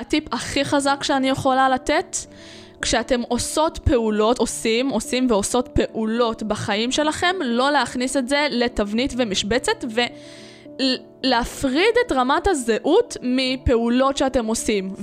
הטיפ 0.00 0.34
הכי 0.34 0.64
חזק 0.64 1.02
שאני 1.02 1.28
יכולה 1.28 1.68
לתת, 1.68 2.16
כשאתם 2.82 3.20
עושות 3.28 3.78
פעולות, 3.78 4.38
עושים, 4.38 4.88
עושים 4.88 5.26
ועושות 5.30 5.68
פעולות 5.68 6.42
בחיים 6.42 6.92
שלכם, 6.92 7.36
לא 7.44 7.70
להכניס 7.70 8.16
את 8.16 8.28
זה 8.28 8.46
לתבנית 8.50 9.14
ומשבצת 9.16 9.84
ולהפריד 11.24 11.94
את 12.06 12.12
רמת 12.12 12.46
הזהות 12.46 13.16
מפעולות 13.22 14.16
שאתם 14.16 14.46
עושים. 14.46 14.94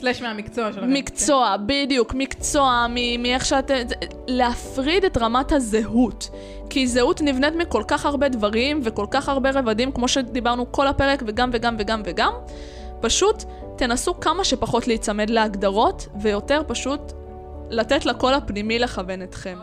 סלש 0.00 0.22
מהמקצוע 0.22 0.72
שלכם. 0.72 0.92
מקצוע, 0.92 1.56
בדיוק, 1.66 2.14
מקצוע, 2.14 2.86
מאיך 3.18 3.44
שאתם... 3.44 3.74
להפריד 4.26 5.04
את 5.04 5.16
רמת 5.16 5.52
הזהות. 5.52 6.28
כי 6.70 6.86
זהות 6.86 7.20
נבנית 7.22 7.54
מכל 7.54 7.82
כך 7.88 8.06
הרבה 8.06 8.28
דברים 8.28 8.80
וכל 8.84 9.06
כך 9.10 9.28
הרבה 9.28 9.50
רבדים, 9.50 9.92
כמו 9.92 10.08
שדיברנו 10.08 10.72
כל 10.72 10.86
הפרק, 10.86 11.22
וגם 11.26 11.50
וגם 11.52 11.76
וגם 11.78 12.02
וגם. 12.04 12.32
פשוט 13.00 13.44
תנסו 13.78 14.20
כמה 14.20 14.44
שפחות 14.44 14.88
להיצמד 14.88 15.30
להגדרות, 15.30 16.08
ויותר 16.20 16.62
פשוט 16.68 17.12
לתת 17.70 18.06
לקול 18.06 18.34
הפנימי 18.34 18.78
לכוון 18.78 19.22
אתכם. 19.22 19.58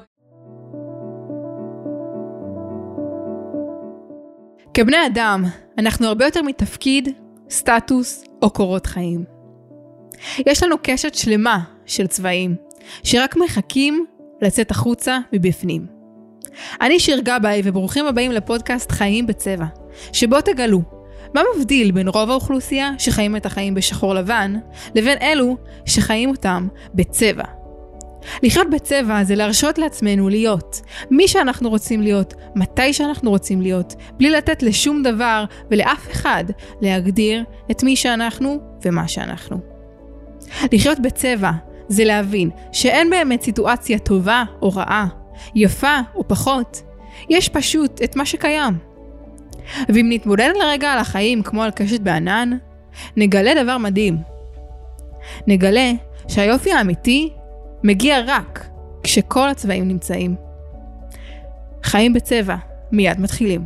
כבני 4.73 4.97
אדם, 5.07 5.43
אנחנו 5.77 6.07
הרבה 6.07 6.25
יותר 6.25 6.41
מתפקיד, 6.41 7.09
סטטוס 7.49 8.23
או 8.41 8.49
קורות 8.49 8.85
חיים. 8.85 9.23
יש 10.45 10.63
לנו 10.63 10.75
קשת 10.83 11.15
שלמה 11.15 11.59
של 11.85 12.07
צבעים, 12.07 12.55
שרק 13.03 13.35
מחכים 13.35 14.05
לצאת 14.41 14.71
החוצה 14.71 15.19
מבפנים. 15.33 15.85
אני 16.81 16.99
שיר 16.99 17.19
גבאי 17.19 17.61
וברוכים 17.63 18.05
הבאים 18.05 18.31
לפודקאסט 18.31 18.91
חיים 18.91 19.27
בצבע, 19.27 19.65
שבו 20.13 20.41
תגלו 20.41 20.81
מה 21.33 21.41
מבדיל 21.55 21.91
בין 21.91 22.07
רוב 22.07 22.29
האוכלוסייה 22.29 22.91
שחיים 22.97 23.35
את 23.35 23.45
החיים 23.45 23.73
בשחור 23.73 24.13
לבן, 24.13 24.55
לבין 24.95 25.17
אלו 25.21 25.57
שחיים 25.85 26.29
אותם 26.29 26.67
בצבע. 26.93 27.43
לחיות 28.43 28.69
בצבע 28.69 29.23
זה 29.23 29.35
להרשות 29.35 29.77
לעצמנו 29.77 30.29
להיות 30.29 30.81
מי 31.11 31.27
שאנחנו 31.27 31.69
רוצים 31.69 32.01
להיות, 32.01 32.33
מתי 32.55 32.93
שאנחנו 32.93 33.29
רוצים 33.29 33.61
להיות, 33.61 33.95
בלי 34.17 34.29
לתת 34.29 34.63
לשום 34.63 35.03
דבר 35.03 35.45
ולאף 35.71 36.11
אחד 36.11 36.43
להגדיר 36.81 37.43
את 37.71 37.83
מי 37.83 37.95
שאנחנו 37.95 38.57
ומה 38.85 39.07
שאנחנו. 39.07 39.59
לחיות 40.71 40.99
בצבע 40.99 41.51
זה 41.87 42.03
להבין 42.03 42.49
שאין 42.71 43.09
באמת 43.09 43.41
סיטואציה 43.41 43.99
טובה 43.99 44.43
או 44.61 44.69
רעה, 44.69 45.07
יפה 45.55 45.99
או 46.15 46.27
פחות, 46.27 46.81
יש 47.29 47.49
פשוט 47.49 48.01
את 48.03 48.15
מה 48.15 48.25
שקיים. 48.25 48.88
ואם 49.89 50.05
נתמודד 50.09 50.49
לרגע 50.59 50.91
על 50.91 50.99
החיים 50.99 51.43
כמו 51.43 51.63
על 51.63 51.71
קשת 51.71 51.99
בענן, 51.99 52.57
נגלה 53.17 53.63
דבר 53.63 53.77
מדהים. 53.77 54.17
נגלה 55.47 55.91
שהיופי 56.27 56.71
האמיתי 56.71 57.33
מגיע 57.83 58.19
רק 58.27 58.69
כשכל 59.03 59.49
הצבעים 59.49 59.87
נמצאים. 59.87 60.35
חיים 61.83 62.13
בצבע, 62.13 62.55
מיד 62.91 63.19
מתחילים. 63.19 63.65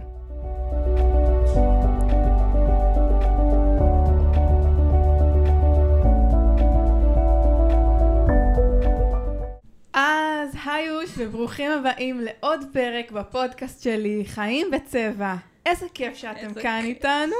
אז 9.93 10.49
היוש 10.65 11.09
וברוכים 11.17 11.71
הבאים 11.71 12.21
לעוד 12.21 12.65
פרק 12.73 13.11
בפודקאסט 13.11 13.83
שלי, 13.83 14.23
חיים 14.25 14.67
בצבע. 14.71 15.35
איזה 15.65 15.85
כיף 15.93 16.17
שאתם 16.17 16.47
איזה 16.49 16.61
כאן 16.61 16.79
כיף. 16.81 16.89
איתנו, 16.89 17.35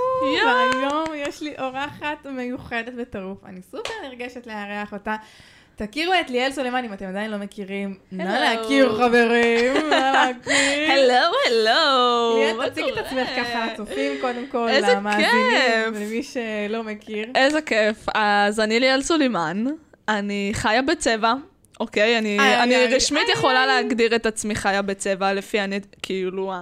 והיום 0.45 1.05
יש 1.15 1.41
לי 1.41 1.53
אורחת 1.59 2.25
מיוחדת 2.25 2.93
בטירוף. 2.93 3.37
אני 3.45 3.61
סופר 3.61 3.93
נרגשת 4.03 4.47
לארח 4.47 4.93
אותה. 4.93 5.15
תכירו 5.75 6.13
את 6.21 6.29
ליאל 6.29 6.51
סולימן, 6.51 6.83
אם 6.85 6.93
אתם 6.93 7.05
עדיין 7.05 7.31
לא 7.31 7.37
מכירים. 7.37 7.97
נא 8.11 8.23
להכיר, 8.23 8.95
חברים, 8.97 9.73
נא 9.89 10.11
להכיר. 10.13 10.91
הלו, 10.91 11.37
הלו. 11.47 12.37
ליאל, 12.37 12.69
תציג 12.69 12.85
את 12.87 12.97
עצמך 12.97 13.27
ככה 13.37 13.65
לצופים, 13.73 14.11
קודם 14.21 14.47
כל, 14.47 14.69
למאזינים, 14.81 15.93
למי 15.93 16.23
שלא 16.23 16.83
מכיר. 16.83 17.27
איזה 17.35 17.61
כיף. 17.61 18.05
אז 18.13 18.59
אני 18.59 18.79
ליאל 18.79 19.01
סולימן, 19.01 19.65
אני 20.07 20.51
חיה 20.53 20.81
בצבע. 20.81 21.33
אוקיי, 21.79 22.17
אני, 22.17 22.39
אני 22.63 22.87
רשמית 22.87 23.29
יכולה 23.33 23.65
להגדיר 23.65 24.15
את 24.15 24.25
עצמי 24.25 24.55
חיה 24.55 24.81
בצבע 24.81 25.33
לפי, 25.33 25.59
אני, 25.59 25.79
כאילו, 26.01 26.53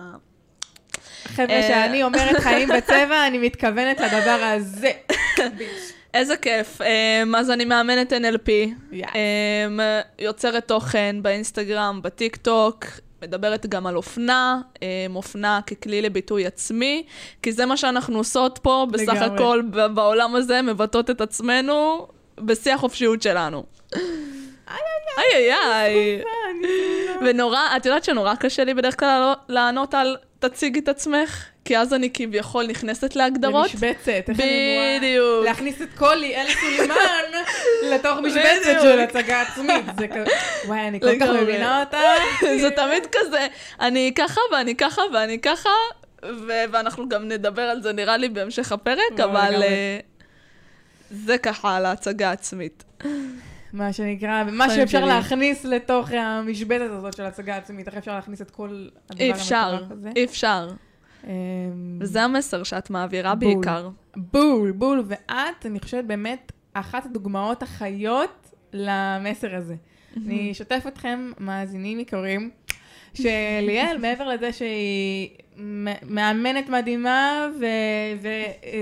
חבר'ה, 1.28 1.56
אה, 1.56 1.68
שאני 1.68 2.04
אומרת 2.04 2.40
חיים 2.40 2.70
בצבע, 2.78 3.28
אני 3.28 3.38
מתכוונת 3.38 4.00
לדבר 4.00 4.44
הזה. 4.44 4.92
איזה 6.14 6.38
כיף. 6.38 6.82
Um, 6.82 7.38
אז 7.38 7.50
אני 7.50 7.66
מאמנת 7.66 8.14
NLP, 8.14 8.50
um, 8.94 9.06
יוצרת 10.20 10.68
תוכן 10.68 11.16
באינסטגרם, 11.22 12.00
בטיק 12.04 12.36
טוק, 12.36 12.86
מדברת 13.22 13.66
גם 13.66 13.88
על 13.88 13.96
אופנה, 13.96 14.62
אופנה 15.16 15.60
ככלי 15.68 16.02
לביטוי 16.02 16.46
עצמי, 16.46 17.04
כי 17.42 17.52
זה 17.52 17.66
מה 17.66 17.78
שאנחנו 17.78 18.18
עושות 18.18 18.60
פה, 18.64 18.88
בסך 18.92 19.14
לגמרי. 19.14 19.36
הכל 19.36 19.62
בעולם 19.94 20.36
הזה, 20.36 20.62
מבטאות 20.62 21.10
את 21.10 21.22
עצמנו 21.22 22.08
בשיא 22.38 22.74
החופשיות 22.74 23.22
שלנו. 23.22 23.64
איי 25.18 25.54
איי 25.54 25.54
איי. 25.54 26.24
ונורא, 27.22 27.60
את 27.78 27.86
יודעת 27.86 28.04
שנורא 28.04 28.36
קשה 28.36 28.64
לי 28.64 28.74
בדרך 28.74 29.00
כלל 29.00 29.34
לענות 29.50 29.94
על 29.94 30.18
תציגי 30.40 30.80
את 30.80 30.90
עצמך, 30.90 31.46
כי 31.66 31.78
אז 31.78 31.94
אני 31.94 32.10
כביכול 32.14 32.68
נכנסת 32.68 33.16
להגדרות. 33.16 33.74
למשבצת, 33.74 34.30
איך 34.30 34.40
אני. 34.40 34.98
בדיוק. 34.98 35.46
להכניס 35.46 35.82
את 35.82 35.88
כל 35.98 36.16
ליאל 36.16 36.48
סולימן 36.62 36.96
לתוך 37.92 38.20
משבצת 38.20 38.82
של 38.82 39.00
הצגה 39.00 39.42
עצמית. 39.42 39.86
זה 39.98 40.08
כזה, 40.08 40.32
וואי, 40.66 40.88
אני 40.88 41.00
כל 41.00 41.20
כך 41.20 41.30
מבינה 41.42 41.80
אותה. 41.80 42.00
זה 42.62 42.72
תמיד 42.72 43.08
כזה, 43.12 43.48
אני 43.80 44.12
ככה 44.16 44.42
ואני 44.52 44.76
ככה 44.76 45.02
ואני 45.14 45.40
ככה, 45.40 45.70
ואנחנו 46.72 47.10
גם 47.10 47.28
נדבר 47.28 47.62
על 47.62 47.82
זה 47.82 47.94
נראה 47.94 48.18
לי 48.18 48.30
בהמשך 48.30 48.72
הפרק, 48.72 49.20
אבל 49.24 49.64
אה, 49.64 50.00
זה 51.12 51.38
ככה 51.38 51.78
על 51.78 51.86
ההצגה 51.86 52.30
העצמית. 52.30 52.84
מה 53.74 53.94
שנקרא, 53.94 54.44
מה 54.52 54.70
שאפשר 54.70 55.06
להכניס 55.06 55.66
לתוך 55.66 56.12
המשבצת 56.12 56.92
הזאת 56.92 57.16
של 57.16 57.24
הצגה 57.24 57.58
עצמית, 57.58 57.88
איך 57.88 57.98
אפשר 57.98 58.16
להכניס 58.16 58.42
את 58.42 58.52
כל 58.52 58.88
הדבר 59.10 59.24
המטורף 59.24 59.92
הזה? 59.92 60.10
אי 60.16 60.26
אפשר, 60.26 60.70
אמ, 61.24 61.30
וזה 62.02 62.24
המסר 62.24 62.64
שאת 62.64 62.90
מעבירה 62.90 63.36
בעיקר. 63.36 63.90
בול, 64.16 64.72
בול, 64.72 65.04
ואת, 65.08 65.66
אני 65.66 65.80
חושבת, 65.80 66.06
באמת 66.06 66.52
אחת 66.74 67.06
הדוגמאות 67.06 67.64
החיות 67.64 68.52
למסר 68.74 69.56
הזה. 69.56 69.76
אני 70.18 70.52
אשתף 70.52 70.84
אתכם, 70.88 71.32
מאזינים 71.40 72.00
יקרים, 72.00 72.50
שליאל, 73.14 73.98
מעבר 73.98 74.28
לזה 74.28 74.54
שהיא 74.54 75.30
מאמנת 76.10 76.70
מדהימה 76.70 77.50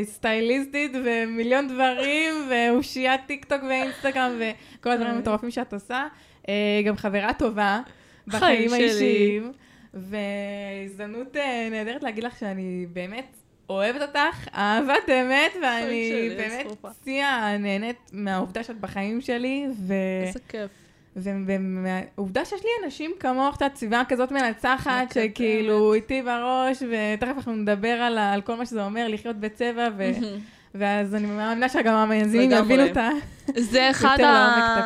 וסטייליסטית 0.04 0.92
ומיליון 1.06 1.68
דברים, 1.68 2.34
ואושיית 2.50 3.22
טיק 3.28 3.46
טוק 3.46 3.64
ואינסטגרם 3.70 4.32
וכל 4.40 4.92
הדברים 4.92 5.12
המטורפים 5.12 5.52
שאת 5.52 5.74
עושה, 5.74 6.08
אה, 6.50 6.82
גם 6.86 6.96
חברה 6.96 7.34
טובה 7.34 7.82
בחיים 8.28 8.74
האישיים. 8.74 9.52
והזדמנות 9.94 11.38
אה, 11.38 11.68
נהדרת 11.72 12.04
להגיד 12.04 12.24
לך 12.24 12.40
שאני 12.40 12.86
באמת 12.94 13.38
אוהבת 13.70 14.02
אותך, 14.02 14.48
אהבת 14.56 15.10
אמת, 15.10 15.52
ואני 15.64 16.30
באמת 16.38 16.68
שיא 17.04 17.26
נהנית 17.60 17.98
מהעובדה 18.14 18.64
שאת 18.64 18.80
בחיים 18.80 19.22
שלי. 19.22 19.66
איזה 20.26 20.40
כיף. 20.50 20.72
והעובדה 21.16 22.46
שיש 22.46 22.62
לי 22.64 22.70
אנשים 22.86 23.12
כמוך, 23.20 23.58
את 23.66 23.76
סביבה 23.76 24.02
כזאת 24.10 24.32
מנצחת, 24.32 25.14
שכאילו 25.14 25.94
איתי 25.94 26.22
בראש, 26.22 26.84
ותכף 26.84 27.34
אנחנו 27.38 27.56
נדבר 27.56 27.88
על, 27.88 28.18
על 28.18 28.42
כל 28.42 28.56
מה 28.56 28.66
שזה 28.66 28.86
אומר, 28.86 29.08
לחיות 29.08 29.36
בצבע, 29.36 29.88
ו... 29.98 30.12
ואז 30.76 31.16
אני 31.16 31.26
מאמינה 31.28 31.70
שגם 31.70 31.94
המאזינים 31.94 32.52
יבינו 32.52 32.86
את 32.86 32.98
ה... 32.98 33.10
זה 33.58 33.90
אחד 33.90 34.18
ה... 34.20 34.78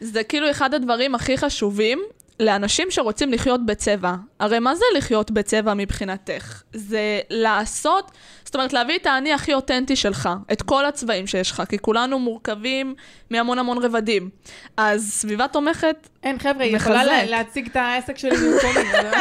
זה 0.00 0.24
כאילו 0.24 0.50
אחד 0.50 0.74
הדברים 0.74 1.14
הכי 1.14 1.38
חשובים 1.38 2.02
לאנשים 2.40 2.90
שרוצים 2.90 3.32
לחיות 3.32 3.66
בצבע. 3.66 4.14
הרי 4.40 4.58
מה 4.58 4.74
זה 4.74 4.84
לחיות 4.96 5.30
בצבע 5.30 5.74
מבחינתך? 5.74 6.62
זה 6.72 7.20
לעשות, 7.30 8.10
זאת 8.52 8.56
אומרת, 8.56 8.72
להביא 8.72 8.98
את 8.98 9.06
האני 9.06 9.32
הכי 9.32 9.54
אותנטי 9.54 9.96
שלך, 9.96 10.28
את 10.52 10.62
כל 10.62 10.84
הצבעים 10.84 11.26
שיש 11.26 11.50
לך, 11.50 11.62
כי 11.68 11.78
כולנו 11.78 12.18
מורכבים 12.18 12.94
מהמון 13.30 13.58
המון 13.58 13.78
רבדים. 13.78 14.30
אז 14.76 15.10
סביבה 15.12 15.48
תומכת 15.48 16.08
אין, 16.22 16.38
חבר'ה, 16.38 16.64
היא 16.64 16.76
יכולה 16.76 17.04
לה, 17.04 17.24
להציג 17.24 17.66
את 17.66 17.76
העסק 17.76 18.18
שלי 18.18 18.30
במקומי. 18.30 18.92
לא, 18.92 19.18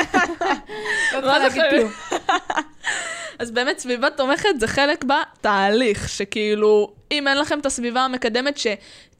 צריכה 1.21 1.39
להגיד 1.39 1.61
כלום. 1.69 1.91
אז 3.39 3.51
באמת, 3.51 3.79
סביבה 3.79 4.09
תומכת 4.09 4.59
זה 4.59 4.67
חלק 4.67 5.03
בתהליך, 5.03 6.09
שכאילו, 6.09 6.93
אם 7.11 7.27
אין 7.27 7.37
לכם 7.37 7.59
את 7.59 7.65
הסביבה 7.65 8.01
המקדמת 8.01 8.57
ש... 8.57 8.67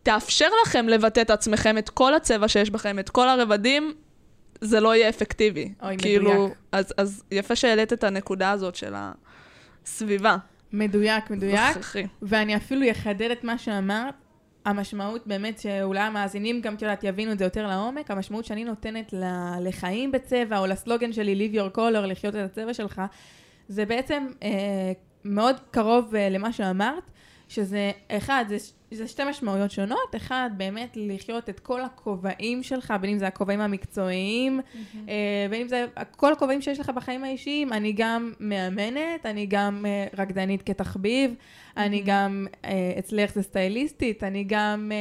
תאפשר 0.04 0.48
לכם 0.66 0.90
לבטא 0.90 1.22
את 1.22 1.30
עצמכם, 1.30 1.78
את 1.78 1.90
כל 1.90 2.14
הצבע 2.14 2.48
שיש 2.48 2.70
בכם, 2.70 3.00
את 3.00 3.10
כל 3.10 3.30
הרבדים, 3.30 3.94
זה 4.62 4.80
לא 4.80 4.96
יהיה 4.96 5.10
אפקטיבי. 5.10 5.74
אוי, 5.84 5.98
כאילו, 5.98 6.32
מדויק. 6.32 6.54
אז, 6.72 6.94
אז 6.98 7.24
יפה 7.32 7.56
שהעלית 7.56 7.94
את 7.94 8.04
הנקודה 8.04 8.52
הזאת 8.52 8.76
של 8.76 8.94
הסביבה. 9.84 10.38
מדויק, 10.74 11.30
מדויק. 11.30 11.78
ואני 12.22 12.56
אפילו 12.56 12.92
אחדד 12.92 13.32
את 13.32 13.44
מה 13.44 13.58
שאמרת. 13.58 14.14
המשמעות 14.66 15.28
באמת 15.28 15.60
שאולי 15.60 16.00
המאזינים 16.00 16.62
גם, 16.62 16.76
את 16.76 16.82
יודעת, 16.82 17.04
יבינו 17.04 17.32
את 17.32 17.38
זה 17.38 17.44
יותר 17.44 17.68
לעומק, 17.68 18.12
המשמעות 18.12 18.46
שאני 18.46 18.64
נותנת 18.64 19.14
לחיים 19.62 20.12
בצבע, 20.12 20.60
או 20.60 20.68
לסלוגן 20.68 21.14
שלי, 21.14 21.50
live 21.50 21.56
your 21.56 21.78
color, 21.78 22.06
לחיות 22.06 22.36
את 22.36 22.40
הצבע 22.52 22.74
שלך, 22.74 23.02
זה 23.68 23.86
בעצם 23.86 24.28
אה, 24.44 24.92
מאוד 25.26 25.56
קרוב 25.72 26.16
אה, 26.16 26.30
למה 26.30 26.54
שאמרת, 26.54 27.04
שזה, 27.48 27.92
אחד, 28.10 28.46
זה, 28.48 28.58
זה 28.92 29.08
שתי 29.08 29.24
משמעויות 29.30 29.72
שונות. 29.72 30.16
אחד, 30.16 30.50
באמת 30.58 30.94
לחיות 30.96 31.50
את 31.50 31.60
כל 31.60 31.82
הכובעים 31.82 32.64
שלך, 32.64 32.94
בין 33.02 33.10
אם 33.10 33.18
זה 33.18 33.28
הכובעים 33.28 33.62
המקצועיים, 33.62 34.60
mm-hmm. 34.60 34.98
אה, 35.10 35.48
בין 35.50 35.62
אם 35.62 35.68
זה 35.68 35.86
כל 36.16 36.34
הכובעים 36.34 36.62
שיש 36.62 36.80
לך 36.80 36.90
בחיים 36.90 37.24
האישיים. 37.24 37.74
אני 37.74 37.94
גם 37.98 38.34
מאמנת, 38.40 39.26
אני 39.26 39.46
גם 39.46 39.86
אה, 39.86 40.08
רקדנית 40.18 40.62
כתחביב, 40.64 41.32
mm-hmm. 41.32 41.78
אני 41.78 42.02
גם 42.06 42.48
אה, 42.66 42.94
אצלך 43.00 43.34
זה 43.34 43.44
סטייליסטית, 43.44 44.24
אני 44.24 44.44
גם 44.48 44.92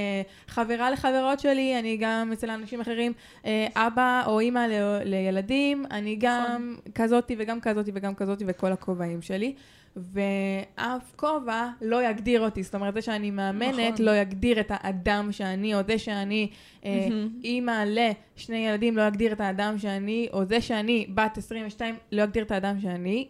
חברה 0.49 0.91
לחברות 0.91 1.41
שלי, 1.41 1.79
אני 1.79 1.97
גם 2.01 2.31
אצל 2.33 2.51
אנשים 2.51 2.81
אחרים 2.81 3.13
אבא 3.77 4.23
או 4.27 4.41
אימא 4.41 4.59
ל, 4.59 5.03
לילדים, 5.05 5.85
אני 5.91 6.17
גם 6.21 6.71
נכון. 6.81 6.93
כזאתי 6.95 7.37
וגם 7.39 7.61
כזאתי 7.61 7.91
וגם 7.95 8.15
כזאתי 8.15 8.45
וכל 8.47 8.73
הכובעים 8.73 9.23
שלי. 9.23 9.55
ואף 9.97 11.13
כובע 11.17 11.69
לא 11.81 12.09
יגדיר 12.09 12.41
אותי. 12.41 12.63
זאת 12.63 12.75
אומרת, 12.75 12.95
זה 12.95 13.03
שאני 13.03 13.31
מאמנת 13.31 13.93
נכון. 13.93 14.07
לא 14.07 14.17
יגדיר 14.17 14.61
את 14.61 14.71
האדם 14.75 15.33
שאני, 15.33 15.75
או 15.75 15.81
זה 15.87 15.99
שאני. 15.99 16.51
אה, 16.85 17.09
אימא 17.45 17.85
לשני 17.87 18.69
ילדים 18.69 18.97
לא 18.97 19.03
יגדיר 19.03 19.33
את 19.33 19.41
האדם 19.41 19.79
שאני, 19.79 20.29
או 20.33 20.45
זה 20.45 20.61
שאני 20.61 21.07
בת 21.15 21.39
22 21.39 21.97
לא 22.13 22.23
יגדיר 22.23 22.45
את 22.45 22.51
האדם 22.51 22.81
שאני. 22.81 23.29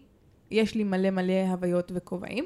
יש 0.50 0.74
לי 0.74 0.84
מלא 0.84 1.10
מלא 1.10 1.46
הוויות 1.48 1.92
וכובעים. 1.94 2.44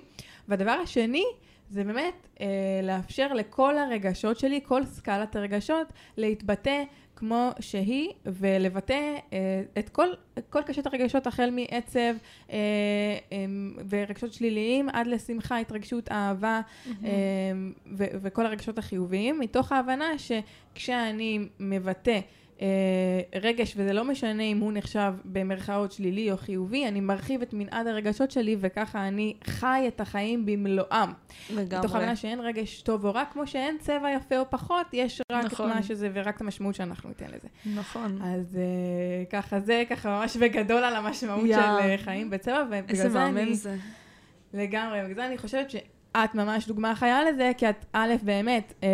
והדבר 0.49 0.71
השני, 0.71 1.25
זה 1.71 1.85
באמת 1.85 2.29
אה, 2.41 2.47
לאפשר 2.83 3.33
לכל 3.33 3.79
הרגשות 3.79 4.39
שלי, 4.39 4.61
כל 4.65 4.85
סקלת 4.85 5.37
הרגשות, 5.37 5.87
להתבטא 6.17 6.83
כמו 7.17 7.51
שהיא, 7.61 8.11
ולבטא 8.27 9.17
אה, 9.33 9.63
את 9.79 9.89
כל, 9.89 10.09
כל 10.51 10.63
קשת 10.63 10.87
הרגשות 10.87 11.27
החל 11.27 11.51
מעצב 11.51 11.99
אה, 11.99 12.57
אה, 13.33 13.37
ורגשות 13.89 14.33
שליליים 14.33 14.89
עד 14.89 15.07
לשמחה, 15.07 15.59
התרגשות, 15.59 16.11
אהבה 16.11 16.61
mm-hmm. 16.61 16.91
אה, 17.05 17.11
ו- 17.97 18.05
וכל 18.23 18.47
הרגשות 18.47 18.79
החיוביים, 18.79 19.41
מתוך 19.41 19.73
ההבנה 19.73 20.07
שכשאני 20.19 21.39
מבטא 21.61 22.21
רגש, 23.43 23.75
וזה 23.77 23.93
לא 23.93 24.05
משנה 24.05 24.43
אם 24.43 24.59
הוא 24.59 24.73
נחשב 24.73 25.13
במרכאות 25.25 25.93
שלילי 25.93 26.33
או 26.33 26.37
חיובי, 26.37 26.89
אני 26.89 27.01
מרחיב 27.01 27.43
את 27.43 27.55
מנעד 27.55 27.87
הרגשות 27.87 28.31
שלי, 28.31 28.57
וככה 28.61 29.09
אני 29.09 29.35
חי 29.45 29.85
את 29.89 30.01
החיים 30.01 30.47
במלואם. 30.47 31.11
לגמרי. 31.51 31.79
מתוך 31.79 31.95
הבנה 31.95 32.17
שאין 32.17 32.41
רגש 32.41 32.83
טוב 32.83 33.05
או 33.05 33.15
רע, 33.15 33.25
כמו 33.33 33.47
שאין 33.47 33.77
צבע 33.81 34.11
יפה 34.17 34.39
או 34.39 34.45
פחות, 34.51 34.87
יש 34.93 35.21
רק 35.33 35.45
נכון. 35.45 35.71
את 35.71 35.77
מה 35.77 35.83
שזה 35.83 36.11
ורק 36.13 36.37
את 36.37 36.41
המשמעות 36.41 36.75
שאנחנו 36.75 37.09
ניתן 37.09 37.27
לזה. 37.27 37.49
נכון. 37.75 38.19
אז 38.23 38.59
uh, 38.59 39.31
ככה, 39.31 39.61
זה 39.61 39.83
ככה 39.91 40.09
ממש 40.21 40.37
בגדול 40.37 40.85
על 40.85 40.97
המשמעות 40.97 41.47
יא. 41.47 41.57
של 41.57 41.61
uh, 41.61 42.05
חיים 42.05 42.31
בצבע, 42.31 42.65
ובגלל 42.71 43.09
זה 43.09 43.27
אני... 43.27 43.55
זה. 43.55 43.77
לגמרי, 44.55 45.03
בגלל 45.03 45.15
זה 45.15 45.27
אני 45.27 45.39
חושבת 45.39 45.71
שאת 45.71 46.35
ממש 46.35 46.67
דוגמה 46.67 46.95
חיה 46.95 47.25
לזה, 47.25 47.53
כי 47.57 47.71
את, 47.71 47.85
א', 47.93 48.15
באמת, 48.23 48.73
uh, 48.81 48.85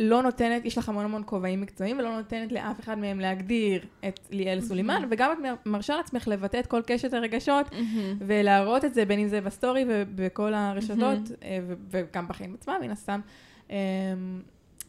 לא 0.00 0.22
נותנת, 0.22 0.64
יש 0.64 0.78
לך 0.78 0.88
המון 0.88 1.04
המון 1.04 1.22
כובעים 1.26 1.60
מקצועיים, 1.60 1.98
ולא 1.98 2.16
נותנת 2.16 2.52
לאף 2.52 2.80
אחד 2.80 2.98
מהם 2.98 3.20
להגדיר 3.20 3.84
את 4.08 4.20
ליאל 4.30 4.60
סולימן, 4.60 5.02
וגם 5.10 5.32
את 5.32 5.38
מרשה 5.66 5.96
לעצמך 5.96 6.28
לבטא 6.28 6.56
את 6.60 6.66
כל 6.66 6.82
קשת 6.86 7.12
הרגשות, 7.14 7.66
ולהראות 8.18 8.84
את 8.84 8.94
זה, 8.94 9.04
בין 9.04 9.18
אם 9.18 9.28
זה 9.28 9.40
בסטורי 9.40 9.84
ובכל 9.88 10.54
הרשתות, 10.54 11.18
אה, 11.42 11.58
וגם 11.90 12.28
בחיים 12.28 12.54
עצמם, 12.54 12.74
מן 12.80 12.90
הסתם. 12.90 13.20
אמ, 13.70 13.76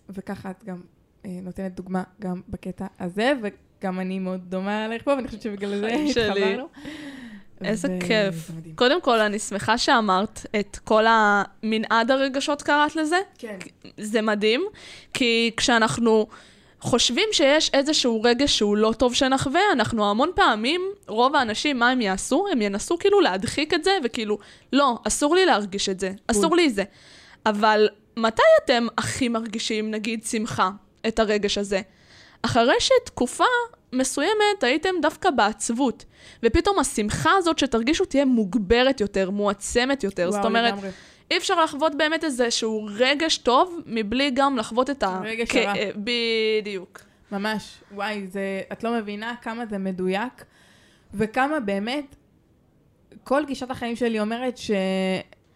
וככה 0.09 0.51
את 0.51 0.63
גם 0.63 0.81
אה, 1.25 1.39
נותנת 1.43 1.75
דוגמה 1.75 2.03
גם 2.21 2.41
בקטע 2.49 2.85
הזה, 2.99 3.33
וגם 3.43 3.99
אני 3.99 4.19
מאוד 4.19 4.41
דומה 4.49 4.85
עליך 4.85 5.03
פה, 5.03 5.11
ואני 5.11 5.27
חושבת 5.27 5.41
שבגלל 5.41 5.79
זה 5.79 5.87
התחברנו. 5.87 6.67
איזה 7.63 7.87
ו... 7.87 8.07
כיף. 8.07 8.51
קודם 8.75 9.01
כל, 9.01 9.19
אני 9.19 9.39
שמחה 9.39 9.77
שאמרת 9.77 10.45
את 10.59 10.77
כל 10.83 11.05
המנעד 11.07 12.11
הרגשות, 12.11 12.61
קראת 12.61 12.95
לזה. 12.95 13.17
כן. 13.37 13.57
זה 13.97 14.21
מדהים, 14.21 14.65
כי 15.13 15.51
כשאנחנו 15.57 16.27
חושבים 16.81 17.29
שיש 17.31 17.69
איזשהו 17.73 18.21
רגש 18.23 18.57
שהוא 18.57 18.77
לא 18.77 18.93
טוב 18.97 19.13
שנחווה, 19.13 19.61
אנחנו 19.73 20.09
המון 20.09 20.31
פעמים, 20.35 20.81
רוב 21.07 21.35
האנשים, 21.35 21.79
מה 21.79 21.89
הם 21.89 22.01
יעשו? 22.01 22.45
הם 22.51 22.61
ינסו 22.61 22.97
כאילו 22.97 23.21
להדחיק 23.21 23.73
את 23.73 23.83
זה, 23.83 23.91
וכאילו, 24.03 24.37
לא, 24.73 24.99
אסור 25.07 25.35
לי 25.35 25.45
להרגיש 25.45 25.89
את 25.89 25.99
זה, 25.99 26.11
אסור 26.27 26.55
לי 26.55 26.69
זה. 26.69 26.83
אבל 27.45 27.87
מתי 28.17 28.41
אתם 28.65 28.87
הכי 28.97 29.29
מרגישים, 29.29 29.91
נגיד, 29.91 30.23
שמחה, 30.23 30.69
את 31.07 31.19
הרגש 31.19 31.57
הזה? 31.57 31.81
אחרי 32.47 32.75
שתקופה 32.79 33.43
מסוימת 33.93 34.63
הייתם 34.63 34.89
דווקא 35.01 35.29
בעצבות, 35.29 36.05
ופתאום 36.43 36.79
השמחה 36.79 37.31
הזאת 37.37 37.59
שתרגישו 37.59 38.05
תהיה 38.05 38.25
מוגברת 38.25 39.01
יותר, 39.01 39.29
מועצמת 39.29 40.03
יותר. 40.03 40.23
וואו, 40.23 40.31
זאת 40.31 40.45
אומרת, 40.45 40.73
לגמרי. 40.73 40.89
אי 41.31 41.37
אפשר 41.37 41.63
לחוות 41.63 41.95
באמת 41.95 42.23
איזשהו 42.23 42.89
רגש 42.91 43.37
טוב, 43.37 43.79
מבלי 43.85 44.31
גם 44.33 44.57
לחוות 44.57 44.89
את 44.89 45.03
ה... 45.03 45.21
רגש 45.23 45.55
הרע. 45.55 45.73
בדיוק. 45.95 46.99
ממש, 47.31 47.77
וואי, 47.91 48.27
זה, 48.27 48.61
את 48.71 48.83
לא 48.83 48.97
מבינה 48.97 49.35
כמה 49.41 49.65
זה 49.65 49.77
מדויק, 49.77 50.45
וכמה 51.13 51.59
באמת, 51.59 52.15
כל 53.23 53.45
גישת 53.45 53.71
החיים 53.71 53.95
שלי 53.95 54.19
אומרת 54.19 54.57
ש... 54.57 54.71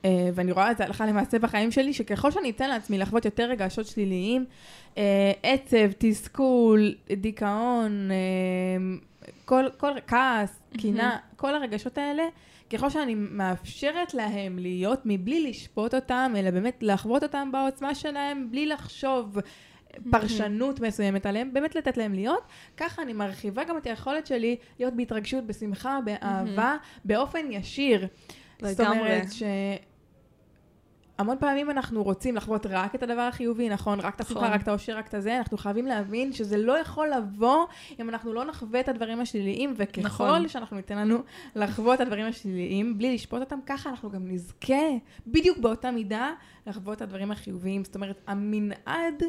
אה, 0.06 0.30
ואני 0.34 0.52
רואה 0.52 0.72
את 0.72 0.78
זה 0.78 0.84
הלכה 0.84 1.06
למעשה 1.06 1.40
בחיים 1.40 1.72
שלי, 1.72 1.94
שככל 1.94 2.32
שאני 2.32 2.50
אתן 2.50 2.70
לעצמי 2.70 2.98
לחוות 2.98 3.26
יותר 3.26 3.44
רגשות 3.44 3.86
שליליים, 3.86 4.46
אה, 4.98 5.32
עצב, 5.44 5.92
תסכול, 5.98 6.96
דיכאון, 7.18 8.12
אה, 8.12 9.28
כל, 9.46 9.66
כל 9.78 9.92
כעס, 10.08 10.60
קינה, 10.78 11.18
כל 11.36 11.56
הרגשות 11.56 11.98
האלה, 11.98 12.24
ככל 12.70 12.90
שאני 12.90 13.16
מאפשרת 13.16 14.14
להם 14.14 14.60
להיות 14.60 15.02
מבלי 15.06 15.50
לשפוט 15.50 15.94
אותם, 15.94 16.34
אלא 16.38 16.52
באמת 16.52 16.78
לחוות 16.82 17.24
אותם 17.24 17.50
בעוצמה 17.52 17.96
שלהם, 17.96 18.48
בלי 18.52 18.66
לחשוב 18.66 19.38
פרשנות 20.12 20.80
מסוימת 20.80 21.26
עליהם, 21.26 21.54
באמת 21.54 21.76
לתת 21.76 21.98
להם 21.98 22.14
להיות, 22.14 22.44
ככה 22.78 23.02
אני 23.02 23.14
מרחיבה 23.14 23.64
גם 23.64 23.78
את 23.78 23.88
היכולת 23.88 24.28
שלי 24.28 24.56
להיות 24.80 24.94
בהתרגשות, 24.94 25.48
בשמחה, 25.48 26.00
באהבה, 26.06 26.76
באופן 27.06 27.46
ישיר. 27.50 28.08
לגמרי. 28.62 28.74
זאת 28.74 28.88
אומרת 28.88 29.32
ש... 29.32 29.44
המון 31.22 31.38
פעמים 31.40 31.70
אנחנו 31.70 32.04
רוצים 32.04 32.36
לחוות 32.36 32.66
רק 32.66 32.96
את 32.96 33.04
הדבר 33.04 33.22
החיובי, 33.22 33.70
נכון? 33.70 34.00
רק 34.00 34.16
את 34.16 34.22
השמחה, 34.22 34.42
נכון. 34.42 34.54
רק 34.54 34.62
את 34.62 34.68
האושר, 34.68 34.98
רק 34.98 35.08
את 35.08 35.14
הזה. 35.14 35.38
אנחנו 35.38 35.58
חייבים 35.58 35.86
להבין 35.86 36.34
שזה 36.34 36.58
לא 36.58 36.80
יכול 36.80 37.10
לבוא 37.10 37.66
אם 38.00 38.10
אנחנו 38.10 38.34
לא 38.34 38.46
נחווה 38.46 38.80
את 38.80 38.90
הדברים 38.90 39.22
השליליים, 39.22 39.74
וככל 39.78 40.02
נכון. 40.02 40.48
שאנחנו 40.48 40.76
ניתן 40.78 40.98
לנו 40.98 41.18
לחוות 41.56 41.96
את 41.96 42.02
הדברים 42.02 42.26
השליליים, 42.26 42.98
בלי 42.98 43.14
לשפוט 43.14 43.40
אותם, 43.42 43.60
ככה 43.66 43.90
אנחנו 43.90 44.12
גם 44.12 44.28
נזכה, 44.28 44.84
בדיוק 45.28 45.58
באותה 45.58 45.92
מידה, 45.92 46.32
לחוות 46.68 46.98
את 46.98 47.02
הדברים 47.02 47.32
החיוביים. 47.32 47.84
זאת 47.84 47.96
אומרת, 47.96 48.22
המנעד 48.28 49.24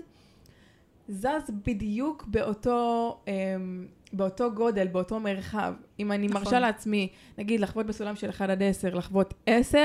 זז 1.08 1.50
בדיוק 1.66 2.24
באותו... 2.26 3.18
אמ, 3.28 3.86
באותו 4.12 4.50
גודל, 4.54 4.86
באותו 4.86 5.20
מרחב. 5.20 5.74
אם 6.00 6.12
אני 6.12 6.26
נכון. 6.26 6.42
מרשה 6.42 6.60
לעצמי, 6.60 7.08
נגיד, 7.38 7.60
לחוות 7.60 7.86
בסולם 7.86 8.16
של 8.16 8.30
1 8.30 8.50
עד 8.50 8.62
10, 8.62 8.94
לחוות 8.94 9.34
10 9.46 9.78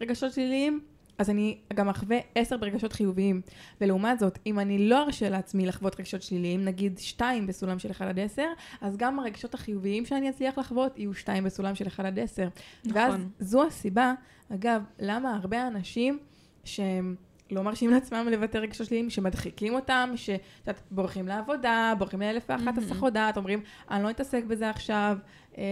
רגשות 0.00 0.32
שליליים, 0.32 0.80
אז 1.18 1.30
אני 1.30 1.58
גם 1.74 1.88
אחווה 1.88 2.18
עשר 2.34 2.56
ברגשות 2.56 2.92
חיוביים. 2.92 3.40
ולעומת 3.80 4.18
זאת, 4.18 4.38
אם 4.46 4.58
אני 4.58 4.88
לא 4.88 5.02
ארשה 5.02 5.28
לעצמי 5.28 5.66
לחוות 5.66 6.00
רגשות 6.00 6.22
שליליים, 6.22 6.64
נגיד 6.64 6.98
שתיים 6.98 7.46
בסולם 7.46 7.78
של 7.78 7.90
1 7.90 8.06
עד 8.06 8.18
10, 8.18 8.42
אז 8.80 8.96
גם 8.96 9.18
הרגשות 9.18 9.54
החיוביים 9.54 10.06
שאני 10.06 10.30
אצליח 10.30 10.58
לחוות 10.58 10.98
יהיו 10.98 11.14
שתיים 11.14 11.44
בסולם 11.44 11.74
של 11.74 11.86
1 11.86 12.04
עד 12.04 12.18
10. 12.18 12.48
נכון. 12.84 12.96
ואז 12.96 13.14
זו 13.38 13.66
הסיבה, 13.66 14.14
אגב, 14.54 14.82
למה 14.98 15.36
הרבה 15.36 15.66
אנשים 15.66 16.18
שהם... 16.64 17.14
לא 17.50 17.62
מרשים 17.62 17.90
לעצמם 17.90 18.28
לבטא 18.30 18.58
רגשות 18.58 18.86
שליליים, 18.86 19.10
שמדחיקים 19.10 19.74
אותם, 19.74 20.12
שאת 20.16 20.80
בורחים 20.90 21.28
לעבודה, 21.28 21.92
בורחים 21.98 22.20
לאלף 22.20 22.46
ואחת 22.48 22.78
הסחות 22.78 23.12
דעת, 23.12 23.36
אומרים, 23.36 23.62
אני 23.90 24.02
לא 24.02 24.10
אתעסק 24.10 24.44
בזה 24.44 24.70
עכשיו, 24.70 25.18
אה, 25.58 25.62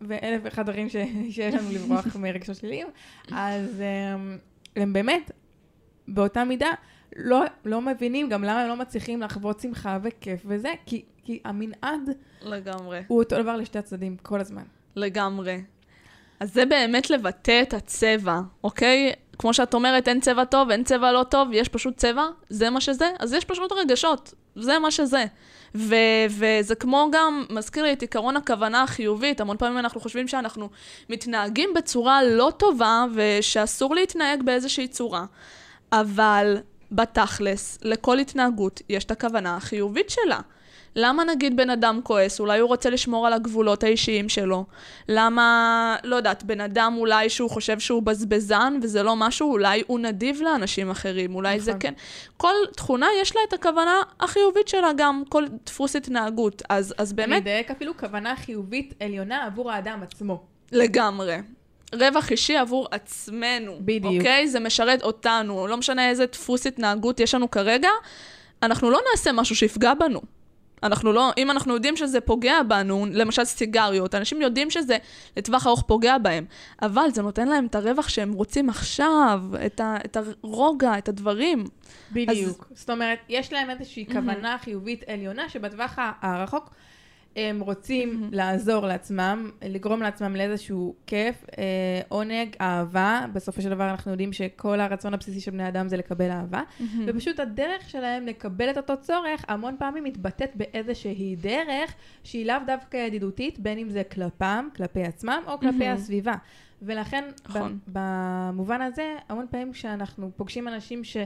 ואלף 0.00 0.40
ואחת 0.44 0.66
דברים 0.66 0.88
שיש 1.30 1.54
לנו 1.54 1.70
לברוח 1.72 2.16
מרגשות 2.16 2.56
שליליים, 2.56 2.86
אז 3.32 3.80
אה, 3.80 4.36
הם 4.76 4.92
באמת, 4.92 5.30
באותה 6.08 6.44
מידה, 6.44 6.70
לא, 7.16 7.44
לא 7.64 7.80
מבינים 7.80 8.28
גם 8.28 8.44
למה 8.44 8.62
הם 8.62 8.68
לא 8.68 8.76
מצליחים 8.76 9.22
לחוות 9.22 9.60
שמחה 9.60 9.98
וכיף 10.02 10.40
וזה, 10.46 10.72
כי, 10.86 11.04
כי 11.24 11.40
המנעד... 11.44 12.10
לגמרי. 12.42 13.02
הוא 13.06 13.18
אותו 13.18 13.42
דבר 13.42 13.56
לשתי 13.56 13.78
הצדדים, 13.78 14.16
כל 14.16 14.40
הזמן. 14.40 14.62
לגמרי. 14.96 15.62
אז 16.40 16.54
זה 16.54 16.66
באמת 16.66 17.10
לבטא 17.10 17.62
את 17.62 17.74
הצבע, 17.74 18.40
אוקיי? 18.64 19.12
כמו 19.38 19.54
שאת 19.54 19.74
אומרת, 19.74 20.08
אין 20.08 20.20
צבע 20.20 20.44
טוב, 20.44 20.70
אין 20.70 20.84
צבע 20.84 21.12
לא 21.12 21.22
טוב, 21.22 21.48
יש 21.52 21.68
פשוט 21.68 21.96
צבע, 21.96 22.24
זה 22.48 22.70
מה 22.70 22.80
שזה, 22.80 23.10
אז 23.18 23.32
יש 23.32 23.44
פשוט 23.44 23.72
רגשות. 23.72 24.34
זה 24.56 24.78
מה 24.78 24.90
שזה. 24.90 25.24
ו- 25.74 26.26
וזה 26.28 26.74
כמו 26.74 27.08
גם, 27.12 27.44
מזכיר 27.50 27.82
לי 27.82 27.92
את 27.92 28.02
עיקרון 28.02 28.36
הכוונה 28.36 28.82
החיובית. 28.82 29.40
המון 29.40 29.56
פעמים 29.56 29.78
אנחנו 29.78 30.00
חושבים 30.00 30.28
שאנחנו 30.28 30.68
מתנהגים 31.10 31.70
בצורה 31.74 32.22
לא 32.22 32.52
טובה, 32.56 33.04
ושאסור 33.14 33.94
להתנהג 33.94 34.42
באיזושהי 34.42 34.88
צורה. 34.88 35.24
אבל 35.92 36.56
בתכלס, 36.92 37.78
לכל 37.82 38.18
התנהגות 38.18 38.82
יש 38.88 39.04
את 39.04 39.10
הכוונה 39.10 39.56
החיובית 39.56 40.10
שלה. 40.10 40.40
למה 40.96 41.24
נגיד 41.24 41.56
בן 41.56 41.70
אדם 41.70 42.00
כועס? 42.02 42.40
אולי 42.40 42.58
הוא 42.58 42.68
רוצה 42.68 42.90
לשמור 42.90 43.26
על 43.26 43.32
הגבולות 43.32 43.84
האישיים 43.84 44.28
שלו. 44.28 44.64
למה, 45.08 45.96
לא 46.04 46.16
יודעת, 46.16 46.44
בן 46.44 46.60
אדם 46.60 46.94
אולי 46.98 47.30
שהוא 47.30 47.50
חושב 47.50 47.78
שהוא 47.78 48.02
בזבזן 48.02 48.78
וזה 48.82 49.02
לא 49.02 49.16
משהו, 49.16 49.52
אולי 49.52 49.82
הוא 49.86 49.98
נדיב 49.98 50.40
לאנשים 50.42 50.90
אחרים, 50.90 51.34
אולי 51.34 51.56
נכון. 51.56 51.64
זה 51.64 51.72
כן. 51.80 51.94
כל 52.36 52.54
תכונה 52.76 53.06
יש 53.22 53.36
לה 53.36 53.42
את 53.48 53.52
הכוונה 53.52 53.94
החיובית 54.20 54.68
שלה 54.68 54.90
גם, 54.96 55.22
כל 55.28 55.44
דפוס 55.66 55.96
התנהגות. 55.96 56.62
אז, 56.68 56.94
אז 56.98 57.12
באמת... 57.12 57.28
אני 57.28 57.38
אדייק 57.38 57.70
אפילו 57.70 57.96
כוונה 57.96 58.36
חיובית 58.36 58.94
עליונה 59.00 59.44
עבור 59.44 59.70
האדם 59.70 60.02
עצמו. 60.02 60.42
לגמרי. 60.72 61.36
רווח 61.94 62.30
אישי 62.30 62.56
עבור 62.56 62.88
עצמנו. 62.90 63.76
בדיוק. 63.80 64.14
אוקיי? 64.14 64.48
זה 64.48 64.60
משרת 64.60 65.02
אותנו. 65.02 65.66
לא 65.66 65.76
משנה 65.76 66.08
איזה 66.08 66.26
דפוס 66.26 66.66
התנהגות 66.66 67.20
יש 67.20 67.34
לנו 67.34 67.50
כרגע, 67.50 67.88
אנחנו 68.62 68.90
לא 68.90 69.00
נעשה 69.10 69.32
משהו 69.32 69.56
שיפגע 69.56 69.94
בנו. 69.94 70.20
אנחנו 70.82 71.12
לא, 71.12 71.32
אם 71.38 71.50
אנחנו 71.50 71.74
יודעים 71.74 71.96
שזה 71.96 72.20
פוגע 72.20 72.62
בנו, 72.68 73.06
למשל 73.12 73.44
סיגריות, 73.44 74.14
אנשים 74.14 74.42
יודעים 74.42 74.70
שזה 74.70 74.96
לטווח 75.36 75.66
ארוך 75.66 75.82
פוגע 75.86 76.18
בהם, 76.18 76.44
אבל 76.82 77.06
זה 77.14 77.22
נותן 77.22 77.48
להם 77.48 77.66
את 77.66 77.74
הרווח 77.74 78.08
שהם 78.08 78.32
רוצים 78.32 78.70
עכשיו, 78.70 79.42
את, 79.66 79.80
ה, 79.80 79.96
את 80.04 80.16
הרוגע, 80.16 80.98
את 80.98 81.08
הדברים. 81.08 81.64
בדיוק. 82.12 82.66
אז... 82.70 82.78
זאת 82.78 82.90
אומרת, 82.90 83.18
יש 83.28 83.52
להם 83.52 83.70
איזושהי 83.70 84.06
כוונה 84.06 84.56
חיובית 84.58 85.04
עליונה 85.08 85.48
שבטווח 85.48 85.98
הרחוק 86.22 86.70
הם 87.36 87.60
רוצים 87.60 88.10
mm-hmm. 88.10 88.36
לעזור 88.36 88.86
לעצמם, 88.86 89.50
לגרום 89.62 90.02
לעצמם 90.02 90.36
לאיזשהו 90.36 90.94
כיף, 91.06 91.44
אה, 91.58 91.64
עונג, 92.08 92.56
אהבה. 92.60 93.26
בסופו 93.32 93.62
של 93.62 93.70
דבר 93.70 93.90
אנחנו 93.90 94.10
יודעים 94.10 94.32
שכל 94.32 94.80
הרצון 94.80 95.14
הבסיסי 95.14 95.40
של 95.40 95.50
בני 95.50 95.68
אדם 95.68 95.88
זה 95.88 95.96
לקבל 95.96 96.30
אהבה. 96.30 96.62
Mm-hmm. 96.62 96.82
ופשוט 97.06 97.40
הדרך 97.40 97.90
שלהם 97.90 98.26
לקבל 98.26 98.70
את 98.70 98.76
אותו 98.76 98.94
צורך 99.00 99.44
המון 99.48 99.76
פעמים 99.78 100.04
מתבטאת 100.04 100.50
באיזושהי 100.54 101.36
דרך 101.36 101.94
שהיא 102.24 102.46
לאו 102.46 102.56
דווקא 102.66 102.96
ידידותית, 102.96 103.58
בין 103.58 103.78
אם 103.78 103.88
זה 103.88 104.02
כלפם, 104.04 104.68
כלפי 104.76 105.02
עצמם 105.02 105.42
או 105.46 105.58
כלפי 105.58 105.90
mm-hmm. 105.90 105.94
הסביבה. 105.94 106.34
ולכן 106.82 107.24
נכון. 107.48 107.78
במובן 107.88 108.80
הזה, 108.82 109.16
המון 109.28 109.46
פעמים 109.50 109.72
כשאנחנו 109.72 110.30
פוגשים 110.36 110.68
אנשים 110.68 111.04
ש... 111.04 111.16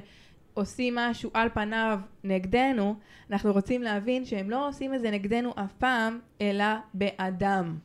עושים 0.59 0.95
משהו 0.95 1.31
על 1.35 1.49
פניו 1.55 2.01
נגדנו, 2.25 2.95
אנחנו 3.31 3.53
רוצים 3.53 3.83
להבין 3.83 4.25
שהם 4.25 4.51
לא 4.51 4.69
עושים 4.69 4.95
את 4.95 5.01
זה 5.01 5.11
נגדנו 5.11 5.53
אף 5.57 5.73
פעם, 5.73 6.19
אלא 6.41 6.65
באדם. 6.95 7.77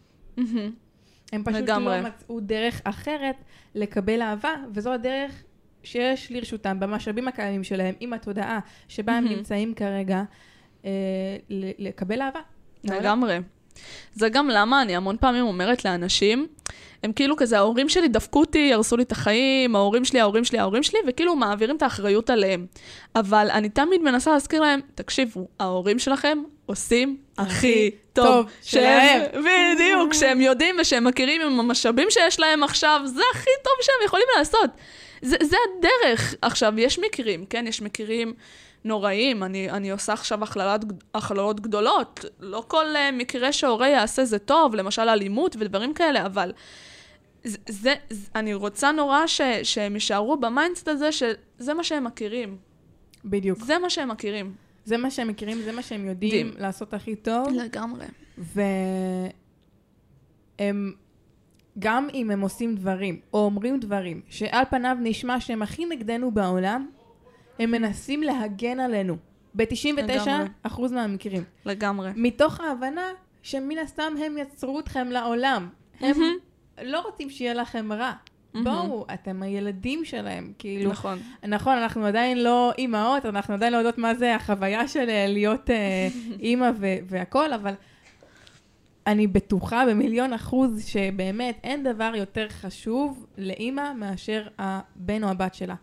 הם 1.32 1.44
פשוט 1.44 1.62
לגמרי. 1.62 2.02
לא 2.02 2.08
מצאו 2.08 2.40
דרך 2.40 2.82
אחרת 2.84 3.36
לקבל 3.76 4.22
אהבה, 4.22 4.54
וזו 4.74 4.94
הדרך 4.94 5.44
שיש 5.84 6.32
לרשותם 6.32 6.80
במשאבים 6.80 7.28
הקיימים 7.28 7.64
שלהם, 7.64 7.96
עם 8.00 8.14
התודעה 8.14 8.60
שבה 8.88 9.18
הם 9.18 9.28
נמצאים 9.28 9.74
כרגע, 9.74 10.24
אה, 10.86 10.92
לקבל 11.80 12.22
אהבה. 12.22 12.40
לגמרי. 12.84 13.40
זה 14.14 14.30
גם 14.30 14.50
למה 14.50 14.82
אני 14.82 14.96
המון 14.96 15.18
פעמים 15.20 15.46
אומרת 15.46 15.86
לאנשים, 15.86 16.48
הם 17.04 17.12
כאילו 17.14 17.36
כזה, 17.36 17.58
ההורים 17.58 17.90
שלי 17.90 18.08
דפקו 18.08 18.40
אותי, 18.40 18.74
הרסו 18.74 18.98
לי 18.98 19.04
את 19.04 19.12
החיים, 19.12 19.76
ההורים 19.76 20.06
שלי, 20.06 20.20
ההורים 20.20 20.46
שלי, 20.46 20.60
ההורים 20.60 20.84
שלי, 20.84 21.00
וכאילו 21.08 21.36
מעבירים 21.36 21.76
את 21.76 21.82
האחריות 21.82 22.30
עליהם. 22.30 22.66
אבל 23.16 23.48
אני 23.52 23.70
תמיד 23.70 24.02
מנסה 24.02 24.32
להזכיר 24.32 24.62
להם, 24.62 24.80
תקשיבו, 24.96 25.48
ההורים 25.60 26.00
שלכם 26.00 26.38
עושים 26.66 27.18
הכי 27.38 27.92
טוב 28.14 28.46
שלהם. 28.62 29.22
בדיוק, 29.32 30.14
שהם 30.14 30.42
יודעים 30.42 30.76
ושהם 30.82 31.04
מכירים 31.04 31.42
עם 31.42 31.60
המשאבים 31.60 32.08
שיש 32.10 32.40
להם 32.40 32.64
עכשיו, 32.64 33.02
זה 33.06 33.22
הכי 33.34 33.50
טוב 33.64 33.74
שהם 33.82 34.06
יכולים 34.06 34.28
לעשות. 34.38 34.70
זה, 35.22 35.38
זה 35.42 35.58
הדרך. 35.78 36.36
עכשיו, 36.42 36.74
יש 36.78 37.00
מקרים, 37.00 37.46
כן? 37.46 37.66
יש 37.68 37.82
מקרים 37.82 38.34
נוראים. 38.86 39.44
אני, 39.44 39.70
אני 39.70 39.92
עושה 39.92 40.14
עכשיו 40.14 40.44
הכללת, 40.44 40.86
הכללות 41.14 41.60
גדולות. 41.60 42.26
לא 42.40 42.64
כל 42.68 42.86
אה, 42.96 43.16
מקרה 43.16 43.52
שהורה 43.52 43.90
יעשה 43.90 44.26
זה 44.26 44.40
טוב, 44.40 44.76
למשל 44.76 45.02
אלימות 45.02 45.56
ודברים 45.60 45.94
כאלה, 45.94 46.26
אבל 46.26 46.52
זה, 47.44 47.58
זה, 47.70 47.94
זה, 48.10 48.30
אני 48.36 48.54
רוצה 48.54 48.92
נורא 48.92 49.28
ש, 49.28 49.42
שהם 49.64 49.94
יישארו 49.94 50.38
ב 50.38 50.44
mindset 50.44 50.88
הזה 50.88 51.12
שזה 51.12 51.74
מה 51.74 51.84
שהם 51.84 52.04
מכירים. 52.04 52.58
בדיוק. 53.26 53.64
זה 53.64 53.78
מה 53.78 53.90
שהם 53.90 54.10
מכירים. 54.10 54.54
זה 54.86 54.98
מה 54.98 55.12
שהם 55.12 55.28
מכירים, 55.28 55.62
זה 55.62 55.72
מה 55.72 55.82
שהם 55.82 56.06
יודעים 56.06 56.32
דים. 56.32 56.62
לעשות 56.62 56.94
הכי 56.94 57.16
טוב. 57.16 57.48
לגמרי. 57.50 58.06
והם, 58.38 59.32
גם 61.80 62.08
אם 62.14 62.32
הם 62.32 62.42
עושים 62.42 62.76
דברים, 62.76 63.20
או 63.34 63.46
אומרים 63.46 63.80
דברים, 63.80 64.22
שעל 64.30 64.64
פניו 64.70 64.98
נשמע 65.00 65.40
שהם 65.40 65.62
הכי 65.62 65.86
נגדנו 65.86 66.32
בעולם, 66.32 66.90
הם 67.60 67.72
מנסים 67.72 68.24
להגן 68.24 68.80
עלינו. 68.80 69.18
ב-99% 69.56 70.82
מהמקרים. 70.92 71.44
לגמרי. 71.66 72.10
מתוך 72.16 72.60
ההבנה 72.60 73.08
שמן 73.44 73.78
הסתם 73.78 74.14
הם 74.26 74.38
יצרו 74.38 74.80
אתכם 74.80 75.08
לעולם. 75.08 75.70
הם. 76.00 76.18
לא 76.82 77.00
רוצים 77.00 77.30
שיהיה 77.30 77.54
לכם 77.54 77.94
רע. 77.94 78.14
בואו, 78.64 79.06
אתם 79.14 79.44
הילדים 79.44 80.06
שלהם, 80.06 80.54
כאילו. 80.60 80.92
נכון. 80.92 81.20
נכון, 81.48 81.78
אנחנו 81.78 82.06
עדיין 82.06 82.44
לא 82.44 82.72
אימהות, 82.78 83.26
אנחנו 83.26 83.54
עדיין 83.54 83.74
לא 83.74 83.78
יודעות 83.78 83.98
מה 83.98 84.16
זה 84.16 84.36
החוויה 84.36 84.88
של 84.88 85.10
אה, 85.10 85.26
להיות 85.28 85.70
אה, 85.70 86.08
אימא 86.40 86.72
והכול, 87.08 87.54
אבל 87.54 87.74
אני 89.08 89.28
בטוחה 89.28 89.86
במיליון 89.90 90.34
אחוז 90.34 90.86
שבאמת 90.86 91.60
אין 91.64 91.84
דבר 91.84 92.12
יותר 92.16 92.50
חשוב 92.50 93.26
לאימא 93.38 93.94
מאשר 93.94 94.48
הבן 94.60 95.24
או 95.24 95.30
הבת 95.30 95.56
שלה. 95.56 95.76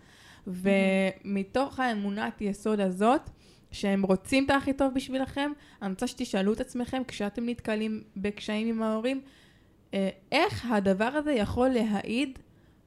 ומתוך 0.52 1.80
האמונת 1.80 2.40
יסוד 2.40 2.80
הזאת, 2.80 3.30
שהם 3.73 4.02
רוצים 4.02 4.45
את 4.45 4.50
הכי 4.50 4.73
טוב 4.73 4.95
בשבילכם, 4.95 5.52
אני 5.83 5.90
רוצה 5.90 6.07
שתשאלו 6.07 6.52
את 6.52 6.61
עצמכם 6.61 7.02
כשאתם 7.09 7.49
נתקלים 7.49 8.02
בקשיים 8.16 8.69
עם 8.69 8.83
ההורים, 8.83 9.21
אה, 9.95 10.09
איך 10.33 10.66
הדבר 10.71 11.04
הזה 11.04 11.33
יכול 11.33 11.69
להעיד 11.69 12.38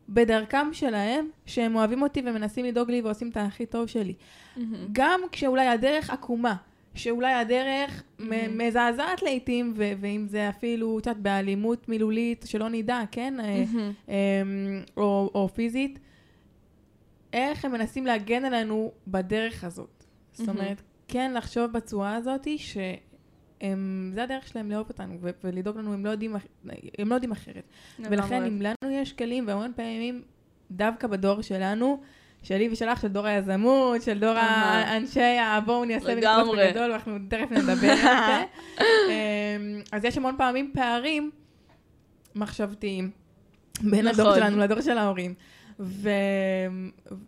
בדרכם 0.10 0.67
שלהם, 0.72 1.27
שהם 1.46 1.75
אוהבים 1.75 2.01
אותי 2.01 2.22
ומנסים 2.25 2.65
לדאוג 2.65 2.91
לי 2.91 3.01
ועושים 3.01 3.29
את 3.29 3.38
הכי 3.38 3.65
טוב 3.65 3.88
שלי. 3.88 4.13
Mm-hmm. 4.13 4.60
גם 4.91 5.22
כשאולי 5.32 5.67
הדרך 5.67 6.10
עקומה, 6.10 6.55
שאולי 6.96 7.34
הדרך 7.34 8.03
mm-hmm. 8.20 8.24
מזעזעת 8.50 9.22
לעיתים, 9.22 9.74
ו- 9.75 9.91
ואם 10.00 10.25
זה 10.27 10.50
אפילו, 10.50 11.00
את 11.00 11.08
יודעת, 11.08 11.22
באלימות 11.22 11.89
מילולית, 11.89 12.46
שלא 12.48 12.70
נדע, 12.70 13.00
כן? 13.12 13.34
Mm-hmm. 13.39 14.10
או, 14.98 15.32
או 15.36 15.50
פיזית, 15.53 16.00
איך 17.33 17.65
הם 17.65 17.71
מנסים 17.71 18.05
להגן 18.05 18.45
עלינו 18.45 18.91
בדרך 19.07 19.63
הזאת. 19.63 20.03
זאת 20.33 20.49
אומרת, 20.49 20.81
כן 21.07 21.33
לחשוב 21.33 21.71
בצורה 21.71 22.15
הזאת 22.15 22.47
שהם, 22.57 24.11
זה 24.13 24.23
הדרך 24.23 24.47
שלהם 24.47 24.71
לאהוב 24.71 24.89
אותנו 24.89 25.17
ו- 25.21 25.29
ולדאוג 25.43 25.77
לנו, 25.77 25.93
הם 25.93 26.05
לא 26.05 26.09
יודעים, 26.09 26.35
הם 26.97 27.09
לא 27.09 27.15
יודעים 27.15 27.31
אחרת. 27.31 27.63
ולכן 27.99 28.43
אם 28.43 28.61
לנו 28.61 28.91
יש 28.91 29.13
כלים, 29.13 29.47
והמון 29.47 29.71
פעמים, 29.75 30.21
דווקא 30.71 31.07
בדור 31.07 31.41
שלנו, 31.41 32.01
שלי 32.43 32.69
ושלך, 32.71 33.01
של 33.01 33.07
דור 33.07 33.25
היזמות, 33.25 34.01
של 34.01 34.19
דור 34.19 34.33
האנשי 34.37 35.37
הבואו 35.39 35.85
נעשה 35.85 36.13
ונקרוס 36.15 36.57
בגדול, 36.57 36.91
ואנחנו 36.91 37.17
תכף 37.29 37.51
נדבר 37.51 37.91
על 37.91 37.97
זה. 37.97 38.43
אמ, 38.79 39.81
אז 39.91 40.05
יש 40.05 40.17
המון 40.17 40.35
פעמים 40.37 40.71
פערים 40.73 41.31
מחשבתיים 42.35 43.11
בין 43.81 44.07
הדור 44.07 44.27
נכון. 44.27 44.39
שלנו 44.39 44.57
לדור 44.57 44.81
של 44.81 44.97
ההורים. 44.97 45.33
ו... 45.79 46.09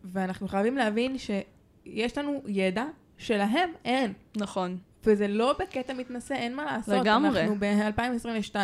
ואנחנו 0.03 0.47
חייבים 0.47 0.77
להבין 0.77 1.17
שיש 1.17 2.17
לנו 2.17 2.41
ידע 2.47 2.85
שלהם 3.17 3.69
אין. 3.85 4.13
נכון. 4.37 4.77
וזה 5.05 5.27
לא 5.27 5.55
בקטע 5.59 5.93
מתנשא, 5.93 6.33
אין 6.33 6.55
מה 6.55 6.65
לעשות. 6.65 6.95
לגמרי. 6.95 7.41
אנחנו 7.41 7.55
ב-2022, 7.59 8.55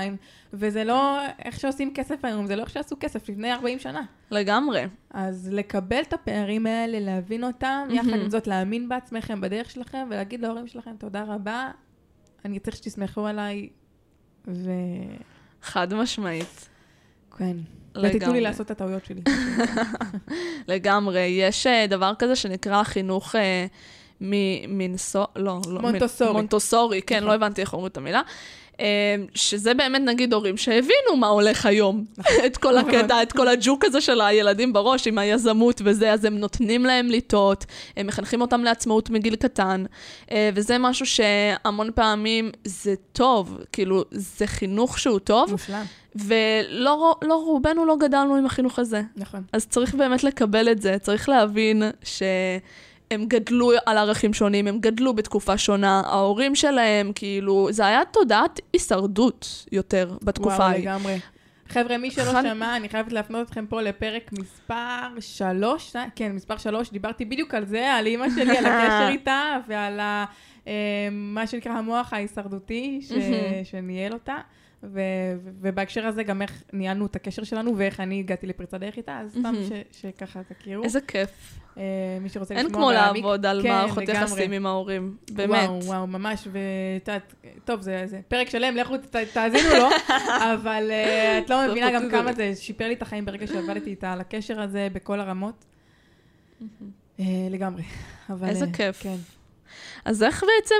וזה 0.54 0.84
לא 0.84 1.20
איך 1.46 1.60
שעושים 1.60 1.94
כסף 1.94 2.26
היום, 2.26 2.48
זה 2.48 2.56
לא 2.56 2.62
איך 2.62 2.70
שעשו 2.70 2.96
כסף 3.00 3.30
לפני 3.30 3.54
40 3.54 3.80
שנה. 3.80 4.02
לגמרי. 4.32 4.84
אז 5.10 5.50
לקבל 5.52 6.02
את 6.02 6.14
הפערים 6.14 6.66
האלה, 6.66 7.00
להבין 7.00 7.44
אותם, 7.44 7.88
mm-hmm. 7.90 7.94
יחד 7.94 8.20
עם 8.20 8.30
זאת 8.30 8.48
להאמין 8.48 8.90
בעצמכם, 8.90 9.42
בדרך 9.42 9.72
שלכם, 9.72 10.08
ולהגיד 10.10 10.42
להורים 10.42 10.68
שלכם 10.68 10.96
תודה 10.98 11.24
רבה, 11.24 11.72
אני 12.46 12.60
צריך 12.60 12.76
שתסמכו 12.78 13.28
עליי, 13.28 13.70
ו... 14.48 14.72
חד 15.62 15.94
משמעית. 15.94 16.70
כן. 17.38 17.58
לגמרי. 17.96 18.10
ותיתנו 18.10 18.34
לי 18.34 18.42
לעשות 18.42 18.66
את 18.66 18.72
הטעויות 18.72 19.06
שלי. 19.06 19.22
לגמרי. 20.68 21.22
יש 21.22 21.68
uh, 21.68 21.90
דבר 21.90 22.14
כזה 22.20 22.36
שנקרא 22.36 22.84
חינוך 22.84 23.36
uh, 23.36 23.38
ממינסו... 24.22 25.24
לא, 25.36 25.60
לא. 25.68 25.82
מונטוסורי. 25.82 26.32
מונטוסורי, 26.32 27.02
כן, 27.02 27.16
נכון. 27.16 27.28
לא 27.28 27.34
הבנתי 27.34 27.62
איך 27.62 27.74
אומרים 27.74 27.88
את 27.92 27.98
המילה. 27.98 28.22
אה, 28.82 29.16
שזה 29.36 29.74
באמת 29.74 30.02
נגיד 30.02 30.34
הורים 30.34 30.58
שהבינו 30.58 31.18
מה 31.18 31.28
הולך 31.28 31.66
היום. 31.66 32.06
את 32.46 32.58
כל 32.58 32.78
הקטע, 32.78 33.24
את 33.24 33.32
כל 33.32 33.48
הג'וק 33.48 33.86
הזה 33.86 34.02
של 34.02 34.22
הילדים 34.22 34.74
בראש 34.74 35.08
עם 35.08 35.18
היזמות 35.18 35.82
וזה, 35.86 36.14
אז 36.14 36.26
הם 36.26 36.38
נותנים 36.38 36.86
להם 36.86 37.08
לטעות, 37.10 37.66
הם 37.98 38.08
מחנכים 38.08 38.42
אותם 38.42 38.64
לעצמאות 38.64 39.10
מגיל 39.10 39.36
קטן, 39.36 39.86
אה, 40.32 40.50
וזה 40.54 40.78
משהו 40.78 41.06
שהמון 41.06 41.90
פעמים 41.96 42.52
זה 42.64 42.94
טוב, 43.12 43.58
כאילו, 43.72 44.04
זה 44.12 44.48
חינוך 44.48 45.00
שהוא 45.00 45.20
טוב, 45.20 45.52
מושלם. 45.52 45.84
ולא 46.16 47.16
לא, 47.22 47.34
רובנו 47.34 47.86
לא 47.86 47.96
גדלנו 48.00 48.36
עם 48.36 48.46
החינוך 48.46 48.80
הזה. 48.80 49.02
נכון. 49.16 49.44
אז 49.54 49.68
צריך 49.68 49.96
באמת 49.96 50.24
לקבל 50.24 50.72
את 50.72 50.82
זה, 50.82 50.98
צריך 51.02 51.30
להבין 51.30 51.84
שהם 53.12 53.26
גדלו 53.26 53.72
על 53.86 53.98
ערכים 53.98 54.34
שונים, 54.34 54.68
הם 54.68 54.80
גדלו 54.80 55.14
בתקופה 55.14 55.58
שונה, 55.58 56.02
ההורים 56.06 56.56
שלהם, 56.56 57.12
כאילו, 57.16 57.68
זה 57.72 57.86
היה 57.86 58.02
תודעת 58.12 58.60
הישרדות 58.74 59.66
יותר 59.72 60.18
בתקופה 60.24 60.50
וואו, 60.56 60.62
ההיא. 60.62 60.82
לגמרי. 60.82 61.20
חבר'ה, 61.68 61.98
מי 61.98 62.12
שלא 62.12 62.24
חד- 62.32 62.44
שמע, 62.44 62.76
אני 62.78 62.90
חייבת 62.90 63.14
להפנות 63.14 63.48
אתכם 63.48 63.66
פה 63.70 63.82
לפרק 63.82 64.32
מספר 64.40 65.08
שלוש? 65.20 65.96
כן, 66.16 66.32
מספר 66.32 66.58
שלוש, 66.58 66.90
דיברתי 66.92 67.26
בדיוק 67.26 67.54
על 67.54 67.66
זה, 67.66 67.94
על 67.94 68.06
אימא 68.06 68.28
שלי, 68.36 68.58
על 68.58 68.66
הקשר 68.66 69.08
איתה, 69.16 69.58
ועל 69.68 70.00
ה, 70.00 70.26
אה, 70.68 70.74
מה 71.12 71.48
שנקרא 71.48 71.72
המוח 71.72 72.14
ההישרדותי, 72.14 73.00
ש. 73.02 73.12
שניהל 73.64 74.14
אותה. 74.14 74.36
ו- 74.84 75.00
ו- 75.44 75.50
ובהקשר 75.62 76.06
הזה 76.06 76.24
גם 76.24 76.42
איך 76.42 76.64
ניהלנו 76.74 77.06
את 77.06 77.16
הקשר 77.16 77.44
שלנו 77.44 77.78
ואיך 77.78 78.00
אני 78.00 78.20
הגעתי 78.20 78.48
לפריצת 78.48 78.80
דרך 78.80 78.98
איתה, 78.98 79.20
אז 79.20 79.32
סתם. 79.40 79.54
ש- 79.70 80.02
שככה 80.02 80.40
תכירו. 80.44 80.84
איזה 80.84 81.02
כיף. 81.02 81.60
אה, 81.78 81.84
מי 82.22 82.30
שרוצה 82.30 82.56
אין 82.56 82.66
לשמוע 82.66 82.80
כמו 82.82 82.88
ולהעמיק. 82.90 83.24
לעבוד 83.24 83.46
על 83.46 83.62
כן, 83.64 83.70
מערכות. 83.70 84.04
יחסים 84.08 84.52
עם 84.52 84.66
ההורים, 84.66 85.16
באמת. 85.32 85.70
וואו, 85.70 85.84
וואו, 85.84 86.08
ממש, 86.08 86.48
ואת 86.52 87.08
יודעת, 87.08 87.34
טוב, 87.66 87.82
זה, 87.82 88.04
זה 88.06 88.20
פרק 88.28 88.50
שלם, 88.50 88.76
לכו 88.76 88.98
ת, 88.98 89.16
תאזינו 89.16 89.70
לו, 89.70 89.88
אבל 90.54 90.92
uh, 90.92 91.44
את 91.46 91.50
לא 91.50 91.66
זה 91.66 91.72
מבינה 91.72 91.92
גם. 91.92 92.10
כמה 92.12 92.34
זה 92.34 92.52
שיפר 92.56 92.88
לי 92.88 92.94
את 92.94 93.02
החיים 93.02 93.26
ברגע 93.26 93.48
שעבדתי 93.48 93.90
איתה 93.90 94.14
על 94.14 94.22
הקשר 94.22 94.62
הזה 94.62 94.88
בכל 94.94 95.20
הרמות. 95.20 95.66
Uh, 97.20 97.24
לגמרי. 97.50 97.84
אבל, 98.30 98.50
איזה 98.50 98.66
כיף. 98.74 99.04
כן. 99.04 99.16
אז 100.06 100.24
איך 100.24 100.44
בעצם, 100.44 100.76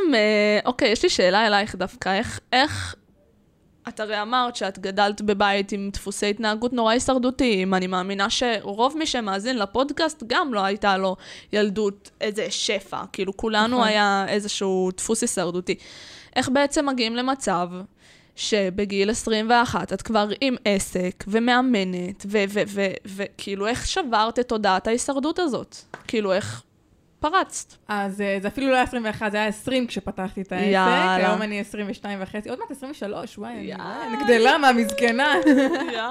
אוקיי, 0.66 0.90
יש 0.90 1.04
לי 1.04 1.10
שאלה 1.10 1.48
אלייך 1.48 1.76
דווקא, 1.76 2.10
איך, 2.18 2.40
איך, 2.54 2.96
את 3.88 4.00
הרי 4.00 4.22
אמרת 4.22 4.56
שאת 4.56 4.80
גדלת 4.80 5.22
בבית 5.22 5.72
עם 5.72 5.90
דפוסי 5.94 6.30
התנהגות 6.30 6.74
נורא 6.74 6.92
הישרדותיים, 6.92 7.74
אני 7.74 7.88
מאמינה 7.88 8.30
שרוב 8.30 8.98
מי 8.98 9.06
שמאזין 9.06 9.58
לפודקאסט 9.58 10.24
גם 10.28 10.54
לא 10.54 10.66
הייתה 10.66 10.98
לו 10.98 11.16
ילדות 11.54 12.12
איזה 12.22 12.48
שפע, 12.50 13.02
כאילו 13.14 13.38
כולנו 13.38 13.78
נכון. 13.78 13.88
היה 13.88 14.26
איזשהו 14.28 14.90
דפוס 14.98 15.22
הישרדותי. 15.22 15.76
איך 16.36 16.50
בעצם 16.50 16.86
מגיעים 16.90 17.16
למצב 17.16 17.70
שבגיל 18.36 19.10
21 19.10 19.94
את 19.94 20.02
כבר 20.02 20.30
עם 20.42 20.56
עסק 20.66 21.24
ומאמנת, 21.28 22.26
וכאילו 23.06 23.68
איך 23.68 23.88
שברת 23.88 24.40
את 24.40 24.48
תודעת 24.48 24.88
ההישרדות 24.88 25.40
הזאת? 25.40 25.76
כאילו 26.08 26.34
איך 26.34 26.64
פרצת? 27.22 27.74
אז 27.88 28.22
אה, 28.22 28.38
זה 28.42 28.48
אפילו 28.48 28.68
לא 28.68 28.74
היה 28.74 28.84
21, 28.84 29.32
זה 29.32 29.38
היה 29.38 29.48
20 29.48 29.88
כשפתחתי 29.88 30.42
את 30.42 30.52
העסק. 30.52 30.66
יאללה. 30.66 31.16
היום 31.16 31.42
אני 31.42 31.60
22 31.60 32.20
וחצי, 32.22 32.50
עוד 32.50 32.60
מעט 32.60 32.72
23, 32.72 33.38
וואי, 33.38 33.54
אני 33.54 33.62
יאללה. 33.62 34.24
גדלה 34.24 34.58
מהמסכנה. 34.58 35.34
יא. 35.96 36.02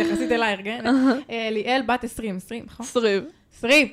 יחסית 0.00 0.32
אלייך, 0.32 0.60
כן? 0.64 0.84
אה, 1.30 1.48
ליאל 1.50 1.82
בת 1.86 2.04
20, 2.04 2.36
20, 2.36 2.64
נכון? 2.66 2.86
עשרים. 2.86 3.24
20, 3.58 3.88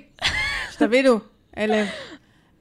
שתבינו, 0.71 1.19
אלה. 1.57 1.85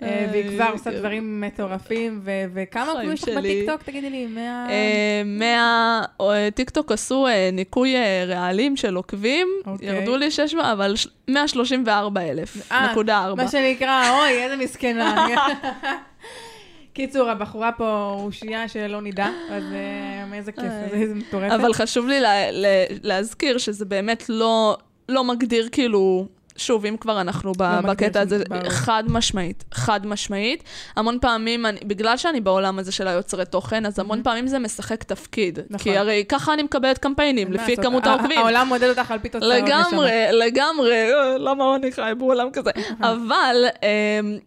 אה, 0.03 0.27
והיא, 0.33 0.49
אה, 0.49 0.57
כבר 0.57 0.69
עושה 0.73 0.91
כן. 0.91 0.99
דברים 0.99 1.41
מטורפים, 1.41 2.21
וכמה 2.25 2.91
עוקבים 2.91 3.13
יש 3.13 3.29
לך. 3.29 3.39
בטיקטוק, 3.39 3.83
תגידי 3.83 4.11
לי, 4.11 4.27
100... 4.27 4.67
אה, 4.71 5.23
מה... 5.25 6.05
אה, 6.21 6.49
טיקטוק 6.55 6.93
עשו 6.93 7.27
אה, 7.27 7.51
ניקוי 7.53 7.97
אה, 7.97 8.25
רעלים 8.27 8.77
של 8.77 8.95
עוקבים, 8.95 9.49
אוקיי. 9.67 9.89
ירדו 9.89 10.17
לי 10.17 10.31
600, 10.31 10.65
אבל 10.67 10.97
ש- 10.97 11.09
134 11.29 12.21
אלף, 12.21 12.73
אה, 12.73 12.91
נקודה 12.91 13.25
ארבע. 13.25 13.43
מה 13.45 13.51
שנקרא, 13.51 14.11
אוי, 14.21 14.43
איזה 14.43 14.57
מסכנה. 14.57 15.27
קיצור, 16.95 17.31
הבחורה 17.31 17.73
פה 17.73 18.17
אושייה 18.25 18.69
שלא 18.69 19.01
נדע, 19.01 19.29
אז 19.51 19.63
אה, 19.73 20.37
איזה 20.37 20.53
כיף. 20.53 20.65
איזה 20.93 21.15
מטורפת. 21.15 21.53
אבל 21.53 21.73
חשוב 21.73 22.07
לי 22.07 22.21
לה, 22.21 22.51
לה, 22.51 22.69
להזכיר 23.03 23.59
שזה 23.59 23.85
באמת 23.85 24.29
לא, 24.29 24.77
לא 25.09 25.25
מגדיר 25.25 25.69
כאילו... 25.73 26.27
שוב, 26.57 26.87
אם 26.87 26.97
כבר 26.97 27.21
אנחנו 27.21 27.53
לא 27.61 27.81
בקטע 27.81 28.21
הזה. 28.21 28.45
חד 28.69 29.05
משמעית, 29.09 29.65
חד 29.75 30.07
משמעית. 30.07 30.65
המון 30.97 31.19
פעמים, 31.21 31.67
אני, 31.67 31.81
בגלל 31.85 32.17
שאני 32.17 32.41
בעולם 32.41 32.79
הזה 32.79 32.93
של 32.93 33.09
היוצרי 33.09 33.45
תוכן, 33.45 33.87
אז 33.87 33.99
המון 33.99 34.23
פעמים 34.23 34.47
זה 34.47 34.59
משחק 34.59 35.03
תפקיד. 35.03 35.59
נכון. 35.71 35.79
כי 35.79 35.99
הרי 35.99 36.25
ככה 36.29 36.55
אני 36.55 36.63
מקבלת 36.63 36.99
קמפיינים, 36.99 37.53
לפי 37.53 37.77
כמות 37.77 38.07
העוקבים. 38.07 38.39
העולם 38.39 38.69
מודד 38.69 38.89
אותך 38.89 39.11
על 39.11 39.19
פי 39.19 39.29
תוצאות. 39.29 39.53
לגמרי, 39.53 40.11
לגמרי, 40.33 41.13
אה, 41.13 41.39
למה 41.39 41.77
אני 41.77 41.93
חי 41.93 42.13
בעולם 42.19 42.51
כזה? 42.53 42.71
אבל 43.01 43.65
אמ, 43.83 44.39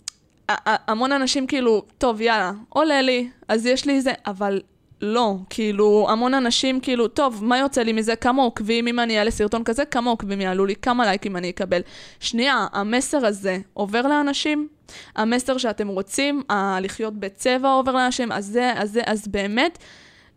המון 0.87 1.11
אנשים 1.11 1.47
כאילו, 1.47 1.83
טוב, 1.97 2.21
יאללה, 2.21 2.51
עולה 2.69 3.01
לי, 3.01 3.29
אז 3.47 3.65
יש 3.65 3.85
לי 3.85 4.01
זה, 4.01 4.11
אבל 4.27 4.61
לא, 5.01 5.35
כאילו, 5.49 6.07
המון 6.09 6.33
אנשים 6.33 6.79
כאילו, 6.79 7.07
טוב, 7.07 7.43
מה 7.43 7.57
יוצא 7.57 7.81
לי 7.81 7.93
מזה? 7.93 8.15
כמה 8.15 8.41
עוקבים 8.41 8.87
אם 8.87 8.99
אני 8.99 9.19
אעלה 9.19 9.31
סרטון 9.31 9.63
כזה? 9.63 9.85
כמה 9.85 10.09
עוקבים 10.09 10.41
יעלו 10.41 10.65
לי? 10.65 10.75
כמה 10.75 11.05
לייקים 11.05 11.37
אני 11.37 11.49
אקבל? 11.49 11.81
שנייה, 12.19 12.67
המסר 12.73 13.25
הזה 13.25 13.57
עובר 13.73 14.01
לאנשים? 14.01 14.67
המסר 15.15 15.57
שאתם 15.57 15.87
רוצים, 15.87 16.41
ה- 16.49 16.77
לחיות 16.81 17.13
בצבע 17.19 17.69
עובר 17.69 17.91
לאנשים? 17.91 18.31
אז 18.31 18.45
זה, 18.45 18.73
אז 18.75 18.91
זה, 18.91 19.01
אז 19.05 19.27
באמת... 19.27 19.77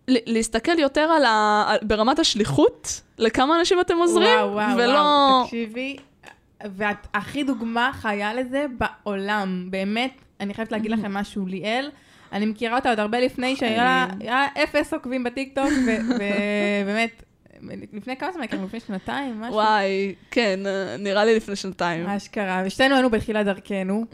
ל- 0.08 0.32
להסתכל 0.36 0.78
יותר 0.78 1.00
על 1.00 1.24
ה... 1.24 1.64
על- 1.68 1.78
ברמת 1.82 2.18
השליחות, 2.18 3.00
לכמה 3.18 3.60
אנשים 3.60 3.80
אתם 3.80 3.96
עוזרים, 3.96 4.28
וואו, 4.38 4.52
וואו, 4.52 4.76
ולא... 4.76 4.98
וואו, 4.98 5.44
תקשיבי, 5.44 5.96
ואת 6.76 6.96
הכי 7.14 7.44
דוגמה 7.44 7.90
חיה 7.92 8.34
לזה 8.34 8.66
בעולם, 8.78 9.66
באמת, 9.70 10.10
אני 10.40 10.54
חייבת 10.54 10.72
להגיד 10.72 10.90
לכם 10.90 11.12
משהו, 11.14 11.46
ליאל, 11.46 11.90
אני 12.32 12.46
מכירה 12.46 12.76
אותה 12.76 12.90
עוד 12.90 13.00
הרבה 13.00 13.20
לפני 13.20 13.56
שהיה 13.56 13.84
לה 13.84 14.06
היה 14.20 14.46
לה 14.56 14.62
אפס 14.62 14.92
עוקבים 14.92 15.24
בטיקטוק, 15.24 15.70
ובאמת, 16.84 17.22
לפני 17.92 18.16
כמה 18.16 18.32
זמן 18.32 18.42
הכרנו? 18.42 18.64
לפני 18.64 18.80
שנתיים? 18.80 19.40
משהו? 19.40 19.54
וואי, 19.54 20.14
כן, 20.30 20.60
אה, 20.66 20.96
נראה 20.98 21.24
לי 21.24 21.36
לפני 21.36 21.56
שנתיים. 21.56 22.06
אשכרה, 22.06 22.62
ושתינו 22.66 22.94
היינו 22.94 23.10
בתחילת 23.10 23.46
דרכנו. 23.46 24.04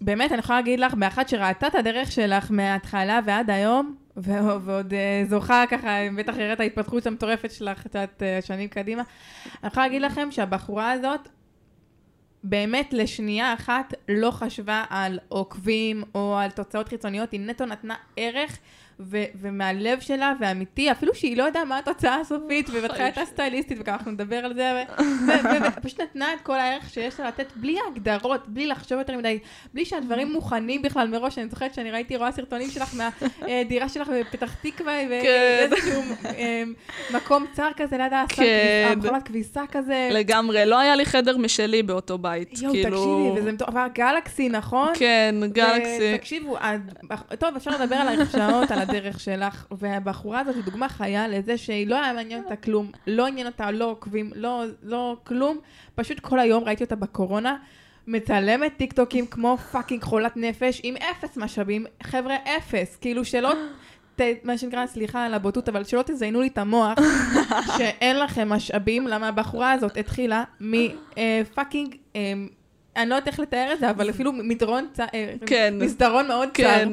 ובאמת, 0.00 0.32
אני 0.32 0.38
יכולה 0.38 0.58
להגיד 0.58 0.80
לך, 0.80 0.94
באחת 0.94 1.28
שראתה 1.28 1.66
את 1.66 1.74
הדרך 1.74 2.12
שלך 2.12 2.50
מההתחלה 2.50 3.20
ועד 3.24 3.50
היום, 3.50 3.94
ועוד 4.16 4.94
אה, 4.94 5.22
זוכה 5.28 5.64
ככה, 5.70 5.88
בטח 6.16 6.34
הראית 6.34 6.60
ההתפתחות 6.60 7.06
המטורפת 7.06 7.50
שלך, 7.50 7.86
את 7.86 7.94
יודעת, 7.94 8.22
אה, 8.22 8.38
שנים 8.42 8.68
קדימה. 8.68 9.02
אני 9.62 9.70
יכולה 9.70 9.86
להגיד 9.86 10.02
לכם 10.02 10.30
שהבחורה 10.30 10.92
הזאת, 10.92 11.28
באמת 12.44 12.92
לשנייה 12.92 13.54
אחת 13.54 13.94
לא 14.08 14.30
חשבה 14.30 14.84
על 14.90 15.18
עוקבים 15.28 16.02
או 16.14 16.38
על 16.38 16.50
תוצאות 16.50 16.88
חיצוניות, 16.88 17.32
היא 17.32 17.40
נטו 17.40 17.66
נתנה 17.66 17.94
ערך. 18.16 18.58
ו- 19.00 19.24
ומהלב 19.40 20.00
שלה, 20.00 20.32
ואמיתי, 20.40 20.90
אפילו 20.90 21.14
שהיא 21.14 21.36
לא 21.36 21.42
יודעה 21.42 21.64
מה 21.64 21.78
התוצאה 21.78 22.14
הסופית, 22.20 22.70
ובהתחלה 22.72 23.04
הייתה 23.04 23.24
סטייליסטית, 23.24 23.78
וככה 23.80 23.92
אנחנו 23.94 24.10
נדבר 24.10 24.36
על 24.36 24.54
זה, 24.54 24.84
ופשוט 25.78 26.00
נתנה 26.00 26.34
את 26.34 26.40
כל 26.40 26.54
הערך 26.58 26.90
שיש 26.90 27.20
לה 27.20 27.28
לתת, 27.28 27.46
בלי 27.56 27.76
ההגדרות, 27.84 28.48
בלי 28.48 28.66
לחשוב 28.66 28.98
יותר 28.98 29.16
מדי, 29.16 29.38
בלי 29.74 29.84
שהדברים 29.84 30.32
מוכנים 30.32 30.82
בכלל 30.82 31.08
מראש. 31.08 31.38
אני 31.38 31.48
זוכרת 31.48 31.74
שאני 31.74 31.90
ראיתי, 31.90 32.16
רואה 32.16 32.32
סרטונים 32.32 32.70
שלך 32.70 32.94
מהדירה 33.42 33.88
שלך 33.88 34.08
בפתח 34.08 34.54
תקווה, 34.62 34.92
כן. 35.22 35.68
ואיזשהו 35.70 36.02
אה, 36.24 36.62
מקום 37.14 37.46
צר 37.52 37.68
כזה 37.76 37.96
ליד 37.96 38.12
הסל, 38.12 38.34
כן. 38.36 38.88
המכונת 38.92 39.22
כביסה 39.22 39.62
כזה. 39.72 40.08
לגמרי, 40.12 40.66
לא 40.66 40.78
היה 40.78 40.96
לי 40.96 41.04
חדר 41.04 41.36
משלי 41.38 41.82
באותו 41.82 42.18
בית, 42.18 42.62
יואו, 42.62 42.72
כאילו... 42.72 42.90
תקשיבי, 42.90 43.40
וזה 43.40 43.52
מטורף, 43.52 43.74
גלקסי, 43.94 44.48
נכון? 44.48 44.88
כן, 44.94 45.34
גלקסי. 45.52 46.14
ותקשיבו, 46.14 46.56
את- 46.58 47.34
טוב, 47.40 47.56
אפשר 47.56 47.70
לדבר 47.70 47.96
עלייך 47.96 48.32
שעות, 48.32 48.70
על 48.70 48.78
הדרך 48.88 49.20
שלך, 49.20 49.66
והבחורה 49.70 50.40
הזאת 50.40 50.54
היא 50.54 50.64
דוגמה 50.64 50.88
חיה 50.88 51.28
לזה 51.28 51.58
שהיא 51.58 51.86
לא 51.86 52.02
היה 52.02 52.12
מעניין 52.12 52.44
אותה 52.44 52.56
כלום, 52.56 52.90
לא 53.06 53.26
עניין 53.26 53.46
אותה, 53.46 53.70
לא 53.70 53.84
עוקבים, 53.84 54.30
לא, 54.34 54.64
לא 54.82 55.16
כלום, 55.24 55.58
פשוט 55.94 56.20
כל 56.20 56.38
היום 56.38 56.64
ראיתי 56.64 56.84
אותה 56.84 56.96
בקורונה. 56.96 57.56
מצלמת 58.06 58.72
טיקטוקים 58.76 59.26
כמו 59.26 59.56
fucking 59.56 60.02
חולת 60.02 60.36
נפש 60.36 60.80
עם 60.82 60.94
אפס 60.96 61.36
משאבים, 61.36 61.86
חבר'ה 62.02 62.36
אפס, 62.56 62.96
כאילו 63.00 63.24
שלא, 63.24 63.52
ת, 64.16 64.20
מה 64.44 64.58
שנקרא, 64.58 64.86
סליחה 64.86 65.24
על 65.24 65.34
הבוטות, 65.34 65.68
אבל 65.68 65.84
שלא 65.84 66.02
תזיינו 66.02 66.40
לי 66.40 66.46
את 66.46 66.58
המוח 66.58 66.98
שאין 67.76 68.18
לכם 68.18 68.48
משאבים, 68.48 69.06
למה 69.06 69.28
הבחורה 69.28 69.72
הזאת 69.72 69.96
התחילה 69.96 70.44
מ 70.60 70.75
fucking, 70.75 71.96
אני 72.98 73.10
לא 73.10 73.14
יודעת 73.14 73.28
איך 73.28 73.40
לתאר 73.40 73.72
את 73.72 73.78
זה, 73.80 73.90
אבל 73.90 74.10
אפילו 74.10 74.32
מדרון, 74.32 74.88
צ- 74.92 75.00
אה, 75.00 75.34
כן. 75.46 75.74
מסדרון 75.80 76.28
מאוד 76.28 76.48
צר. 76.48 76.62
כן. 76.62 76.88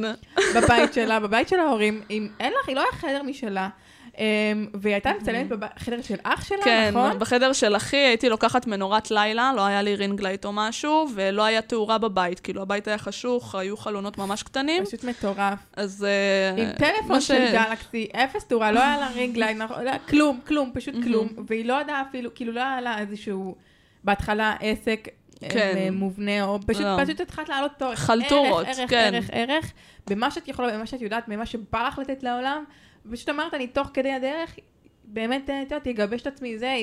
בבית 0.56 0.94
שלה, 0.94 1.20
בבית 1.20 1.48
של 1.48 1.60
ההורים, 1.60 2.02
אם 2.10 2.28
אין 2.40 2.54
לך, 2.62 2.68
היא 2.68 2.76
לא 2.76 2.82
היה 2.82 2.92
חדר 2.92 3.24
משלה. 3.24 3.70
אמ, 4.18 4.68
והיא 4.74 4.94
הייתה 4.94 5.12
מצלמת 5.22 5.48
בחדר 5.50 6.02
של 6.02 6.16
אח 6.24 6.44
שלה, 6.46 6.64
כן, 6.64 6.90
נכון? 6.90 7.12
כן, 7.12 7.20
בחדר 7.20 7.54
של 7.54 7.76
אחי 7.76 7.98
הייתי 7.98 8.30
לוקחת 8.30 8.68
מנורת 8.68 9.12
לילה, 9.12 9.52
לא 9.56 9.66
היה 9.66 9.82
לי 9.82 9.96
ring 9.96 10.18
light 10.18 10.46
או 10.46 10.52
משהו, 10.54 11.08
ולא 11.16 11.44
היה 11.44 11.62
תאורה 11.62 11.98
בבית, 11.98 12.40
כאילו 12.40 12.62
הבית 12.62 12.88
היה 12.88 12.98
חשוך, 12.98 13.56
היו 13.56 13.78
חלונות 13.78 14.18
ממש 14.18 14.44
קטנים. 14.44 14.86
פשוט 14.86 15.04
מטורף. 15.04 15.60
אז... 15.78 16.06
אה, 16.08 16.64
עם 16.64 16.72
טלפון 16.78 17.22
של 17.22 17.52
גלקסי, 17.52 18.08
אפס 18.16 18.46
תאורה, 18.46 18.72
לא 18.72 18.80
היה 18.80 18.98
לה 18.98 19.08
ring 19.16 19.33
light, 19.33 19.58
נכון, 19.58 19.84
לא, 19.84 19.92
כלום, 20.10 20.40
כלום, 20.48 20.72
פשוט 20.74 20.96
כלום. 21.04 21.28
והיא 21.48 21.66
לא 21.66 21.82
ידעה 21.82 22.04
אפילו, 22.10 22.30
כאילו 22.36 22.52
לא 22.54 22.62
היה 22.62 22.82
לה 22.82 23.00
איזשהו, 23.00 23.56
בהתחלה 24.04 24.56
עסק. 24.60 25.08
אה, 25.44 25.50
כן. 25.50 25.94
מובנה, 25.94 26.44
או 26.44 26.60
פשוט, 26.68 26.82
לא. 26.82 26.98
פשוט 27.04 27.22
התחלת 27.22 27.50
לעלות 27.50 27.72
אותו 27.82 27.96
חלטורות, 27.96 28.66
ערך, 28.68 28.90
כן. 28.90 29.12
ערך, 29.14 29.30
ערך, 29.30 29.50
ערך, 29.50 29.74
במה 30.10 30.32
שאת 30.32 30.48
יכולה, 30.48 30.78
במה 30.78 30.86
שאת 30.86 31.02
יודעת, 31.02 31.24
במה 31.28 31.46
שבא 31.46 31.88
לך 31.88 32.00
לתת 32.00 32.24
לעולם, 32.24 32.64
ופשוט 33.06 33.30
אמרת, 33.30 33.54
אני 33.54 33.68
תוך 33.68 33.90
כדי 33.94 34.12
הדרך, 34.12 34.56
באמת, 35.04 35.50
אה, 35.50 35.62
את 35.62 35.72
יודעת, 35.72 35.88
יגבש 35.88 36.22
את 36.22 36.28
עצמי, 36.28 36.58
זה, 36.58 36.76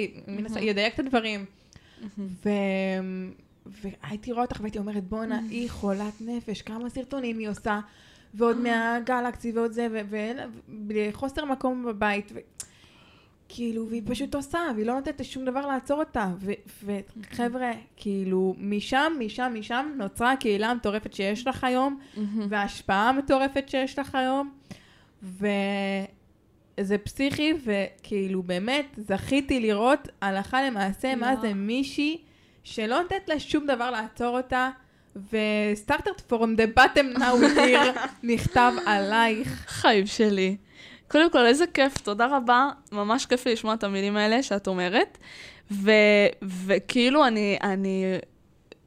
ידייק 0.61 0.95
את 0.95 0.99
הדברים. 0.99 1.45
והייתי 3.67 4.33
רואה 4.33 4.45
אותך 4.45 4.61
והייתי 4.61 4.79
אומרת, 4.79 5.05
בואנה, 5.05 5.41
היא 5.51 5.71
חולת 5.71 6.21
נפש, 6.21 6.63
כמה 6.63 6.91
סרטונים 6.91 7.39
היא 7.39 7.49
עושה, 7.49 7.81
ועוד 8.35 8.57
מהגלקסי 8.57 9.53
ועוד 9.53 9.73
זה, 9.73 9.89
וחוסר 10.89 11.45
מקום 11.45 11.85
בבית. 11.85 12.33
כאילו, 13.55 13.89
והיא 13.89 14.03
פשוט 14.05 14.35
עושה, 14.35 14.59
והיא 14.75 14.87
לא 14.87 14.95
נותנת 14.95 15.21
לשום 15.21 15.45
דבר 15.45 15.67
לעצור 15.67 15.99
אותה. 15.99 16.29
וחבר'ה, 16.85 17.71
כאילו, 17.97 18.55
משם, 18.59 19.13
משם, 19.19 19.55
משם 19.59 19.93
נוצרה 19.97 20.33
הקהילה 20.33 20.67
המטורפת 20.71 21.15
שיש 21.15 21.47
לך 21.47 21.65
היום, 21.65 21.99
וההשפעה 22.49 23.09
המטורפת 23.09 23.69
שיש 23.69 23.99
לך 23.99 24.15
היום. 24.15 24.53
וזה 25.23 26.99
פסיכי, 26.99 27.53
וכאילו 27.65 28.43
באמת 28.43 28.87
זכיתי 28.97 29.61
לראות 29.61 30.09
הלכה 30.21 30.63
למעשה 30.63 31.15
מה 31.15 31.37
זה 31.37 31.55
מישהי 31.55 32.19
שלא 32.65 33.03
נותנת 33.03 33.29
לה 33.29 33.41
שום 33.41 33.67
דבר 33.67 33.91
לעצור 33.91 34.37
אותה, 34.37 34.71
וסטארטר 35.17 36.11
פורום 36.27 36.57
דה 36.57 36.67
באטם 36.67 37.07
נאו 37.07 37.37
here 37.37 37.99
נכתב 38.23 38.73
עלייך. 38.87 39.65
חיים 39.69 40.07
שלי. 40.07 40.57
קודם 41.13 41.31
כל, 41.31 41.47
איזה 41.47 41.65
כיף, 41.67 41.99
תודה 41.99 42.37
רבה. 42.37 42.69
ממש 42.93 43.27
כיף 43.27 43.47
לי 43.47 43.53
לשמוע 43.53 43.75
את 43.75 43.85
המילים 43.85 44.17
האלה 44.17 44.43
שאת 44.43 44.67
אומרת. 44.67 45.19
ו, 45.71 45.91
וכאילו 46.43 47.27
אני, 47.27 47.59
אני, 47.63 48.05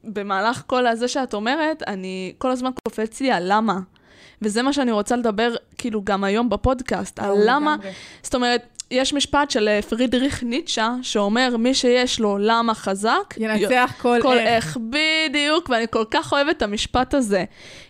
במהלך 0.04 0.62
כל 0.66 0.86
הזה 0.86 1.08
שאת 1.08 1.34
אומרת, 1.34 1.82
אני 1.86 2.32
כל 2.38 2.50
הזמן 2.50 2.70
קופץ 2.84 3.20
לי 3.20 3.30
על 3.30 3.42
למה. 3.46 3.78
וזה 4.42 4.62
מה 4.62 4.72
שאני 4.72 4.92
רוצה 4.92 5.16
לדבר, 5.16 5.54
כאילו, 5.78 6.04
גם 6.04 6.24
היום 6.24 6.48
בפודקאסט, 6.48 7.18
על 7.18 7.32
למה... 7.44 7.76
זאת 8.22 8.34
אומרת, 8.34 8.76
יש 8.90 9.14
משפט 9.14 9.50
של 9.50 9.68
אה, 9.68 9.82
פרידריך 9.82 10.42
ניטשה, 10.42 10.94
שאומר, 11.02 11.56
מי 11.56 11.74
שיש 11.74 12.20
לו 12.20 12.38
למה 12.38 12.74
חזק... 12.74 13.34
ינצח 13.36 13.94
כל, 13.98 14.18
כל 14.22 14.38
איך. 14.38 14.48
איך. 14.48 14.78
בדיוק, 15.30 15.70
ואני 15.70 15.86
כל 15.90 16.04
כך 16.10 16.32
אוהבת 16.32 16.56
את 16.56 16.62
המשפט 16.62 17.14
הזה. 17.14 17.44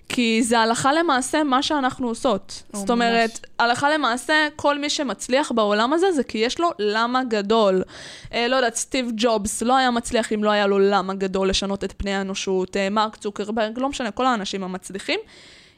כי 0.09 0.42
זה 0.42 0.59
הלכה 0.59 0.92
למעשה 0.92 1.45
מה 1.45 1.62
שאנחנו 1.62 2.09
עושות. 2.09 2.62
או 2.75 2.79
זאת 2.79 2.90
אומרת, 2.90 3.31
ממש. 3.31 3.40
הלכה 3.59 3.90
למעשה, 3.90 4.49
כל 4.57 4.79
מי 4.79 4.90
שמצליח 4.90 5.53
בעולם 5.53 5.92
הזה, 5.92 6.12
זה 6.12 6.25
כי 6.25 6.38
יש 6.38 6.61
לו 6.61 6.71
למה 6.79 7.25
גדול. 7.25 7.83
אה, 8.33 8.49
לא 8.49 8.57
יודעת, 8.57 8.75
סטיב 8.75 9.11
ג'ובס 9.16 9.62
לא 9.62 9.77
היה 9.77 9.90
מצליח 9.90 10.33
אם 10.33 10.45
לא 10.45 10.51
היה 10.51 10.66
לו 10.66 10.79
למה 10.79 11.14
גדול 11.14 11.49
לשנות 11.49 11.85
את 11.85 11.95
פני 11.97 12.14
האנושות. 12.14 12.77
אה, 12.77 12.90
מרק 12.90 13.16
צוקרברג, 13.16 13.79
לא 13.79 13.88
משנה, 13.88 14.11
כל 14.11 14.27
האנשים 14.27 14.64
המצליחים. 14.64 15.21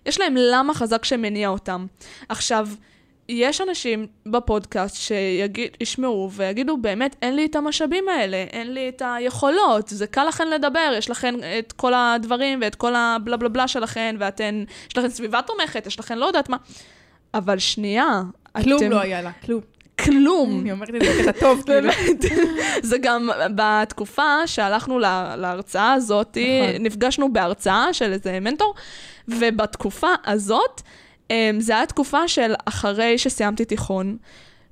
יש 0.07 0.21
להם 0.21 0.35
למה 0.39 0.75
חזק 0.75 1.05
שמניע 1.05 1.49
אותם. 1.49 1.87
עכשיו, 2.29 2.69
יש 3.29 3.61
אנשים 3.61 4.07
בפודקאסט 4.27 4.97
שישמעו 4.97 6.31
ויגידו, 6.33 6.77
באמת, 6.77 7.17
אין 7.23 7.37
לי 7.37 7.47
את 7.47 7.57
המשאבים 7.57 8.09
האלה, 8.09 8.37
אין 8.37 8.75
לי 8.75 8.89
את 8.89 9.03
היכולות, 9.05 9.89
זה 9.89 10.07
קל 10.07 10.25
לכן 10.25 10.49
לדבר, 10.51 10.95
יש 10.99 11.11
לכן 11.11 11.35
את 11.59 11.73
כל 11.73 11.93
הדברים 11.95 12.59
ואת 12.63 12.75
כל 12.75 12.95
הבלה 12.97 13.37
בלה 13.37 13.49
בלה 13.49 13.69
שלכן, 13.69 14.17
ואתן, 14.19 14.65
יש 14.91 14.99
לכן 14.99 15.09
סביבה 15.09 15.41
תומכת, 15.43 15.87
יש 15.87 15.99
לכן 16.01 16.19
לא 16.19 16.27
יודעת 16.27 16.49
מה. 16.49 16.57
אבל 17.35 17.59
שנייה, 17.59 18.23
כלום 18.63 18.83
אתם... 18.83 18.91
לא 18.91 19.01
היה 19.01 19.23
לה, 19.23 19.33
כלום. 19.33 19.61
כלום. 20.05 20.61
אני 20.61 20.73
אומרת 20.73 20.91
את 20.95 21.03
זה 21.05 21.23
בקטע 21.23 21.41
טוב, 21.41 21.63
כאילו. 21.67 21.91
זה 22.83 22.99
גם 22.99 23.31
בתקופה 23.55 24.47
שהלכנו 24.47 24.99
להרצאה 25.37 25.93
הזאת, 25.93 26.39
נכון. 26.39 26.83
נפגשנו 26.87 27.33
בהרצאה 27.33 27.93
של 27.93 28.13
איזה 28.13 28.41
מנטור, 28.41 28.75
ובתקופה 29.29 30.09
הזאת, 30.27 30.83
אמ, 31.31 31.61
זה 31.61 31.77
היה 31.77 31.87
תקופה 31.87 32.29
של 32.29 32.55
אחרי 32.65 33.19
שסיימתי 33.19 33.65
תיכון. 33.65 34.17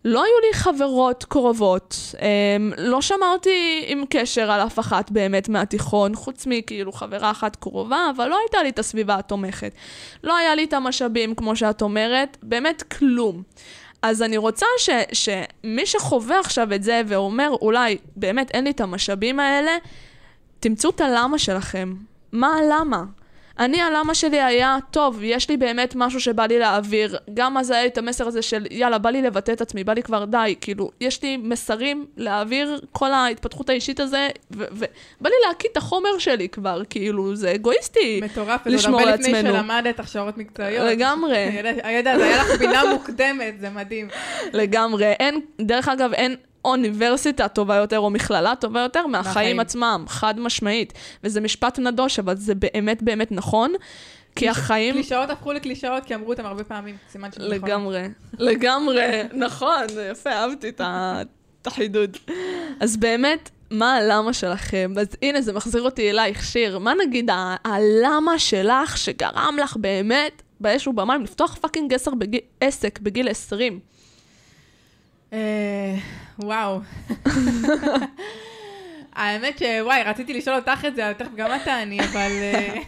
לא 0.04 0.24
היו 0.24 0.34
לי 0.48 0.54
חברות 0.58 1.24
קרובות, 1.24 2.14
אמ, 2.20 2.72
לא 2.78 3.02
שמרתי 3.02 3.84
עם 3.86 4.04
קשר 4.10 4.50
על 4.50 4.60
אף 4.60 4.78
אחת 4.78 5.10
באמת 5.10 5.48
מהתיכון, 5.48 6.14
חוץ 6.14 6.46
מכאילו 6.46 6.92
חברה 6.92 7.30
אחת 7.30 7.56
קרובה, 7.56 8.10
אבל 8.16 8.28
לא 8.28 8.38
הייתה 8.38 8.62
לי 8.62 8.68
את 8.68 8.78
הסביבה 8.78 9.14
התומכת. 9.14 9.72
לא 10.24 10.36
היה 10.36 10.54
לי 10.54 10.64
את 10.64 10.72
המשאבים, 10.72 11.34
כמו 11.34 11.56
שאת 11.56 11.82
אומרת, 11.82 12.36
באמת 12.42 12.82
כלום. 12.82 13.42
אז 14.02 14.22
אני 14.22 14.36
רוצה 14.36 14.66
ש, 14.78 14.90
שמי 15.12 15.86
שחווה 15.86 16.40
עכשיו 16.40 16.74
את 16.74 16.82
זה 16.82 17.02
ואומר, 17.06 17.50
אולי 17.60 17.96
באמת 18.16 18.50
אין 18.50 18.64
לי 18.64 18.70
את 18.70 18.80
המשאבים 18.80 19.40
האלה, 19.40 19.76
תמצאו 20.60 20.90
את 20.90 21.00
הלמה 21.00 21.38
שלכם. 21.38 21.94
מה 22.32 22.48
הלמה? 22.58 23.04
אני, 23.58 23.82
הלמה 23.82 24.14
שלי 24.14 24.42
היה, 24.42 24.76
טוב, 24.90 25.18
יש 25.22 25.48
לי 25.50 25.56
באמת 25.56 25.92
משהו 25.96 26.20
שבא 26.20 26.46
לי 26.46 26.58
להעביר. 26.58 27.18
גם 27.34 27.58
אז 27.58 27.70
היה 27.70 27.82
לי 27.82 27.88
את 27.88 27.98
המסר 27.98 28.26
הזה 28.26 28.42
של, 28.42 28.66
יאללה, 28.70 28.98
בא 28.98 29.10
לי 29.10 29.22
לבטא 29.22 29.52
את 29.52 29.60
עצמי, 29.60 29.84
בא 29.84 29.92
לי 29.92 30.02
כבר 30.02 30.24
די. 30.24 30.54
כאילו, 30.60 30.90
יש 31.00 31.22
לי 31.22 31.36
מסרים 31.36 32.06
להעביר 32.16 32.80
כל 32.92 33.12
ההתפתחות 33.12 33.68
האישית 33.68 34.00
הזה, 34.00 34.28
ובא 34.50 34.78
לי 35.28 35.34
להקיא 35.48 35.68
את 35.72 35.76
החומר 35.76 36.18
שלי 36.18 36.48
כבר, 36.48 36.82
כאילו, 36.90 37.36
זה 37.36 37.54
אגואיסטי 37.54 38.20
מטורף, 38.24 38.66
לשמור 38.66 39.00
על 39.00 39.08
עצמנו. 39.08 39.38
מטורף, 39.38 39.54
לפני 39.54 39.58
שלמדת 39.58 40.00
הכשרות 40.00 40.38
מקצועיות. 40.38 40.90
לגמרי. 40.90 41.36
הידע, 41.82 42.18
זה 42.18 42.24
היה 42.24 42.36
לך 42.36 42.58
בינה 42.58 42.82
מוקדמת, 42.92 43.54
זה 43.60 43.70
מדהים. 43.70 44.08
לגמרי. 44.52 45.12
אין, 45.12 45.40
דרך 45.60 45.88
אגב, 45.88 46.12
אין... 46.12 46.36
אוניברסיטה 46.66 47.48
טובה 47.48 47.76
יותר 47.76 47.98
או 47.98 48.10
מכללה 48.10 48.56
טובה 48.56 48.80
יותר 48.80 49.06
מהחיים 49.06 49.26
מהחיים. 49.26 49.60
עצמם, 49.60 50.04
חד 50.08 50.40
משמעית. 50.40 50.92
וזה 51.24 51.40
משפט 51.40 51.78
נדוש, 51.78 52.18
אבל 52.18 52.36
זה 52.36 52.54
באמת 52.54 53.02
באמת 53.02 53.32
נכון. 53.32 53.72
כי 54.36 54.48
החיים... 54.48 54.94
קלישאות 54.94 55.30
הפכו 55.30 55.52
לקלישאות 55.52 56.04
כי 56.04 56.14
אמרו 56.14 56.30
אותם 56.30 56.46
הרבה 56.46 56.64
פעמים, 56.64 56.96
סימן 57.10 57.32
שזה 57.32 57.44
נכון. 57.44 57.54
לגמרי, 57.54 58.02
לגמרי, 58.38 59.22
נכון, 59.32 59.82
יפה, 60.10 60.30
אהבתי 60.30 60.68
את 60.68 61.66
החידוד. 61.66 62.16
אז 62.80 62.96
באמת, 62.96 63.50
מה 63.70 63.94
הלמה 63.94 64.32
שלכם? 64.32 64.92
אז 65.00 65.06
הנה, 65.22 65.40
זה 65.40 65.52
מחזיר 65.52 65.82
אותי 65.82 66.10
אלייך, 66.10 66.44
שיר. 66.44 66.78
מה 66.78 66.92
נגיד 67.06 67.30
הלמה 67.64 68.38
שלך 68.38 68.96
שגרם 68.96 69.56
לך 69.62 69.76
באמת 69.76 70.42
באש 70.60 70.86
ובמים 70.86 71.22
לפתוח 71.22 71.56
fucking 71.60 71.94
עסק 72.60 72.98
בגיל 72.98 73.28
20? 73.28 73.80
אה, 76.40 76.46
וואו. 76.46 76.80
האמת 79.12 79.58
שוואי, 79.58 80.02
רציתי 80.02 80.34
לשאול 80.34 80.56
אותך 80.56 80.84
את 80.88 80.94
זה, 80.94 81.12
תכף 81.18 81.34
גם 81.36 81.54
את 81.56 81.60
תעני, 81.64 82.00
אבל... 82.00 82.30
אה, 82.30 82.80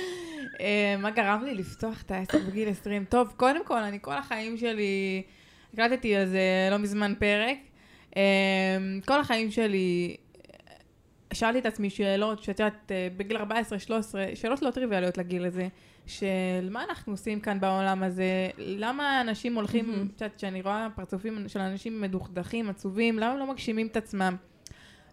אה, 0.60 0.96
מה 0.98 1.10
גרם 1.10 1.44
לי 1.44 1.54
לפתוח 1.54 2.02
את 2.02 2.10
העסק 2.10 2.40
בגיל 2.40 2.68
20? 2.68 3.04
טוב, 3.04 3.32
קודם 3.36 3.64
כל, 3.64 3.78
אני 3.78 3.98
כל 4.00 4.14
החיים 4.14 4.56
שלי, 4.56 5.22
הקלטתי 5.72 6.16
על 6.16 6.26
זה 6.26 6.68
לא 6.70 6.76
מזמן 6.78 7.14
פרק. 7.18 7.56
כל 9.06 9.20
החיים 9.20 9.50
שלי, 9.50 10.16
שאלתי 11.32 11.58
את 11.58 11.66
עצמי 11.66 11.90
שאלות, 11.90 12.42
שאת 12.42 12.60
יודעת, 12.60 12.92
בגיל 13.16 13.36
14-13, 13.36 13.40
שאלות 14.34 14.62
לא 14.62 14.70
טריוויאליות 14.70 15.18
לגיל 15.18 15.44
הזה. 15.44 15.68
של 16.06 16.68
מה 16.70 16.84
אנחנו 16.84 17.12
עושים 17.12 17.40
כאן 17.40 17.60
בעולם 17.60 18.02
הזה, 18.02 18.50
למה 18.58 19.20
אנשים 19.20 19.54
הולכים, 19.54 20.08
את 20.16 20.20
יודעת, 20.20 20.36
כשאני 20.36 20.62
רואה 20.62 20.88
פרצופים 20.94 21.48
של 21.48 21.60
אנשים 21.60 22.00
מדוכדכים, 22.00 22.70
עצובים, 22.70 23.18
למה 23.18 23.36
לא 23.36 23.46
מגשימים 23.46 23.86
את 23.86 23.96
עצמם? 23.96 24.36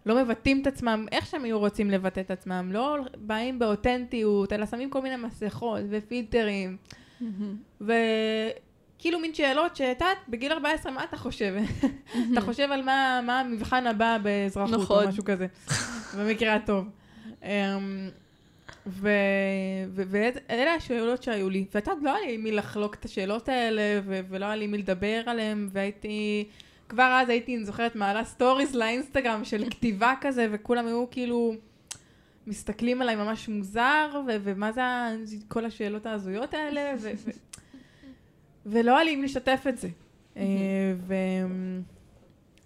לא 0.06 0.22
מבטאים 0.22 0.62
את 0.62 0.66
עצמם 0.66 1.06
איך 1.12 1.26
שהם 1.26 1.44
היו 1.44 1.58
רוצים 1.58 1.90
לבטא 1.90 2.20
את 2.20 2.30
עצמם, 2.30 2.70
לא 2.72 2.96
באים 3.16 3.58
באותנטיות, 3.58 4.52
אלא 4.52 4.66
שמים 4.66 4.90
כל 4.90 5.02
מיני 5.02 5.16
מסכות 5.16 5.80
ופילטרים. 5.90 6.76
וכאילו 7.80 9.18
מין 9.20 9.34
שאלות 9.34 9.76
שאת 9.76 10.00
יודעת, 10.00 10.18
בגיל 10.28 10.52
14, 10.52 10.92
מה 10.92 11.04
אתה 11.04 11.16
חושב? 11.16 11.54
אתה 12.32 12.40
חושב 12.40 12.68
על 12.72 12.82
מה, 12.82 13.20
מה 13.26 13.40
המבחן 13.40 13.86
הבא 13.86 14.18
באזרחות 14.22 14.80
נכון. 14.80 15.04
או 15.04 15.08
משהו 15.08 15.24
כזה, 15.24 15.46
במקרה 16.18 16.54
הטוב. 16.54 16.88
ואלה 18.86 20.74
השאלות 20.76 21.22
שהיו 21.22 21.50
לי, 21.50 21.64
ואתה 21.74 21.92
לא 22.02 22.16
היה 22.16 22.26
לי 22.26 22.36
מי 22.36 22.52
לחלוק 22.52 22.94
את 22.94 23.04
השאלות 23.04 23.48
האלה, 23.48 24.00
ו- 24.04 24.20
ולא 24.28 24.44
היה 24.44 24.56
לי 24.56 24.66
מי 24.66 24.78
לדבר 24.78 25.22
עליהן, 25.26 25.68
והייתי, 25.72 26.48
כבר 26.88 27.18
אז 27.22 27.28
הייתי, 27.28 27.56
אני 27.56 27.64
זוכרת, 27.64 27.96
מעלה 27.96 28.24
סטוריז 28.24 28.74
לאינסטגרם 28.74 29.44
של 29.44 29.70
כתיבה 29.70 30.14
כזה, 30.20 30.46
וכולם 30.50 30.86
היו 30.86 31.04
כאילו 31.10 31.54
מסתכלים 32.46 33.02
עליי 33.02 33.16
ממש 33.16 33.48
מוזר, 33.48 34.20
ו- 34.26 34.36
ומה 34.42 34.72
זה 34.72 34.82
כל 35.48 35.64
השאלות 35.64 36.06
ההזויות 36.06 36.54
האלה, 36.54 36.92
ו- 36.98 37.10
ו- 37.16 37.30
ולא 38.66 38.94
היה 38.96 39.04
לי 39.04 39.16
מי 39.16 39.22
לשתף 39.24 39.64
את 39.68 39.78
זה. 39.78 39.88
אה, 40.36 40.94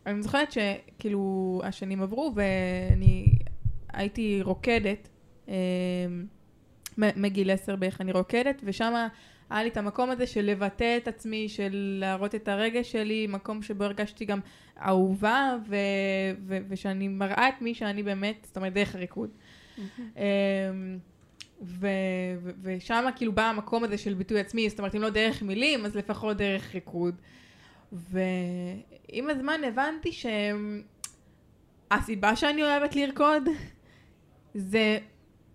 ואני 0.07 0.22
זוכרת 0.22 0.53
שכאילו 0.53 1.61
השנים 1.64 2.03
עברו 2.03 2.33
ואני 2.35 3.33
הייתי 3.92 4.40
רוקדת, 4.42 5.09
מגיל 6.98 7.50
עשר 7.50 7.76
בערך 7.76 8.00
אני 8.00 8.12
רוקדת, 8.12 8.62
ושם 8.64 8.94
היה 9.50 9.62
לי 9.62 9.68
את 9.68 9.76
המקום 9.76 10.11
הזה 10.11 10.26
של 10.26 10.44
לבטא 10.44 10.96
את 10.96 11.09
עצמי, 11.09 11.48
של 11.48 11.96
להראות 12.00 12.35
את 12.35 12.48
הרגש 12.48 12.92
שלי, 12.92 13.26
מקום 13.26 13.62
שבו 13.62 13.85
הרגשתי 13.85 14.24
גם 14.24 14.40
אהובה, 14.87 15.57
ו- 15.68 15.76
ו- 16.46 16.59
ושאני 16.68 17.09
מראה 17.09 17.48
את 17.48 17.62
מי 17.62 17.74
שאני 17.74 18.02
באמת, 18.02 18.37
זאת 18.46 18.57
אומרת, 18.57 18.72
דרך 18.72 18.94
הריקוד. 18.94 19.30
Mm-hmm. 19.30 19.80
ו- 21.62 21.88
ו- 22.42 22.50
ושם 22.62 23.04
כאילו 23.16 23.33
בא 23.33 23.42
המקום 23.42 23.85
הזה 23.85 23.98
של 23.98 24.14
ביטוי 24.14 24.40
עצמי, 24.40 24.68
זאת 24.68 24.78
אומרת, 24.78 24.94
אם 24.94 25.02
לא 25.02 25.11
דרך 25.11 25.42
מילים, 25.42 25.85
אז 25.85 25.96
לפחות 25.96 26.37
דרך 26.37 26.74
ריקוד. 26.74 27.14
ועם 27.92 29.30
הזמן 29.30 29.61
הבנתי 29.66 30.11
שהסיבה 31.92 32.37
שאני 32.37 32.62
אוהבת 32.62 32.96
לרקוד 32.96 33.42
זה 34.54 34.98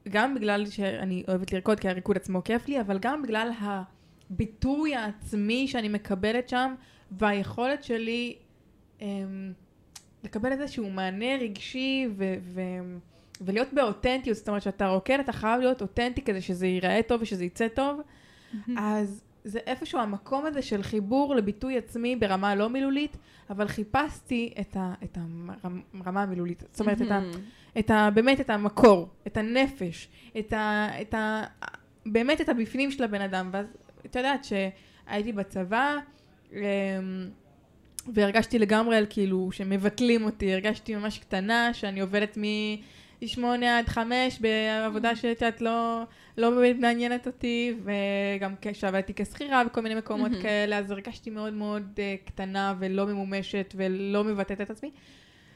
גם 0.10 0.36
בגלל 0.36 0.66
שאני 0.66 1.24
אוהבת 1.28 1.54
לרקוד, 1.54 1.80
כי 1.80 1.90
הריקוד 1.90 2.18
עצמו 2.18 2.44
כיף 2.44 2.68
לי, 2.68 2.82
אבל 2.82 3.00
גם 3.00 3.22
בגלל 3.22 3.52
הביטוי 3.62 4.96
העצמי 4.96 5.68
שאני 5.68 5.90
מקבלת 5.90 6.50
שם, 6.50 6.76
והיכולת 7.12 7.84
שלי 7.84 8.36
אמ, 9.02 9.54
לקבל 10.24 10.52
איזשהו 10.52 10.90
מענה 10.90 11.36
רגשי 11.42 12.08
ו- 12.18 12.36
ו- 12.42 12.98
ולהיות 13.42 13.74
באותנטיות, 13.74 14.38
זאת 14.38 14.48
אומרת 14.48 14.62
שאתה 14.62 14.88
רוקד, 14.88 15.20
אתה 15.20 15.32
חייב 15.34 15.60
להיות 15.60 15.82
אותנטי 15.82 16.22
כדי 16.22 16.42
שזה 16.42 16.68
ייראה 16.68 17.00
טוב 17.08 17.22
ושזה 17.22 17.46
יצא 17.46 17.68
טוב, 17.68 18.02
אז 18.78 19.24
זה 19.44 19.60
איפשהו 19.66 20.00
המקום 20.00 20.46
הזה 20.46 20.62
של 20.62 20.84
חיבור 20.84 21.36
לביטוי 21.36 21.78
עצמי 21.78 22.16
ברמה 22.16 22.56
לא 22.56 22.70
מילולית, 22.70 23.18
אבל 23.50 23.68
חיפשתי 23.68 24.54
את, 24.60 24.78
ה, 24.78 24.94
את 25.04 25.18
הרמה 25.94 26.24
המילולית, 26.24 26.64
זאת 26.72 26.80
אומרת, 26.82 27.02
את, 27.02 27.12
ה, 27.12 27.22
את 27.80 27.92
ה, 27.92 28.10
באמת 28.14 28.42
את 28.42 28.50
המקור, 28.50 29.10
את 29.28 29.38
הנפש, 29.38 30.08
את 30.40 30.54
ה, 30.54 30.88
את 31.02 31.14
ה, 31.14 31.44
באמת 32.06 32.42
את 32.42 32.50
הבפנים 32.50 32.92
של 32.92 33.04
הבן 33.04 33.22
אדם, 33.22 33.50
ואז 33.54 33.66
את 34.06 34.16
יודעת 34.16 34.46
שהייתי 34.46 35.32
בצבא, 35.32 35.96
אמ, 36.54 36.60
והרגשתי 38.14 38.60
לגמרי 38.60 38.98
על 38.98 39.06
כאילו 39.10 39.52
שמבטלים 39.52 40.24
אותי, 40.24 40.54
הרגשתי 40.54 40.96
ממש 40.96 41.18
קטנה, 41.18 41.74
שאני 41.74 42.00
עובדת 42.00 42.38
מ... 42.38 42.44
משמונה 43.22 43.78
עד 43.78 43.88
חמש 43.88 44.40
בעבודה 44.40 45.16
שאת 45.16 45.42
יודעת 45.42 45.62
לא, 45.62 46.04
לא 46.38 46.50
באמת 46.50 46.76
מעניינת 46.80 47.28
אותי, 47.28 47.74
וגם 47.84 48.54
כשעבדתי 48.62 49.14
כשכירה 49.14 49.64
בכל 49.64 49.82
מיני 49.82 49.96
מקומות 49.96 50.32
mm-hmm. 50.32 50.42
כאלה, 50.42 50.78
אז 50.78 50.92
הרגשתי 50.92 51.30
מאוד 51.30 51.54
מאוד 51.54 51.84
uh, 51.96 52.28
קטנה 52.28 52.74
ולא 52.80 53.06
ממומשת 53.06 53.74
ולא 53.78 54.24
מבטאת 54.24 54.62
את 54.62 54.70
עצמי. 54.70 54.92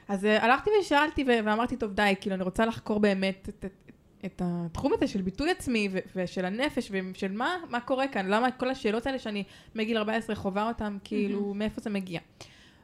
אז 0.07 0.23
uh, 0.23 0.27
הלכתי 0.27 0.69
ושאלתי 0.81 1.25
ואמרתי, 1.27 1.77
טוב 1.77 1.93
די, 1.93 2.13
כאילו 2.21 2.35
אני 2.35 2.43
רוצה 2.43 2.65
לחקור 2.65 2.99
באמת 2.99 3.49
את, 3.49 3.65
את, 3.65 3.91
את 4.25 4.41
התחום 4.45 4.93
הזה 4.93 5.07
של 5.07 5.21
ביטוי 5.21 5.51
עצמי 5.51 5.89
ו- 5.91 5.99
ושל 6.15 6.45
הנפש 6.45 6.91
ושל 6.91 7.31
מה, 7.31 7.57
מה 7.69 7.79
קורה 7.79 8.07
כאן, 8.07 8.25
למה 8.25 8.51
כל 8.51 8.69
השאלות 8.69 9.07
האלה 9.07 9.19
שאני 9.19 9.43
מגיל 9.75 9.97
14 9.97 10.35
חווה 10.35 10.67
אותן, 10.67 10.97
כאילו, 11.03 11.51
mm-hmm. 11.51 11.57
מאיפה 11.57 11.81
זה 11.81 11.89
מגיע. 11.89 12.19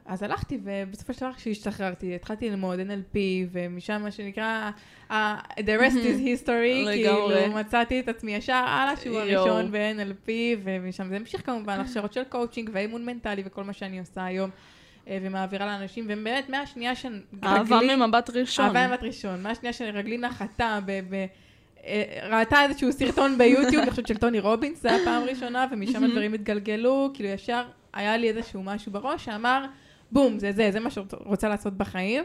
אז 0.04 0.22
הלכתי, 0.22 0.58
ובסופו 0.64 1.14
של 1.14 1.20
דבר 1.20 1.32
כשהשתחררתי, 1.32 2.14
התחלתי 2.14 2.50
ללמוד 2.50 2.78
NLP, 2.78 3.16
ומשם 3.52 4.02
מה 4.02 4.10
שנקרא, 4.10 4.70
uh, 5.10 5.12
the 5.56 5.80
rest 5.80 5.96
is 5.96 6.44
history, 6.46 6.86
כאילו 6.94 7.28
מצאתי 7.54 8.00
את 8.00 8.08
עצמי 8.08 8.34
ישר 8.34 8.64
על 8.66 8.88
השיעור 8.88 9.18
הראשון 9.18 9.72
ב-NLP, 9.72 10.30
ומשם 10.62 11.08
זה 11.08 11.16
המשיך 11.16 11.46
כמובן, 11.46 11.80
הכשרות 11.80 12.12
של 12.12 12.24
קואוצ'ינג 12.24 12.70
ואימון 12.72 13.06
מנטלי 13.06 13.42
וכל 13.46 13.64
מה 13.64 13.72
שאני 13.72 13.98
עושה 13.98 14.24
היום. 14.24 14.50
אה, 15.10 15.18
ומעבירה 15.22 15.66
לאנשים, 15.66 16.04
ובאמת 16.04 16.48
מהשנייה 16.48 16.94
שרגלי... 16.94 17.20
אהבה 17.44 17.80
ממבט 17.96 18.30
ראשון. 18.30 18.64
אהבה 18.64 18.86
ממבט 18.86 19.02
ראשון. 19.02 19.42
מהשנייה 19.42 19.72
שרגלי 19.72 20.18
נחתה 20.18 20.78
ב... 20.86 21.00
ב 21.10 21.26
אה, 21.84 22.28
ראתה 22.30 22.64
איזשהו 22.64 22.92
סרטון 22.92 23.38
ביוטיוב, 23.38 23.82
אני 23.82 23.90
חושבת 23.90 24.06
של 24.06 24.16
טוני 24.16 24.40
רובינס, 24.40 24.82
זה 24.82 24.88
היה 24.88 25.04
פעם 25.04 25.22
ראשונה, 25.22 25.66
ומשם 25.72 26.04
הדברים 26.04 26.34
התגלגלו, 26.34 27.10
כאילו 27.14 27.28
ישר 27.28 27.62
היה 27.92 28.16
לי 28.16 28.28
איזשהו 28.28 28.62
משהו 28.62 28.92
בראש 28.92 29.24
שאמר, 29.24 29.64
בום, 30.12 30.38
זה 30.38 30.52
זה, 30.52 30.70
זה 30.72 30.80
מה 30.80 30.90
שרוצה 30.90 31.48
לעשות 31.48 31.76
בחיים. 31.76 32.24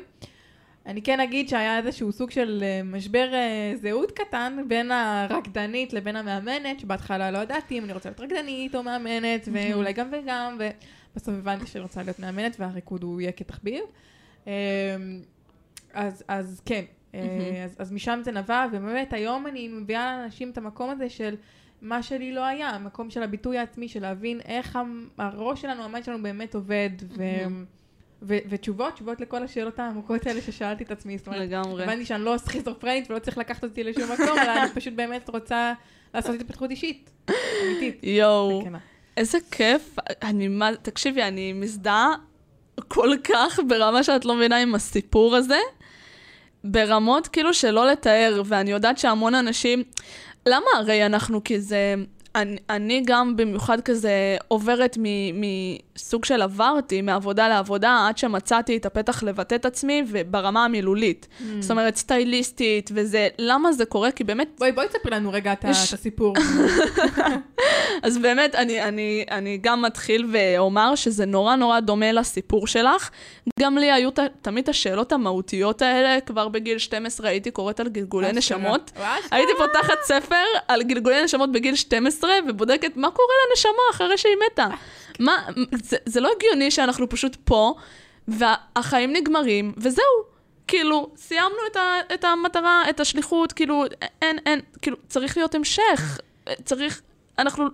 אני 0.85 1.01
כן 1.01 1.19
אגיד 1.19 1.49
שהיה 1.49 1.77
איזשהו 1.77 2.11
סוג 2.11 2.31
של 2.31 2.63
אה, 2.63 2.81
משבר 2.83 3.31
זהות 3.75 4.11
קטן 4.11 4.57
בין 4.67 4.91
הרקדנית 4.91 5.93
לבין 5.93 6.15
המאמנת, 6.15 6.79
שבהתחלה 6.79 7.31
לא 7.31 7.37
ידעתי 7.37 7.77
אם 7.77 7.83
אני 7.83 7.93
רוצה 7.93 8.09
להיות 8.09 8.19
רקדנית 8.19 8.75
או 8.75 8.83
מאמנת, 8.83 9.47
ואולי 9.51 9.93
גם 9.93 10.07
וגם, 10.11 10.57
ובסוף 11.15 11.35
הבנתי 11.39 11.67
שאני 11.67 11.81
רוצה 11.81 12.03
להיות 12.03 12.19
מאמנת 12.19 12.55
והריקוד 12.59 13.03
הוא 13.03 13.21
יהיה 13.21 13.31
כתחביב. 13.31 13.83
אמ, 14.47 14.51
אז, 15.93 16.23
אז 16.27 16.61
כן, 16.65 16.83
אה, 17.13 17.63
אז, 17.65 17.75
אז 17.79 17.91
משם 17.91 18.19
זה 18.23 18.31
נבע, 18.31 18.65
ובאמת 18.71 19.13
היום 19.13 19.47
אני 19.47 19.67
מביאה 19.67 20.17
לאנשים 20.17 20.49
את 20.49 20.57
המקום 20.57 20.89
הזה 20.89 21.09
של 21.09 21.35
מה 21.81 22.03
שלי 22.03 22.31
לא 22.31 22.45
היה, 22.45 22.69
המקום 22.69 23.09
של 23.09 23.23
הביטוי 23.23 23.57
העצמי, 23.57 23.87
של 23.87 24.01
להבין 24.01 24.39
איך 24.45 24.79
הראש 25.17 25.61
שלנו, 25.61 25.83
ה 25.83 25.88
mind 25.88 26.05
שלנו 26.05 26.23
באמת 26.23 26.55
עובד, 26.55 26.89
ו... 27.17 27.23
ו- 28.21 28.37
ותשובות, 28.49 28.93
תשובות 28.93 29.21
לכל 29.21 29.43
השאלות 29.43 29.79
העמוקות 29.79 30.27
האלה 30.27 30.41
ששאלתי 30.41 30.83
את 30.83 30.91
עצמי. 30.91 31.17
זאת 31.17 31.27
אומרת, 31.27 31.41
לגמרי. 31.41 31.83
הבנתי 31.83 32.05
שאני 32.05 32.23
לא 32.23 32.37
סכיזופרנית 32.37 33.11
ולא 33.11 33.19
צריך 33.19 33.37
לקחת 33.37 33.63
אותי 33.63 33.83
לשום 33.83 34.11
מקום, 34.11 34.39
אלא 34.41 34.63
אני 34.63 34.71
פשוט 34.73 34.93
באמת 34.93 35.29
רוצה 35.29 35.73
לעשות 36.13 36.35
התפתחות 36.35 36.71
אישית, 36.71 37.09
אמיתית. 37.29 37.99
יואו, 38.03 38.63
איזה 39.17 39.37
כיף. 39.51 39.95
אני, 40.23 40.47
מה, 40.47 40.69
תקשיבי, 40.81 41.23
אני 41.23 41.53
מזדהה 41.53 42.09
כל 42.87 43.09
כך 43.23 43.59
ברמה 43.67 44.03
שאת 44.03 44.25
לא 44.25 44.35
מבינה 44.35 44.57
עם 44.57 44.75
הסיפור 44.75 45.35
הזה. 45.35 45.59
ברמות 46.63 47.27
כאילו 47.27 47.53
שלא 47.53 47.87
לתאר, 47.87 48.41
ואני 48.45 48.71
יודעת 48.71 48.97
שהמון 48.97 49.35
אנשים, 49.35 49.83
למה 50.45 50.65
הרי 50.75 51.05
אנחנו 51.05 51.41
כזה... 51.43 51.95
אני, 52.35 52.57
אני 52.69 53.01
גם 53.05 53.35
במיוחד 53.35 53.81
כזה 53.81 54.37
עוברת 54.47 54.97
מסוג 55.33 56.25
של 56.25 56.41
עברתי 56.41 57.01
מעבודה 57.01 57.47
לעבודה 57.47 58.05
עד 58.07 58.17
שמצאתי 58.17 58.77
את 58.77 58.85
הפתח 58.85 59.23
לבטא 59.23 59.55
את 59.55 59.65
עצמי 59.65 60.03
וברמה 60.07 60.65
המילולית. 60.65 61.27
Mm. 61.39 61.43
זאת 61.59 61.71
אומרת, 61.71 61.95
סטייליסטית 61.95 62.89
וזה, 62.93 63.27
למה 63.37 63.73
זה 63.73 63.85
קורה? 63.85 64.11
כי 64.11 64.23
באמת... 64.23 64.47
בואי, 64.57 64.71
בואי 64.71 64.87
תספרי 64.87 65.11
לנו 65.11 65.31
רגע 65.31 65.53
את, 65.53 65.65
יש... 65.69 65.89
את 65.89 65.93
הסיפור. 65.93 66.33
אז 68.03 68.17
באמת, 68.17 68.55
אני, 68.55 68.83
אני, 68.83 69.25
אני 69.31 69.57
גם 69.61 69.81
מתחיל 69.81 70.25
ואומר 70.31 70.95
שזה 70.95 71.25
נורא 71.25 71.55
נורא 71.55 71.79
דומה 71.79 72.11
לסיפור 72.11 72.67
שלך. 72.67 73.09
גם 73.59 73.77
לי 73.77 73.91
היו 73.91 74.11
ת, 74.11 74.19
תמיד 74.41 74.69
השאלות 74.69 75.11
המהותיות 75.11 75.81
האלה, 75.81 76.21
כבר 76.21 76.47
בגיל 76.47 76.77
12 76.77 77.29
הייתי 77.29 77.51
קוראת 77.51 77.79
על 77.79 77.89
גלגולי 77.89 78.31
נשמות. 78.31 78.91
הייתי 79.31 79.51
פותחת 79.57 79.97
ספר 80.03 80.45
על 80.67 80.83
גלגולי 80.83 81.23
נשמות 81.23 81.51
בגיל 81.51 81.75
12 81.75 82.24
ובודקת 82.47 82.97
מה 82.97 83.11
קורה 83.11 83.33
לנשמה 83.49 83.83
אחרי 83.91 84.17
שהיא 84.17 84.35
מתה. 84.51 84.67
מה, 85.19 85.45
זה, 85.71 85.97
זה 86.05 86.19
לא 86.19 86.31
הגיוני 86.35 86.71
שאנחנו 86.71 87.09
פשוט 87.09 87.37
פה, 87.43 87.73
והחיים 88.27 89.13
נגמרים, 89.13 89.73
וזהו. 89.77 90.35
כאילו, 90.67 91.09
סיימנו 91.15 91.57
את, 91.71 91.75
ה, 91.75 91.93
את 92.13 92.23
המטרה, 92.23 92.89
את 92.89 92.99
השליחות, 92.99 93.53
כאילו, 93.53 93.83
אין, 94.21 94.37
אין, 94.45 94.59
כאילו, 94.81 94.97
צריך 95.07 95.37
להיות 95.37 95.55
המשך. 95.55 96.19
צריך, 96.65 97.01
אנחנו 97.39 97.65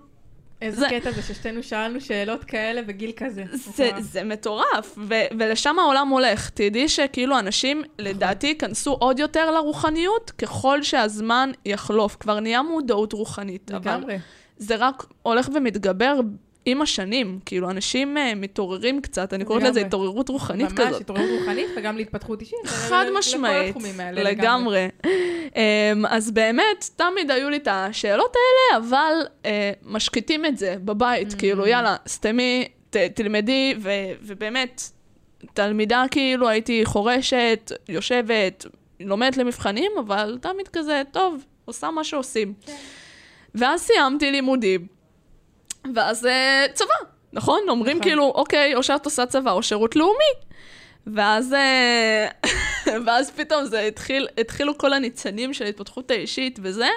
איזה 0.62 0.80
זה... 0.80 0.86
קטע 0.90 1.10
זה 1.10 1.22
ששתינו 1.22 1.62
שאלנו 1.62 2.00
שאלות 2.00 2.44
כאלה 2.44 2.82
בגיל 2.82 3.12
כזה. 3.16 3.44
זה, 3.52 3.90
זה 3.98 4.24
מטורף, 4.24 4.98
ו- 4.98 5.38
ולשם 5.38 5.78
העולם 5.78 6.08
הולך. 6.08 6.50
תדעי 6.50 6.88
שכאילו 6.88 7.38
אנשים, 7.38 7.82
לדעתי, 7.98 8.46
ייכנסו 8.46 8.92
עוד 8.92 9.18
יותר 9.18 9.50
לרוחניות 9.50 10.30
ככל 10.30 10.82
שהזמן 10.82 11.50
יחלוף. 11.64 12.16
כבר 12.20 12.40
נהיה 12.40 12.62
מודעות 12.62 13.12
רוחנית. 13.12 13.70
לגמרי. 13.70 14.18
זה 14.62 14.76
רק 14.78 15.06
הולך 15.22 15.48
ומתגבר 15.54 16.20
עם 16.64 16.82
השנים, 16.82 17.38
כאילו, 17.46 17.70
אנשים 17.70 18.16
uh, 18.16 18.20
מתעוררים 18.36 19.00
קצת, 19.00 19.34
אני 19.34 19.44
קוראת 19.44 19.62
לזה 19.62 19.80
התעוררות 19.80 20.28
רוחנית 20.28 20.66
ממש, 20.66 20.72
כזאת. 20.72 20.92
ממש, 20.92 21.00
התעוררות 21.00 21.30
רוחנית 21.38 21.66
וגם 21.76 21.96
להתפתחות 21.96 22.40
אישית. 22.40 22.58
חד 22.88 23.04
משמעית, 23.18 23.76
האלה, 23.98 24.22
לגמרי. 24.22 24.88
um, 25.02 25.06
אז 26.08 26.30
באמת, 26.30 26.90
תמיד 26.96 27.30
היו 27.30 27.50
לי 27.50 27.56
את 27.56 27.68
השאלות 27.70 28.34
האלה, 28.36 28.86
אבל 28.86 29.14
uh, 29.42 29.46
משקיטים 29.82 30.46
את 30.46 30.58
זה 30.58 30.76
בבית, 30.84 31.32
mm. 31.32 31.38
כאילו, 31.38 31.66
יאללה, 31.66 31.96
סתמי, 32.08 32.68
ת, 32.90 32.96
תלמדי, 32.96 33.74
ו, 33.78 33.90
ובאמת, 34.22 34.82
תלמידה 35.54 36.04
כאילו 36.10 36.48
הייתי 36.48 36.84
חורשת, 36.84 37.72
יושבת, 37.88 38.66
לומדת 39.00 39.36
למבחנים, 39.36 39.92
אבל 40.00 40.38
תמיד 40.42 40.68
כזה, 40.68 41.02
טוב, 41.10 41.44
עושה 41.64 41.90
מה 41.90 42.04
שעושים. 42.04 42.54
כן. 42.66 42.72
ואז 43.54 43.80
סיימתי 43.80 44.30
לימודים. 44.30 44.86
ואז 45.94 46.26
אה, 46.26 46.66
צבא, 46.72 46.94
נכון? 47.32 47.60
אומרים 47.68 47.96
נכון. 47.96 48.08
כאילו, 48.08 48.32
אוקיי, 48.34 48.74
או 48.74 48.82
שאת 48.82 49.04
עושה 49.04 49.26
צבא 49.26 49.52
או 49.52 49.62
שירות 49.62 49.96
לאומי. 49.96 50.32
ואז, 51.06 51.52
אה, 51.52 52.26
ואז 53.06 53.30
פתאום 53.30 53.64
זה 53.64 53.80
התחיל, 53.80 54.28
התחילו 54.38 54.78
כל 54.78 54.92
הניצנים 54.92 55.54
של 55.54 55.64
ההתפתחות 55.64 56.10
האישית 56.10 56.58
וזה, 56.62 56.88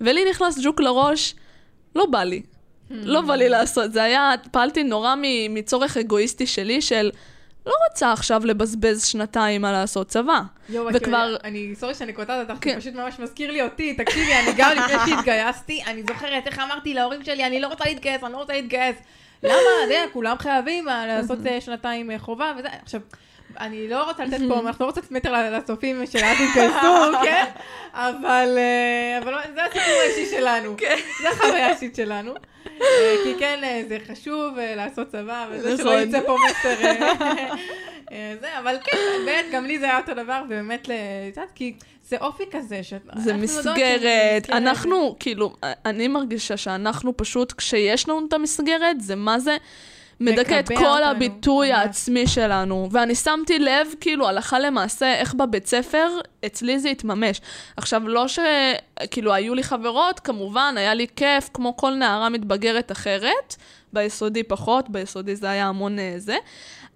ולי 0.00 0.30
נכנס 0.30 0.58
ג'וק 0.62 0.80
לראש, 0.80 1.34
לא 1.96 2.06
בא 2.06 2.22
לי. 2.22 2.42
לא 2.90 3.20
בא 3.20 3.34
לי 3.34 3.48
לעשות. 3.48 3.92
זה 3.92 4.02
היה, 4.02 4.32
פעלתי 4.50 4.84
נורא 4.84 5.14
מצורך 5.50 5.96
אגואיסטי 5.96 6.46
שלי 6.46 6.82
של... 6.82 7.10
לא 7.66 7.72
רוצה 7.90 8.12
עכשיו 8.12 8.46
לבזבז 8.46 9.04
שנתיים 9.04 9.64
על 9.64 9.72
לעשות 9.72 10.08
צבא. 10.08 10.40
יואו, 10.68 10.94
וכבר... 10.94 11.36
אני, 11.44 11.74
סורי 11.74 11.94
שאני 11.94 12.12
קוטעת 12.12 12.50
אותך, 12.50 12.64
כן. 12.64 12.74
זה 12.74 12.80
פשוט 12.80 12.94
ממש 12.94 13.18
מזכיר 13.18 13.50
לי 13.50 13.62
אותי. 13.62 13.94
תקשיבי, 13.94 14.34
אני 14.34 14.52
גם 14.56 14.70
לפני 14.70 14.96
שהתגייסתי, 15.06 15.82
אני 15.86 16.02
זוכרת 16.02 16.46
איך 16.46 16.58
אמרתי 16.58 16.94
להורים 16.94 17.24
שלי, 17.24 17.46
אני 17.46 17.60
לא 17.60 17.68
רוצה 17.68 17.84
להתגייס, 17.84 18.24
אני 18.24 18.32
לא 18.32 18.38
רוצה 18.38 18.52
להתגייס. 18.52 18.96
למה? 19.42 19.54
יודע, 19.82 20.04
כולם 20.12 20.38
חייבים 20.38 20.88
אה, 20.88 21.06
לעשות 21.06 21.46
אה, 21.46 21.60
שנתיים 21.60 22.10
אה, 22.10 22.18
חובה 22.18 22.52
וזה. 22.58 22.68
עכשיו, 22.82 23.00
אני 23.60 23.88
לא 23.88 24.04
רוצה 24.04 24.24
לתת 24.24 24.38
פה, 24.48 24.60
אנחנו 24.60 24.84
לא 24.84 24.90
רוצים 24.90 25.02
לתת 25.02 25.12
מטר 25.12 25.50
לצופים 25.50 26.06
של 26.06 26.18
אל 26.18 26.34
תתגייסו, 26.34 27.18
כן? 27.24 27.44
אבל 27.94 28.58
זה 29.54 29.64
הסיפור 29.64 29.94
האישי 30.00 30.36
שלנו. 30.36 30.74
כן. 30.76 30.96
זה 31.22 31.28
החוויה 31.28 31.66
האישית 31.66 31.96
שלנו. 31.96 32.32
כי 33.24 33.34
כן, 33.38 33.84
זה 33.88 33.98
חשוב 34.12 34.54
לעשות 34.76 35.08
צבא, 35.08 35.46
וזה 35.50 35.76
שלא 35.76 35.92
נכון. 35.92 36.08
יצא 36.08 36.20
פה 36.26 36.36
מסר. 36.50 36.76
זה, 38.40 38.58
אבל 38.58 38.76
כן, 38.84 38.96
באמת, 39.26 39.44
גם 39.52 39.64
לי 39.66 39.78
זה 39.78 39.84
היה 39.84 39.98
אותו 39.98 40.14
דבר, 40.14 40.42
ובאמת, 40.46 40.88
כי 41.54 41.74
זה 42.08 42.16
אופי 42.20 42.44
כזה, 42.50 42.82
ש... 42.82 42.94
זה 43.16 43.34
מסגרת. 43.34 44.50
אנחנו, 44.50 45.16
כאילו, 45.20 45.52
אני 45.62 46.08
מרגישה 46.08 46.56
שאנחנו 46.56 47.16
פשוט, 47.16 47.52
כשיש 47.52 48.08
לנו 48.08 48.26
את 48.28 48.32
המסגרת, 48.32 49.00
זה 49.00 49.16
מה 49.16 49.38
זה... 49.38 49.56
מדכא 50.20 50.60
את 50.60 50.68
כל 50.68 51.02
הביטוי 51.02 51.72
העצמי 51.72 52.26
שלנו. 52.26 52.88
ואני 52.92 53.14
שמתי 53.14 53.58
לב, 53.58 53.86
כאילו, 54.00 54.28
הלכה 54.28 54.58
למעשה, 54.58 55.14
איך 55.14 55.34
בבית 55.34 55.66
ספר, 55.66 56.08
אצלי 56.46 56.78
זה 56.78 56.88
התממש. 56.88 57.40
עכשיו, 57.76 58.08
לא 58.08 58.28
ש... 58.28 58.38
כאילו, 59.10 59.34
היו 59.34 59.54
לי 59.54 59.62
חברות, 59.62 60.20
כמובן, 60.20 60.74
היה 60.76 60.94
לי 60.94 61.06
כיף, 61.16 61.50
כמו 61.54 61.76
כל 61.76 61.94
נערה 61.94 62.28
מתבגרת 62.28 62.92
אחרת. 62.92 63.56
ביסודי 63.92 64.42
פחות, 64.42 64.88
ביסודי 64.88 65.36
זה 65.36 65.50
היה 65.50 65.66
המון 65.66 65.98
אה, 65.98 66.14
זה. 66.16 66.36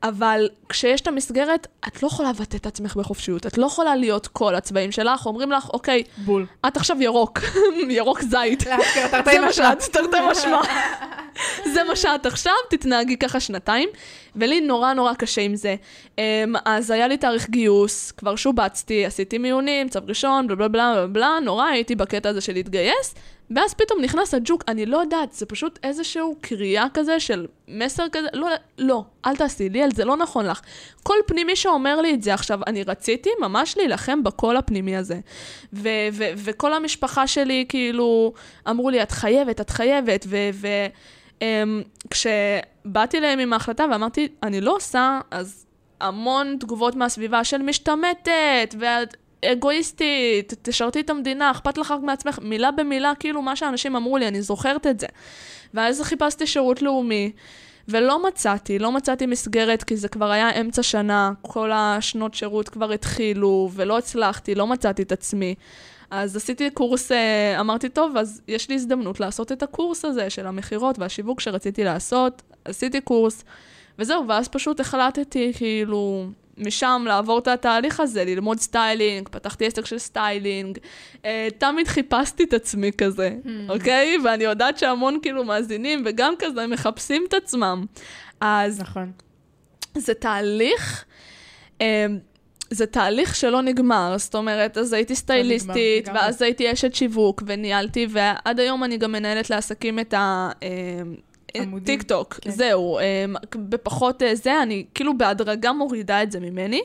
אבל 0.05 0.49
כשיש 0.69 1.01
את 1.01 1.07
המסגרת, 1.07 1.67
את 1.88 2.03
לא 2.03 2.09
יכולה 2.09 2.31
לבטא 2.31 2.57
את 2.57 2.67
עצמך 2.67 2.97
בחופשיות. 2.97 3.47
את 3.47 3.59
לא 3.59 3.67
יכולה 3.67 3.97
להיות 3.97 4.27
כל 4.27 4.55
הצבעים 4.55 4.93
שלך, 4.93 5.27
אומרים 5.27 5.53
לך, 5.53 5.71
אוקיי, 5.71 6.03
בול. 6.19 6.47
את 6.67 6.77
עכשיו 6.77 7.03
ירוק, 7.03 7.40
ירוק 7.88 8.23
זית. 8.23 8.64
מה 9.38 9.53
שאת, 9.53 9.83
תרתי 9.93 10.17
משמע. 10.31 10.61
זה 11.75 11.85
מה 11.85 11.97
שאת 11.97 12.27
עכשיו, 12.27 12.53
תתנהגי 12.71 13.17
ככה 13.17 13.40
שנתיים. 13.40 13.88
ולי 14.37 14.61
נורא 14.61 14.92
נורא 14.92 15.14
קשה 15.14 15.40
עם 15.40 15.57
זה. 15.57 15.77
אמ, 16.18 16.55
אז 16.64 16.90
היה 16.90 17.09
לי 17.09 17.16
תאריך 17.16 17.51
גיוס, 17.51 18.11
כבר 18.12 18.37
שובצתי, 18.37 19.07
עשיתי 19.07 19.38
מיונים, 19.38 19.88
צו 19.88 20.01
ראשון, 20.09 20.47
בלה 20.47 20.57
בלה 20.57 20.68
בלה 20.68 21.07
בלה, 21.07 21.38
נורא 21.42 21.66
הייתי 21.66 21.94
בקטע 21.94 22.29
הזה 22.29 22.40
של 22.40 22.53
להתגייס. 22.53 23.14
ואז 23.51 23.75
פתאום 23.75 24.01
נכנס 24.01 24.35
הג'וק, 24.35 24.64
אני 24.68 24.87
לא 24.87 24.99
יודעת, 24.99 25.33
זה 25.33 25.47
פשוט 25.47 25.79
איזשהו 25.83 26.37
קריאה 26.40 26.87
כזה 26.94 27.20
של 27.20 27.47
מסר 27.68 28.07
כזה, 28.12 28.29
לא, 28.33 28.49
לא, 28.79 29.05
אל 29.27 29.37
תעשי 29.37 29.68
לי 29.68 29.83
זה, 29.94 30.05
לא 30.05 30.16
נכון 30.16 30.47
לך. 30.47 30.61
כל 31.03 31.14
פנימי 31.27 31.57
שאומר 31.57 32.01
לי 32.01 32.14
את 32.14 32.23
זה 32.23 32.35
עכשיו, 32.35 32.61
אני 32.66 32.83
רציתי 32.83 33.31
ממש 33.40 33.77
להילחם 33.77 34.23
בקול 34.23 34.57
הפנימי 34.57 34.97
הזה. 34.97 35.20
ו- 35.73 36.09
ו- 36.12 36.31
וכל 36.37 36.75
המשפחה 36.75 37.27
שלי 37.27 37.64
כאילו 37.68 38.33
אמרו 38.70 38.90
לי, 38.90 39.03
את 39.03 39.11
חייבת, 39.11 39.61
את 39.61 39.70
חייבת, 39.70 40.27
וכשבאתי 40.27 41.13
אמ, 41.42 41.83
להם 43.20 43.38
עם 43.38 43.53
ההחלטה 43.53 43.85
ואמרתי, 43.90 44.29
אני 44.42 44.61
לא 44.61 44.77
עושה, 44.77 45.20
אז 45.31 45.66
המון 46.01 46.57
תגובות 46.61 46.94
מהסביבה 46.97 47.44
של 47.44 47.62
משתמטת, 47.62 48.75
ואת 48.79 49.16
אגואיסטית, 49.44 50.55
תשרתי 50.62 51.01
את 51.01 51.11
המדינה, 51.11 51.51
אכפת 51.51 51.79
לך 51.79 51.90
רק 51.90 52.01
מעצמך, 52.03 52.38
מילה 52.42 52.70
במילה, 52.70 53.12
כאילו 53.20 53.42
מה 53.42 53.57
שאנשים 53.57 53.97
אמרו 53.97 54.18
לי, 54.18 54.29
אני 54.29 54.42
זוכרת 54.42 54.87
את 54.87 55.01
זה. 55.01 55.07
ואז 55.75 56.03
חיפשתי 56.03 56.47
שירות 56.47 56.83
לאומי, 56.83 57.33
ולא 57.88 58.27
מצאתי, 58.27 58.79
לא 58.79 58.92
מצאתי 58.92 59.27
מסגרת, 59.27 59.85
כי 59.85 59.97
זה 59.97 60.09
כבר 60.09 60.31
היה 60.31 60.61
אמצע 60.61 60.83
שנה, 60.83 61.33
כל 61.42 61.70
השנות 61.75 62.35
שירות 62.35 62.68
כבר 62.68 62.92
התחילו, 62.92 63.70
ולא 63.73 63.99
הצלחתי, 63.99 64.55
לא 64.55 64.66
מצאתי 64.66 65.03
את 65.03 65.12
עצמי. 65.12 65.55
אז 66.11 66.37
עשיתי 66.37 66.71
קורס, 66.71 67.12
אה, 67.12 67.61
אמרתי, 67.61 67.88
טוב, 67.88 68.17
אז 68.17 68.43
יש 68.49 68.69
לי 68.69 68.75
הזדמנות 68.75 69.21
לעשות 69.21 69.53
את 69.53 69.62
הקורס 69.62 70.05
הזה 70.05 70.31
של 70.31 70.47
המכירות 70.47 70.99
והשיווק 70.99 71.40
שרציתי 71.40 71.85
לעשות, 71.85 72.43
עשיתי 72.64 73.01
קורס, 73.01 73.45
וזהו, 73.99 74.29
ואז 74.29 74.49
פשוט 74.49 74.81
החלטתי, 74.81 75.53
כאילו, 75.57 76.27
משם 76.59 77.05
לעבור 77.09 77.38
את 77.38 77.49
התהליך 77.49 78.01
הזה, 78.01 78.25
ללמוד 78.25 78.61
styling, 78.61 79.29
פתחתי 79.29 79.67
עסק 79.67 79.87
של 79.87 79.99
styling, 79.99 80.79
uh, 81.14 81.27
תמיד 81.59 81.88
חיפשתי 81.88 82.45
את 82.45 82.53
עצמי 82.53 82.90
כזה, 82.93 83.31
hmm. 83.45 83.49
אוקיי? 83.69 84.19
ואני 84.25 84.45
יודעת 84.45 84.79
שהמון 84.79 85.19
כאילו 85.23 85.45
מאזינים 85.45 86.03
וגם 86.07 86.35
כזה 86.38 86.67
מחפשים 86.67 87.25
את 87.29 87.35
עצמם. 87.35 87.85
אז... 88.40 88.81
נכון. 88.81 89.12
זה 89.95 90.14
תהליך... 90.14 91.05
Uh, 91.79 91.83
זה 92.70 92.87
תהליך 92.87 93.37
שלא 93.37 93.62
נגמר, 93.62 94.14
זאת 94.18 94.35
אומרת, 94.35 94.79
אז 94.79 94.92
הייתי 94.92 95.14
סטייליסטית, 95.14 96.09
נגמר, 96.09 96.20
ואז 96.20 96.42
הייתי 96.42 96.72
אשת 96.72 96.94
שיווק, 96.94 97.42
וניהלתי, 97.46 98.07
ועד 98.11 98.61
היום 98.61 98.85
אני 98.85 98.96
גם 98.96 99.12
מנהלת 99.12 99.50
לעסקים 99.50 99.98
את 99.98 100.14
ה... 100.14 100.50
Uh, 100.61 100.64
טיק 101.85 102.03
טוק, 102.03 102.35
כן. 102.35 102.50
זהו, 102.50 102.98
אמ, 102.98 103.35
בפחות 103.57 104.22
אה, 104.22 104.35
זה, 104.35 104.62
אני 104.62 104.85
כאילו 104.94 105.18
בהדרגה 105.18 105.72
מורידה 105.72 106.22
את 106.22 106.33
זה 106.33 106.40
ממני. 106.40 106.83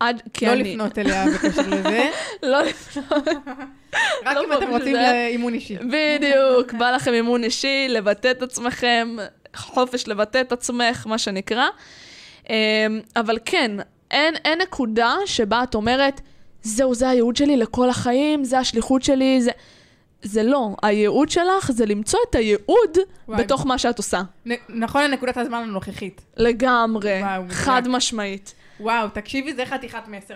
עד, 0.00 0.22
כי 0.34 0.46
לא 0.46 0.52
אני... 0.52 0.74
לפנות 0.74 0.98
אליה 0.98 1.24
בקשר 1.26 1.62
לזה. 1.68 2.10
לא 2.42 2.62
לפנות. 2.62 3.28
רק 4.26 4.36
לא 4.36 4.44
אם 4.44 4.52
אתם 4.52 4.70
רוצים 4.70 4.94
לאימון 4.94 5.54
אישי. 5.54 5.76
בדיוק, 5.76 6.72
בא 6.78 6.90
לכם 6.90 7.12
אימון 7.12 7.44
אישי, 7.44 7.86
לבטא 7.88 8.30
את 8.30 8.42
עצמכם, 8.42 9.16
חופש 9.56 10.08
לבטא 10.08 10.40
את 10.40 10.52
עצמך, 10.52 11.06
מה 11.06 11.18
שנקרא. 11.18 11.66
אבל 13.16 13.38
כן, 13.44 13.70
אין, 14.10 14.34
אין 14.44 14.60
נקודה 14.60 15.14
שבה 15.26 15.62
את 15.62 15.74
אומרת, 15.74 16.20
זהו, 16.62 16.94
זה 16.94 17.08
הייעוד 17.08 17.36
שלי 17.36 17.56
לכל 17.56 17.90
החיים, 17.90 18.44
זה 18.44 18.58
השליחות 18.58 19.02
שלי, 19.02 19.42
זה... 19.42 19.50
זה 20.22 20.42
לא. 20.42 20.68
הייעוד 20.82 21.28
שלך 21.28 21.70
זה 21.72 21.86
למצוא 21.86 22.18
את 22.30 22.34
הייעוד 22.34 22.98
וואי. 23.28 23.44
בתוך 23.44 23.66
מה 23.66 23.78
שאת 23.78 23.98
עושה. 23.98 24.22
נ, 24.46 24.52
נכון 24.68 25.04
לנקודת 25.04 25.36
הזמן 25.36 25.58
הנוכחית. 25.58 26.20
לגמרי, 26.36 27.20
וואו, 27.22 27.42
חד 27.50 27.82
וואו. 27.84 27.96
משמעית. 27.96 28.54
וואו, 28.80 29.08
תקשיבי, 29.08 29.54
זה 29.54 29.66
חתיכת 29.66 30.02
מסר 30.08 30.34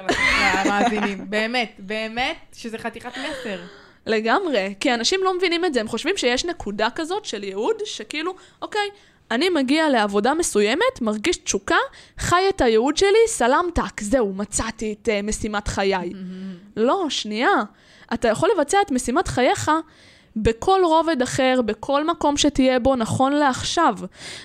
למאזינים. 0.65 1.19
באמת, 1.31 1.73
באמת 1.79 2.37
שזה 2.57 2.79
חתיכת 2.79 3.13
מסר. 3.17 3.61
לגמרי, 4.07 4.75
כי 4.81 4.95
אנשים 4.95 5.21
לא 5.25 5.37
מבינים 5.37 5.65
את 5.65 5.75
זה, 5.75 5.81
הם 5.81 5.89
חושבים 5.89 6.17
שיש 6.17 6.45
נקודה 6.45 6.89
כזאת 6.95 7.25
של 7.25 7.45
ייעוד, 7.45 7.77
שכאילו, 7.85 8.35
אוקיי, 8.63 8.89
אני 9.33 9.49
מגיע 9.49 9.89
לעבודה 9.89 10.35
מסוימת, 10.35 11.01
מרגיש 11.01 11.37
תשוקה, 11.37 11.77
חי 12.19 12.43
את 12.49 12.61
הייעוד 12.61 12.97
שלי, 12.97 13.27
סלם 13.27 13.65
טאק, 13.75 14.01
זהו, 14.01 14.33
מצאתי 14.33 14.95
את 15.03 15.09
uh, 15.09 15.27
משימת 15.27 15.69
חיי. 15.69 16.13
לא, 16.77 17.07
שנייה. 17.09 17.55
אתה 18.15 18.29
יכול 18.29 18.51
לבצע 18.57 18.79
את 18.87 18.91
משימת 18.91 19.29
חייך 19.29 19.71
בכל 20.37 20.81
רובד 20.85 21.23
אחר, 21.23 21.61
בכל 21.65 22.07
מקום 22.07 22.37
שתהיה 22.37 22.79
בו 22.79 22.97
נכון 22.97 23.33
לעכשיו. 23.33 23.95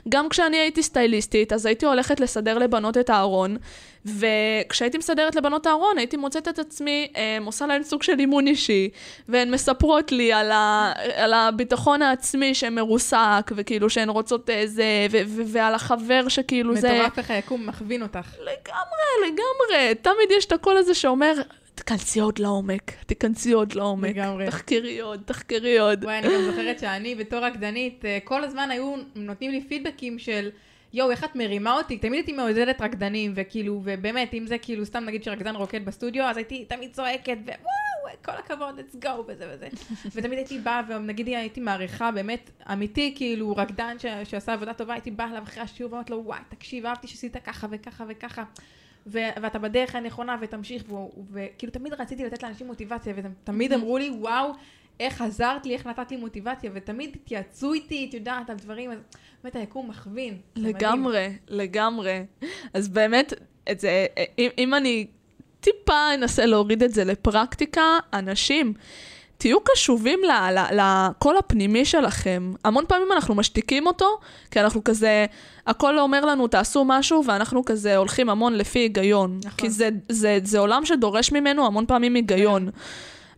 גם 0.10 0.30
כשאני 0.30 0.58
הייתי 0.58 0.84
סטייליסטית, 0.84 1.54
אז 1.54 1.66
הייתי 1.66 1.86
הולכת 1.86 2.20
לסדר 2.20 2.58
לבנות 2.58 2.98
את 2.98 3.10
הארון, 3.10 3.58
וכשהייתי 4.06 4.98
מסדרת 4.98 5.36
לבנות 5.36 5.66
הארון, 5.66 5.98
הייתי 5.98 6.18
מוצאת 6.18 6.48
את 6.48 6.60
עצמי 6.60 7.08
אה, 7.16 7.38
עושה 7.46 7.68
להן 7.68 7.84
סוג 7.84 8.04
של 8.04 8.20
אימון 8.20 8.48
אישי, 8.48 8.90
והן 9.30 9.52
מספרות 9.52 10.12
לי 10.12 10.34
על, 10.34 10.52
ה, 10.52 10.94
על 11.16 11.34
הביטחון 11.34 12.02
העצמי 12.02 12.56
שמרוסק, 12.56 13.52
וכאילו 13.56 13.90
שהן 13.90 14.10
רוצות 14.10 14.50
איזה, 14.50 14.84
ו, 15.12 15.18
ו, 15.28 15.42
ועל 15.46 15.74
החבר 15.74 16.28
שכאילו 16.28 16.74
מטורף 16.74 16.82
זה... 16.82 16.94
מטורף 16.94 17.18
איך 17.18 17.32
היקום 17.32 17.68
מכווין 17.68 18.02
אותך. 18.02 18.36
לגמרי, 18.40 19.28
לגמרי. 19.28 19.96
תמיד 19.96 20.32
יש 20.38 20.46
את 20.46 20.52
הקול 20.52 20.78
הזה 20.78 20.94
שאומר, 20.94 21.34
תיכנסי 21.78 22.20
עוד 22.20 22.40
לעומק, 22.40 22.92
תיכנסי 23.06 23.52
עוד 23.52 23.74
לעומק. 23.74 24.10
לגמרי. 24.10 24.46
תחקרי 24.46 25.00
עוד, 25.00 25.22
תחקרי 25.26 25.80
עוד. 25.80 26.04
וואי, 26.04 26.18
אני 26.18 26.28
גם 26.28 26.52
זוכרת 26.52 26.80
שאני 26.80 27.16
בתור 27.16 27.40
רקדנית, 27.40 28.06
אה, 28.06 28.18
כל 28.24 28.44
הזמן 28.44 28.72
היו 28.72 28.96
נותנים 29.16 29.52
לי 29.52 29.62
פידבקים 29.68 30.20
של... 30.20 30.50
יואו, 30.94 31.12
איך 31.12 31.24
את 31.24 31.36
מרימה 31.36 31.74
אותי? 31.74 31.98
תמיד 31.98 32.14
הייתי 32.14 32.32
מעודדת 32.32 32.82
רקדנים, 32.82 33.34
וכאילו, 33.36 33.82
ובאמת, 33.84 34.34
אם 34.34 34.48
זה 34.48 34.58
כאילו, 34.58 34.86
סתם 34.86 35.04
נגיד 35.06 35.24
שרקדן 35.24 35.56
רוקד 35.56 35.86
בסטודיו, 35.86 36.26
אז 36.26 36.38
הייתי 36.38 36.66
תמיד 36.66 36.94
צועקת, 36.94 37.38
ווואו, 37.46 38.18
כל 38.26 38.32
הכבוד, 38.32 38.80
let's 38.80 39.04
go, 39.06 39.10
וזה 39.28 39.50
וזה. 39.54 39.68
ותמיד 40.16 40.38
הייתי 40.38 40.60
באה, 40.60 40.82
ונגיד 40.90 41.28
הייתי 41.28 41.60
מעריכה, 41.62 42.12
באמת, 42.12 42.50
אמיתי, 42.72 43.14
כאילו, 43.16 43.56
רקדן 43.58 44.00
ש- 44.00 44.30
שעשה 44.30 44.54
עבודה 44.54 44.74
טובה, 44.74 44.94
הייתי 44.94 45.12
באה 45.12 45.30
אליו 45.30 45.44
אחרי 45.44 45.64
השיעור, 45.64 45.92
ואומרת 45.92 46.10
לו, 46.10 46.22
וואי, 46.26 46.40
תקשיב, 46.50 46.86
אהבתי 46.86 47.08
שעשית 47.08 47.38
ככה 47.38 47.68
וככה 47.72 48.04
וככה. 48.08 48.44
ו- 49.08 49.42
ואתה 49.42 49.60
בדרך 49.60 49.96
הנכונה 49.96 50.38
ותמשיך, 50.42 50.84
וכאילו 51.32 51.72
תמיד 51.72 51.94
רציתי 51.94 52.26
לתת 52.26 52.44
לאנשים 52.44 52.68
מוטיבציה, 52.68 53.14
ותמיד 53.16 53.74
אמרו 53.74 53.98
לי, 53.98 54.10
וואו, 54.10 54.52
איך 55.00 55.22
עזרת 55.22 55.66
לי, 55.66 55.74
איך 55.74 55.88
נתת 55.88 56.12
לי 56.12 56.18
מוטיבציה, 56.18 56.72
ותמיד 56.74 57.16
התייעצו 57.16 57.74
איתי, 57.74 58.06
את 58.10 58.14
יודעת, 58.14 58.50
על 58.50 58.58
דברים, 58.58 58.92
אז 58.92 58.98
באמת 59.44 59.56
היקום 59.56 59.90
מכווין. 59.90 60.38
לגמרי, 60.56 61.30
לגמרי. 61.48 62.26
אז 62.74 62.88
באמת, 62.88 63.34
את 63.72 63.80
זה, 63.80 64.06
אם, 64.38 64.50
אם 64.58 64.74
אני 64.74 65.08
טיפה 65.60 66.14
אנסה 66.14 66.46
להוריד 66.46 66.84
את 66.84 66.94
זה 66.94 67.04
לפרקטיקה, 67.04 67.98
אנשים, 68.14 68.74
תהיו 69.38 69.58
קשובים 69.64 70.20
לקול 70.72 71.38
הפנימי 71.38 71.86
שלכם. 71.86 72.54
המון 72.64 72.86
פעמים 72.88 73.08
אנחנו 73.12 73.36
משתיקים 73.36 73.88
אותו, 73.88 74.20
כי 74.52 74.60
אנחנו 74.60 74.84
כזה, 74.84 75.26
הכל 75.68 76.00
אומר 76.00 76.26
לנו, 76.26 76.48
תעשו 76.48 76.84
משהו, 76.86 77.24
ואנחנו 77.26 77.66
כזה 77.66 77.98
הולכים 77.98 78.30
המון 78.30 78.54
לפי 78.54 78.80
היגיון. 78.80 79.38
נכון. 79.38 79.52
כי 79.58 79.70
זה, 79.70 79.90
זה, 80.10 80.40
זה 80.44 80.60
עולם 80.60 80.86
שדורש 80.86 81.32
ממנו 81.32 81.66
המון 81.66 81.86
פעמים 81.86 82.16
היגיון. 82.16 82.66
כן. 82.66 82.78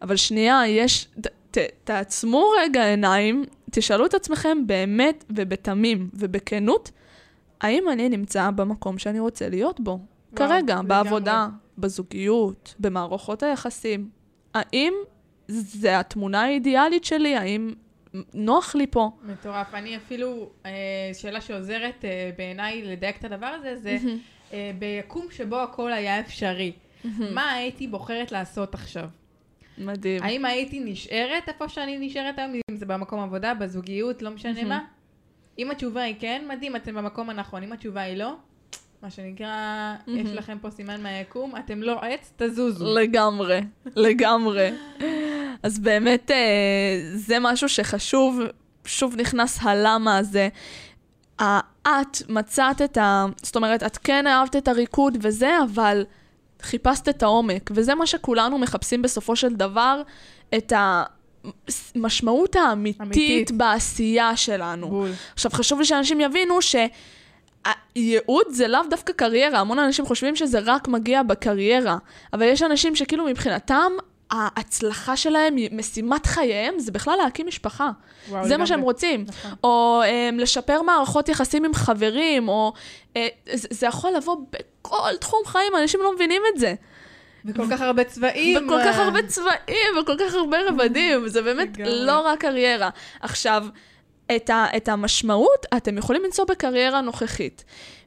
אבל 0.01 0.15
שנייה, 0.15 0.61
יש, 0.67 1.07
ת, 1.21 1.27
ת, 1.51 1.57
תעצמו 1.83 2.51
רגע 2.61 2.85
עיניים, 2.85 3.45
תשאלו 3.71 4.05
את 4.05 4.13
עצמכם 4.13 4.67
באמת 4.67 5.25
ובתמים 5.29 6.09
ובכנות, 6.13 6.91
האם 7.61 7.89
אני 7.91 8.09
נמצא 8.09 8.49
במקום 8.55 8.97
שאני 8.97 9.19
רוצה 9.19 9.49
להיות 9.49 9.79
בו? 9.79 9.91
וואו, 9.91 9.99
כרגע, 10.35 10.57
לגמרי. 10.57 10.87
בעבודה, 10.87 11.47
בזוגיות, 11.77 12.75
במערכות 12.79 13.43
היחסים. 13.43 14.09
האם 14.53 14.93
זה 15.47 15.99
התמונה 15.99 16.43
האידיאלית 16.43 17.03
שלי? 17.03 17.35
האם 17.35 17.73
נוח 18.33 18.75
לי 18.75 18.87
פה? 18.87 19.11
מטורף. 19.23 19.73
אני 19.73 19.97
אפילו, 19.97 20.49
אה, 20.65 20.71
שאלה 21.13 21.41
שעוזרת 21.41 22.05
אה, 22.05 22.31
בעיניי 22.37 22.81
לדייק 22.83 23.17
את 23.17 23.23
הדבר 23.23 23.45
הזה, 23.45 23.75
זה 23.75 23.97
אה, 24.53 24.71
ביקום 24.79 25.25
שבו 25.31 25.59
הכל 25.59 25.93
היה 25.93 26.19
אפשרי. 26.19 26.71
מה 27.33 27.51
הייתי 27.51 27.87
בוחרת 27.87 28.31
לעשות 28.31 28.73
עכשיו? 28.73 29.09
מדהים. 29.77 30.23
האם 30.23 30.45
הייתי 30.45 30.79
נשארת 30.79 31.49
איפה 31.49 31.69
שאני 31.69 31.97
נשארת 31.97 32.39
היום, 32.39 32.53
אם 32.71 32.75
זה 32.75 32.85
במקום 32.85 33.19
עבודה, 33.19 33.53
בזוגיות, 33.53 34.21
לא 34.21 34.31
משנה 34.31 34.63
מה? 34.63 34.85
אם 35.59 35.71
התשובה 35.71 36.01
היא 36.01 36.15
כן, 36.19 36.45
מדהים, 36.47 36.75
אתם 36.75 36.95
במקום 36.95 37.29
הנכון. 37.29 37.63
אם 37.63 37.73
התשובה 37.73 38.01
היא 38.01 38.17
לא, 38.17 38.35
מה 39.03 39.09
שנקרא, 39.09 39.95
יש 40.07 40.31
לכם 40.31 40.57
פה 40.61 40.69
סימן 40.69 41.03
מהיקום, 41.03 41.53
אתם 41.55 41.83
לא 41.83 41.99
עץ, 42.01 42.33
תזוזו. 42.37 42.85
לגמרי, 42.85 43.61
לגמרי. 43.95 44.69
אז 45.63 45.79
באמת, 45.79 46.31
אה, 46.31 46.37
זה 47.13 47.37
משהו 47.41 47.69
שחשוב, 47.69 48.39
שוב 48.85 49.15
נכנס 49.15 49.59
הלמה 49.61 50.17
הזה. 50.17 50.49
את 51.87 52.21
מצאת 52.29 52.81
את 52.81 52.97
ה... 52.97 53.25
זאת 53.41 53.55
אומרת, 53.55 53.83
את 53.83 53.97
כן 53.97 54.27
אהבת 54.27 54.55
את 54.55 54.67
הריקוד 54.67 55.17
וזה, 55.21 55.57
אבל 55.73 56.05
חיפשת 56.61 57.09
את 57.09 57.23
העומק, 57.23 57.69
וזה 57.73 57.95
מה 57.95 58.07
שכולנו 58.07 58.57
מחפשים 58.57 59.01
בסופו 59.01 59.35
של 59.35 59.55
דבר, 59.55 60.01
את 60.57 60.73
המשמעות 60.75 62.55
האמיתית 62.55 63.01
אמיתית. 63.01 63.51
בעשייה 63.51 64.37
שלנו. 64.37 64.89
בול. 64.89 65.11
עכשיו, 65.33 65.51
חשוב 65.51 65.79
לי 65.79 65.85
שאנשים 65.85 66.21
יבינו 66.21 66.61
ש... 66.61 66.75
הייעוד 67.95 68.45
זה 68.49 68.67
לאו 68.67 68.81
דווקא 68.89 69.13
קריירה, 69.13 69.59
המון 69.59 69.79
אנשים 69.79 70.05
חושבים 70.05 70.35
שזה 70.35 70.59
רק 70.65 70.87
מגיע 70.87 71.23
בקריירה, 71.23 71.97
אבל 72.33 72.43
יש 72.43 72.63
אנשים 72.63 72.95
שכאילו 72.95 73.25
מבחינתם, 73.25 73.91
ההצלחה 74.31 75.17
שלהם, 75.17 75.55
משימת 75.71 76.25
חייהם, 76.25 76.79
זה 76.79 76.91
בכלל 76.91 77.15
להקים 77.23 77.47
משפחה. 77.47 77.91
וואו, 78.29 78.47
זה 78.47 78.57
מה 78.57 78.67
שהם 78.67 78.81
רוצים. 78.81 79.25
נכון. 79.27 79.51
או 79.63 80.01
um, 80.03 80.41
לשפר 80.41 80.81
מערכות 80.81 81.29
יחסים 81.29 81.65
עם 81.65 81.73
חברים, 81.73 82.49
או... 82.49 82.73
Uh, 83.13 83.17
זה, 83.53 83.67
זה 83.71 83.87
יכול 83.87 84.11
לבוא 84.11 84.37
בכל 84.51 85.17
תחום 85.19 85.41
חיים, 85.45 85.75
אנשים 85.81 85.99
לא 86.03 86.15
מבינים 86.15 86.41
את 86.53 86.59
זה. 86.59 86.73
וכל 87.45 87.63
כך 87.71 87.81
הרבה 87.81 88.03
צבעים. 88.03 88.65
וכל 88.65 88.79
כך 88.85 88.97
הרבה 88.99 89.23
צבעים, 89.23 89.97
וכל 90.01 90.15
כך 90.19 90.33
הרבה 90.33 90.57
רבדים, 90.67 91.27
זה 91.27 91.41
באמת 91.41 91.69
לא 91.85 92.21
רק 92.21 92.39
קריירה. 92.39 92.89
עכשיו, 93.21 93.65
את, 94.35 94.49
ה, 94.49 94.65
את 94.77 94.89
המשמעות 94.89 95.65
אתם 95.77 95.97
יכולים 95.97 96.23
למצוא 96.23 96.45
בקריירה 96.45 97.01
נוכחית. 97.01 97.63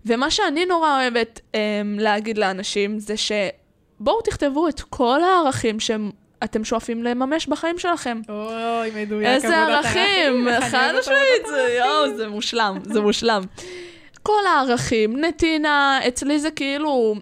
ומה 0.07 0.31
שאני 0.31 0.67
נורא 0.67 1.01
אוהבת 1.01 1.41
um, 1.53 1.57
להגיד 1.99 2.39
לאנשים 2.39 2.99
זה 2.99 3.15
שבואו 3.17 4.21
תכתבו 4.23 4.69
את 4.69 4.81
כל 4.81 5.21
הערכים 5.23 5.81
שאתם 5.81 6.65
שואפים 6.65 7.03
לממש 7.03 7.47
בחיים 7.47 7.79
שלכם. 7.79 8.21
אוי, 8.29 8.91
מדויק. 8.95 9.29
איזה 9.29 9.57
ערכים, 9.57 10.49
חד 10.71 10.93
משמעית, 10.99 11.47
יואו, 11.79 12.17
זה 12.17 12.29
מושלם, 12.29 12.79
זה 12.83 13.01
מושלם. 13.01 13.43
כל 14.23 14.47
הערכים, 14.47 15.17
נתינה, 15.21 16.01
אצלי 16.09 16.39
זה 16.39 16.51
כאילו, 16.51 17.15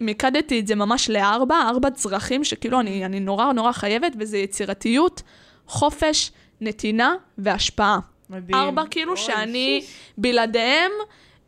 מיקדתי 0.00 0.60
את 0.60 0.66
זה 0.66 0.74
ממש 0.74 1.10
לארבע, 1.10 1.56
ארבע 1.68 1.90
צרכים 1.90 2.44
שכאילו 2.44 2.80
אני, 2.80 3.04
אני 3.04 3.20
נורא 3.20 3.52
נורא 3.52 3.72
חייבת, 3.72 4.12
וזה 4.18 4.38
יצירתיות, 4.38 5.22
חופש, 5.66 6.32
נתינה 6.60 7.14
והשפעה. 7.38 7.98
מדהים. 8.30 8.54
ארבע 8.54 8.82
כאילו 8.90 9.12
אוי, 9.12 9.20
שאני 9.20 9.78
שיש. 9.82 9.94
בלעדיהם, 10.18 10.90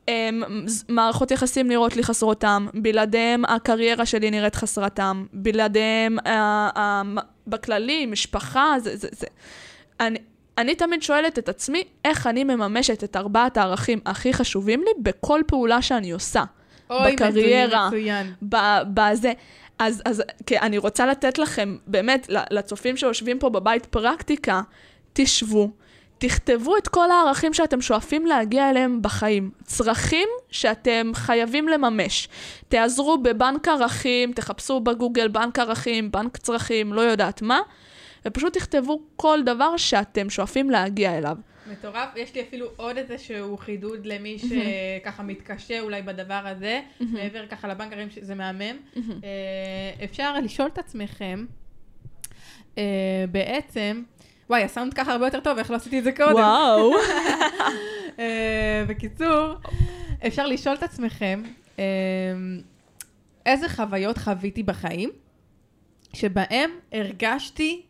הם, 0.08 0.42
מערכות 0.88 1.30
יחסים 1.30 1.68
נראות 1.68 1.96
לי 1.96 2.02
חסרות 2.02 2.38
טעם, 2.38 2.68
בלעדיהם 2.74 3.44
הקריירה 3.44 4.06
שלי 4.06 4.30
נראית 4.30 4.54
חסרת 4.54 4.94
טעם, 4.94 5.26
בלעדיהם 5.32 6.18
ה, 6.18 6.30
ה, 6.78 7.02
בכללי, 7.46 8.06
משפחה, 8.06 8.74
זה, 8.78 8.96
זה, 8.96 9.08
זה. 9.12 9.26
אני, 10.00 10.18
אני 10.58 10.74
תמיד 10.74 11.02
שואלת 11.02 11.38
את 11.38 11.48
עצמי, 11.48 11.84
איך 12.04 12.26
אני 12.26 12.44
מממשת 12.44 13.04
את 13.04 13.16
ארבעת 13.16 13.56
הערכים 13.56 14.00
הכי 14.06 14.32
חשובים 14.32 14.80
לי 14.80 14.90
בכל 14.98 15.40
פעולה 15.46 15.82
שאני 15.82 16.10
עושה. 16.10 16.44
אוי, 16.90 17.12
בקריירה. 17.12 17.90
בזה. 18.94 19.32
אז, 19.78 20.02
אז 20.04 20.22
אני 20.52 20.78
רוצה 20.78 21.06
לתת 21.06 21.38
לכם, 21.38 21.76
באמת, 21.86 22.26
לצופים 22.50 22.96
שיושבים 22.96 23.38
פה 23.38 23.48
בבית 23.48 23.86
פרקטיקה, 23.86 24.60
תשבו. 25.12 25.70
תכתבו 26.18 26.76
את 26.76 26.88
כל 26.88 27.10
הערכים 27.10 27.54
שאתם 27.54 27.80
שואפים 27.80 28.26
להגיע 28.26 28.70
אליהם 28.70 29.02
בחיים. 29.02 29.50
צרכים 29.64 30.28
שאתם 30.50 31.10
חייבים 31.14 31.68
לממש. 31.68 32.28
תעזרו 32.68 33.18
בבנק 33.18 33.68
ערכים, 33.68 34.32
תחפשו 34.32 34.80
בגוגל 34.80 35.28
בנק 35.28 35.58
ערכים, 35.58 36.10
בנק 36.10 36.36
צרכים, 36.36 36.92
לא 36.92 37.00
יודעת 37.00 37.42
מה, 37.42 37.60
ופשוט 38.26 38.56
תכתבו 38.56 39.00
כל 39.16 39.38
דבר 39.44 39.76
שאתם 39.76 40.30
שואפים 40.30 40.70
להגיע 40.70 41.18
אליו. 41.18 41.36
מטורף. 41.72 42.08
יש 42.16 42.34
לי 42.34 42.42
אפילו 42.42 42.66
עוד 42.76 42.96
איזה 42.96 43.18
שהוא 43.18 43.58
חידוד 43.58 44.06
למי 44.06 44.38
שככה 44.38 45.22
מתקשה 45.22 45.80
אולי 45.80 46.02
בדבר 46.02 46.42
הזה, 46.44 46.80
מעבר 47.00 47.46
ככה 47.46 47.68
לבנק 47.68 47.92
ערכים 47.92 48.10
שזה 48.10 48.34
מהמם. 48.34 48.76
אה, 48.96 50.04
אפשר 50.04 50.38
לשאול 50.38 50.68
את 50.68 50.78
עצמכם, 50.78 51.46
אה, 52.78 53.24
בעצם, 53.30 54.02
וואי, 54.50 54.62
הסאונד 54.62 54.94
ככה 54.94 55.12
הרבה 55.12 55.26
יותר 55.26 55.40
טוב, 55.40 55.58
איך 55.58 55.70
לא 55.70 55.76
עשיתי 55.76 55.98
את 55.98 56.04
זה 56.04 56.12
קודם? 56.12 56.34
וואו. 56.34 56.92
אה, 58.18 58.84
בקיצור, 58.88 59.54
אפשר 60.26 60.46
לשאול 60.46 60.74
את 60.74 60.82
עצמכם, 60.82 61.42
אה, 61.78 61.84
איזה 63.46 63.68
חוויות 63.68 64.18
חוויתי 64.18 64.62
בחיים, 64.62 65.10
שבהם 66.12 66.70
הרגשתי 66.92 67.82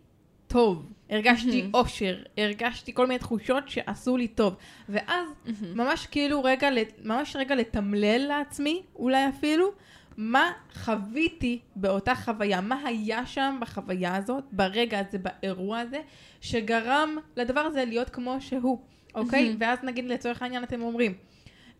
טוב, 0.47 0.93
הרגשתי 1.11 1.71
אושר, 1.75 2.17
הרגשתי 2.39 2.95
כל 2.95 3.07
מיני 3.07 3.19
תחושות 3.19 3.69
שעשו 3.69 4.17
לי 4.17 4.29
טוב. 4.29 4.57
ואז 4.89 5.29
ממש 5.75 6.07
כאילו 6.07 6.45
רגע, 6.45 6.69
ממש 7.05 7.37
רגע 7.37 7.55
לתמלל 7.55 8.19
לעצמי, 8.29 8.83
אולי 8.97 9.29
אפילו, 9.29 9.73
מה 10.17 10.53
חוויתי 10.75 11.59
באותה 11.77 12.15
חוויה, 12.15 12.61
מה 12.61 12.83
היה 12.85 13.27
שם 13.27 13.59
בחוויה 13.61 14.17
הזאת, 14.17 14.45
ברגע 14.53 15.01
הזה, 15.01 15.19
באירוע 15.19 15.79
הזה, 15.79 16.01
שגרם 16.41 17.16
לדבר 17.36 17.61
הזה 17.61 17.84
להיות 17.84 18.11
כמו 18.11 18.36
שהוא, 18.41 18.78
אוקיי? 19.14 19.57
ואז 19.59 19.78
נגיד 19.82 20.05
לצורך 20.05 20.43
העניין 20.43 20.64
אתם 20.64 20.82
אומרים, 20.82 21.14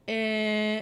אה, 0.09 0.81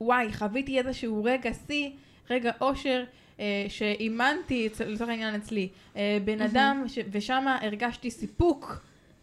וואי, 0.00 0.32
חוויתי 0.32 0.78
איזשהו 0.78 1.24
רגע 1.24 1.50
שיא, 1.66 1.90
רגע 2.30 2.50
אושר, 2.60 3.04
אה, 3.40 3.66
שאימנתי, 3.68 4.68
לצורך 4.86 5.10
העניין 5.10 5.34
אצלי, 5.34 5.68
אה, 5.96 6.18
בן 6.24 6.42
אדם, 6.42 6.84
ש- 6.88 6.98
ושם 7.12 7.44
הרגשתי 7.62 8.10
סיפוק. 8.10 8.82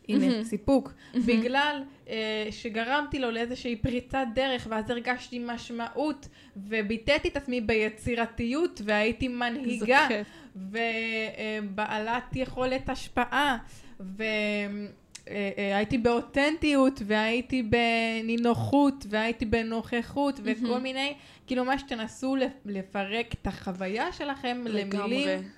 הנה, 0.09 0.39
mm-hmm. 0.39 0.43
סיפוק, 0.43 0.91
mm-hmm. 0.91 1.17
בגלל 1.25 1.83
uh, 2.05 2.09
שגרמתי 2.51 3.19
לו 3.19 3.31
לאיזושהי 3.31 3.75
פריצת 3.75 4.25
דרך, 4.33 4.67
ואז 4.69 4.89
הרגשתי 4.89 5.39
משמעות, 5.39 6.27
וביטאתי 6.57 7.27
את 7.27 7.37
עצמי 7.37 7.61
ביצירתיות, 7.61 8.81
והייתי 8.85 9.27
מנהיגה, 9.27 10.07
ובעלת 10.55 12.33
uh, 12.33 12.39
יכולת 12.39 12.89
השפעה, 12.89 13.57
והייתי 13.99 15.95
uh, 15.95 15.99
uh, 15.99 16.03
באותנטיות, 16.03 17.01
והייתי 17.05 17.63
בנינוחות, 17.63 19.05
והייתי 19.09 19.45
בנוכחות. 19.45 20.39
וכל 20.43 20.79
מיני, 20.79 21.13
כאילו 21.47 21.65
מה 21.65 21.79
שתנסו 21.79 22.35
לפרק 22.65 23.33
את 23.33 23.47
החוויה 23.47 24.11
שלכם 24.11 24.57
לגמרי. 24.65 25.25
למילים. 25.25 25.49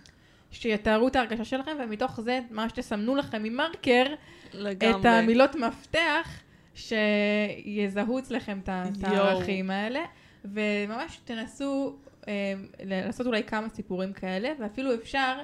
שיתארו 0.51 1.07
את 1.07 1.15
ההרגשה 1.15 1.45
שלכם, 1.45 1.71
ומתוך 1.79 2.21
זה 2.21 2.39
ממש 2.51 2.71
תסמנו 2.71 3.15
לכם 3.15 3.43
עם 3.43 3.55
מרקר 3.55 4.05
לגמרי. 4.53 4.99
את 4.99 5.05
המילות 5.05 5.55
מפתח 5.55 6.39
שיזהו 6.75 8.19
אצלכם 8.19 8.59
את 8.63 8.69
הערכים 9.03 9.71
האלה, 9.71 9.99
וממש 10.45 11.19
תנסו 11.25 11.95
אה, 12.27 12.53
לעשות 12.83 13.27
אולי 13.27 13.43
כמה 13.43 13.69
סיפורים 13.69 14.13
כאלה, 14.13 14.49
ואפילו 14.59 14.93
אפשר, 14.93 15.37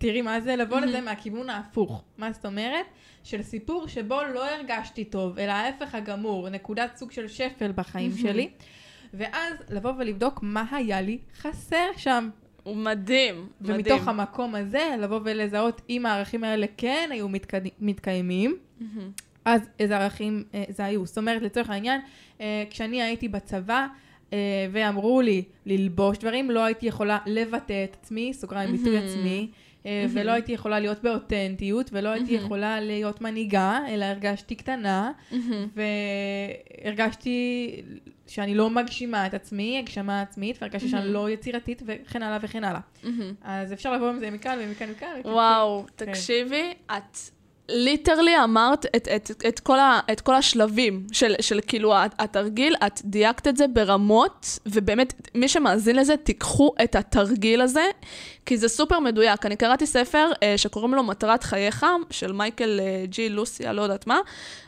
תראי 0.00 0.22
מה 0.22 0.40
זה, 0.40 0.56
לבוא 0.56 0.80
לזה 0.80 1.00
מהכיוון 1.00 1.50
ההפוך. 1.50 2.04
מה 2.18 2.32
זאת 2.32 2.46
אומרת? 2.46 2.86
של 3.24 3.42
סיפור 3.42 3.88
שבו 3.88 4.20
לא 4.34 4.50
הרגשתי 4.50 5.04
טוב, 5.04 5.38
אלא 5.38 5.52
ההפך 5.52 5.94
הגמור, 5.94 6.48
נקודת 6.48 6.96
סוג 6.96 7.12
של 7.12 7.28
שפל 7.28 7.72
בחיים 7.74 8.12
שלי, 8.16 8.48
ואז 9.14 9.54
לבוא 9.70 9.92
ולבדוק 9.98 10.40
מה 10.42 10.64
היה 10.70 11.00
לי 11.00 11.18
חסר 11.36 11.86
שם. 11.96 12.30
הוא 12.62 12.76
מדהים, 12.76 13.46
ומתוך 13.60 14.00
מדהים. 14.00 14.08
המקום 14.08 14.54
הזה, 14.54 14.94
לבוא 14.98 15.20
ולזהות 15.24 15.80
אם 15.90 16.06
הערכים 16.06 16.44
האלה 16.44 16.66
כן 16.76 17.08
היו 17.12 17.28
מתקד... 17.28 17.60
מתקיימים, 17.80 18.56
אז 19.44 19.68
איזה 19.78 19.96
ערכים 19.98 20.44
אה, 20.54 20.64
זה 20.68 20.84
היו. 20.84 21.06
זאת 21.06 21.18
אומרת, 21.18 21.42
לצורך 21.42 21.70
העניין, 21.70 22.00
אה, 22.40 22.64
כשאני 22.70 23.02
הייתי 23.02 23.28
בצבא, 23.28 23.86
אה, 24.32 24.38
ואמרו 24.72 25.20
לי 25.20 25.42
ללבוש 25.66 26.18
דברים, 26.18 26.50
לא 26.50 26.64
הייתי 26.64 26.86
יכולה 26.86 27.18
לבטא 27.26 27.84
את 27.84 27.96
עצמי, 28.00 28.34
סוגריים 28.34 28.72
ביטוי 28.72 28.94
מהמם. 28.94 29.06
עצמי, 29.06 29.50
ולא 29.86 30.32
הייתי 30.32 30.52
יכולה 30.52 30.80
להיות 30.80 31.02
באותנטיות, 31.02 31.90
ולא 31.92 32.08
הייתי. 32.08 32.32
יכולה 32.34 32.80
להיות 32.80 33.20
מנהיגה, 33.20 33.78
אלא 33.88 34.04
הרגשתי 34.04 34.54
קטנה. 34.54 35.12
והרגשתי 36.84 37.70
שאני 38.26 38.54
לא 38.54 38.70
מגשימה 38.70 39.26
את 39.26 39.34
עצמי, 39.34 39.78
הגשמה 39.78 40.22
עצמית, 40.22 40.58
והרגשתי 40.60 40.88
שאני. 40.88 41.08
לא 41.12 41.30
יצירתית, 41.30 41.82
וכן 41.86 42.22
הלאה 42.22 42.38
וכן 42.42 42.64
הלאה. 42.64 42.80
אז 43.42 43.72
אפשר 43.72 43.92
לבוא 43.92 44.08
עם 44.08 44.18
זה 44.18 44.30
מכאן 44.30 44.58
ומכאן 44.62 44.88
ומכאן. 44.88 45.20
וואו, 45.24 45.84
כן. 45.96 46.06
תקשיבי, 46.06 46.72
את 46.86 47.18
ליטרלי 47.72 48.44
אמרת 48.44 48.86
את, 48.96 49.08
את, 49.16 49.30
את, 49.48 49.60
כל, 49.60 49.78
ה, 49.78 50.00
את 50.12 50.20
כל 50.20 50.34
השלבים 50.34 51.06
של, 51.12 51.34
של 51.40 51.60
כאילו 51.66 51.96
הת- 51.96 52.14
התרגיל, 52.18 52.74
את 52.86 53.00
דייקת 53.04 53.48
את 53.48 53.56
זה 53.56 53.66
ברמות, 53.66 54.58
ובאמת, 54.66 55.30
מי 55.34 55.48
שמאזין 55.48 55.96
לזה, 55.96 56.16
תיקחו 56.16 56.72
את 56.84 56.96
התרגיל 56.96 57.60
הזה, 57.60 57.84
כי 58.46 58.56
זה 58.56 58.68
סופר 58.68 58.98
מדויק. 58.98 59.46
אני 59.46 59.56
קראתי 59.56 59.86
ספר 59.86 60.30
אה, 60.42 60.54
שקוראים 60.58 60.94
לו 60.94 61.02
מטרת 61.02 61.42
חייך, 61.42 61.86
של 62.10 62.32
מייקל 62.32 62.80
אה, 62.80 63.04
ג'י 63.06 63.28
לוסיה, 63.28 63.72
לא 63.72 63.82
יודעת 63.82 64.06
מה, 64.06 64.18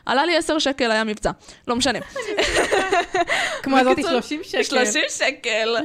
עלה 0.05 0.25
לי 0.25 0.37
10 0.37 0.59
שקל, 0.59 0.91
היה 0.91 1.03
מבצע, 1.03 1.31
לא 1.67 1.75
משנה. 1.75 1.99
כמו 3.63 3.77
בקיצור, 3.91 4.11
30 4.11 4.41
שקל. 4.43 4.63
30 4.63 5.01
שקל. 5.09 5.75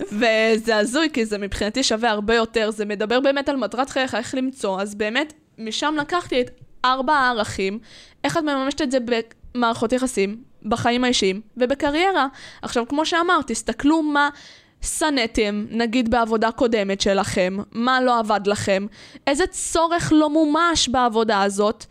וזה 0.00 0.76
הזוי, 0.76 1.08
כי 1.12 1.24
זה 1.24 1.38
מבחינתי 1.38 1.82
שווה 1.82 2.10
הרבה 2.10 2.34
יותר. 2.34 2.70
זה 2.70 2.84
מדבר 2.84 3.20
באמת 3.20 3.48
על 3.48 3.56
מטרת 3.56 3.90
חייך, 3.90 4.14
איך 4.14 4.34
למצוא. 4.34 4.80
אז 4.80 4.94
באמת, 4.94 5.32
משם 5.60 5.94
לקחתי 6.00 6.40
את 6.40 6.50
ארבע 6.84 7.12
הערכים, 7.12 7.78
איך 8.24 8.36
את 8.36 8.42
מממשת 8.42 8.82
את 8.82 8.90
זה 8.90 8.98
במערכות 9.54 9.92
יחסים, 9.92 10.42
בחיים 10.62 11.04
האישיים 11.04 11.40
ובקריירה. 11.56 12.26
עכשיו, 12.62 12.88
כמו 12.88 13.06
שאמרת, 13.06 13.46
תסתכלו 13.46 14.02
מה... 14.02 14.28
שנאתם, 14.82 15.64
נגיד 15.70 16.10
בעבודה 16.10 16.50
קודמת 16.50 17.00
שלכם, 17.00 17.56
מה 17.72 18.00
לא 18.00 18.18
עבד 18.18 18.40
לכם, 18.46 18.86
איזה 19.26 19.46
צורך 19.46 20.12
לא 20.16 20.30
מומש 20.30 20.88
בעבודה 20.88 21.42
הזאת, 21.42 21.84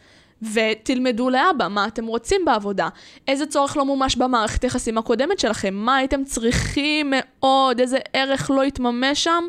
ותלמדו 0.54 1.30
לאבא 1.30 1.68
מה 1.68 1.88
אתם 1.88 2.06
רוצים 2.06 2.46
בעבודה. 2.46 2.90
איזה 3.28 3.46
צורך 3.46 3.78
לא 3.78 3.86
מומש 3.86 4.16
במערכת 4.16 4.64
יחסים 4.64 4.98
הקודמת 4.98 5.40
שלכם, 5.40 5.74
מה 5.74 5.96
הייתם 5.96 6.24
צריכים 6.24 7.14
מאוד, 7.16 7.80
איזה 7.80 7.98
ערך 8.14 8.52
לא 8.52 8.64
התממש 8.64 9.24
שם, 9.24 9.44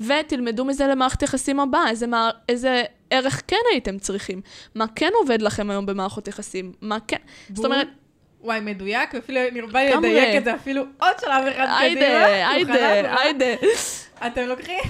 ותלמדו 0.00 0.64
מזה 0.64 0.86
למערכת 0.86 1.22
יחסים 1.22 1.60
הבאה, 1.60 1.90
איזה, 1.90 2.06
מה, 2.06 2.30
איזה 2.48 2.82
ערך 3.10 3.42
כן 3.46 3.56
הייתם 3.72 3.98
צריכים, 3.98 4.40
מה 4.74 4.84
כן 4.94 5.10
עובד 5.14 5.42
לכם 5.42 5.70
היום 5.70 5.86
במערכות 5.86 6.28
יחסים, 6.28 6.72
מה 6.80 6.98
כן, 7.08 7.16
זאת. 7.54 7.64
אומרת, 7.64 7.88
וואי, 8.40 8.60
מדויק, 8.60 9.14
ואפילו 9.14 9.40
נרבה 9.52 9.84
לי. 9.84 9.94
לדייק 9.96 10.36
את 10.38 10.44
זה 10.44 10.54
אפילו 10.54 10.82
עוד 11.00 11.18
שלב 11.20 11.46
אחד 11.46 11.66
קדימה. 11.78 12.24
היידה? 12.48 13.20
היידה. 13.22 13.46
אתם 14.26 14.42
לוקחים, 14.42 14.80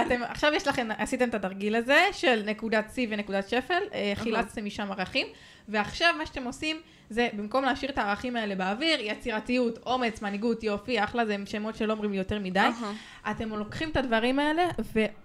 אתם, 0.00 0.22
עכשיו 0.22 0.52
יש 0.54 0.66
לכם, 0.66 0.88
עשיתם 0.98 1.28
את 1.28 1.34
התרגיל 1.34 1.76
הזה 1.76 2.06
של 2.12 2.42
נקודת 2.46 2.84
שיא 2.94 3.06
ונקודת 3.10 3.48
שפל, 3.48 3.82
אה, 3.94 4.12
חילצתם 4.14 4.64
משם 4.64 4.92
ערכים, 4.92 5.26
ועכשיו 5.68 6.14
מה 6.18 6.26
שאתם 6.26 6.44
עושים 6.44 6.76
זה 7.10 7.28
במקום 7.32 7.64
להשאיר 7.64 7.90
את 7.90 7.98
הערכים 7.98 8.36
האלה 8.36 8.54
באוויר, 8.54 9.00
יצירתיות, 9.00 9.78
אומץ, 9.86 10.22
מנהיגות, 10.22 10.62
יופי, 10.62 11.04
אחלה, 11.04 11.26
זה 11.26 11.36
שמות 11.44 11.76
שלא 11.76 11.92
אומרים 11.92 12.12
לי 12.12 12.18
יותר 12.18 12.38
מדי. 12.38 12.58
אהה. 12.60 12.92
אתם 13.30 13.48
לוקחים 13.48 13.88
את 13.88 13.96
הדברים 13.96 14.38
האלה 14.38 14.68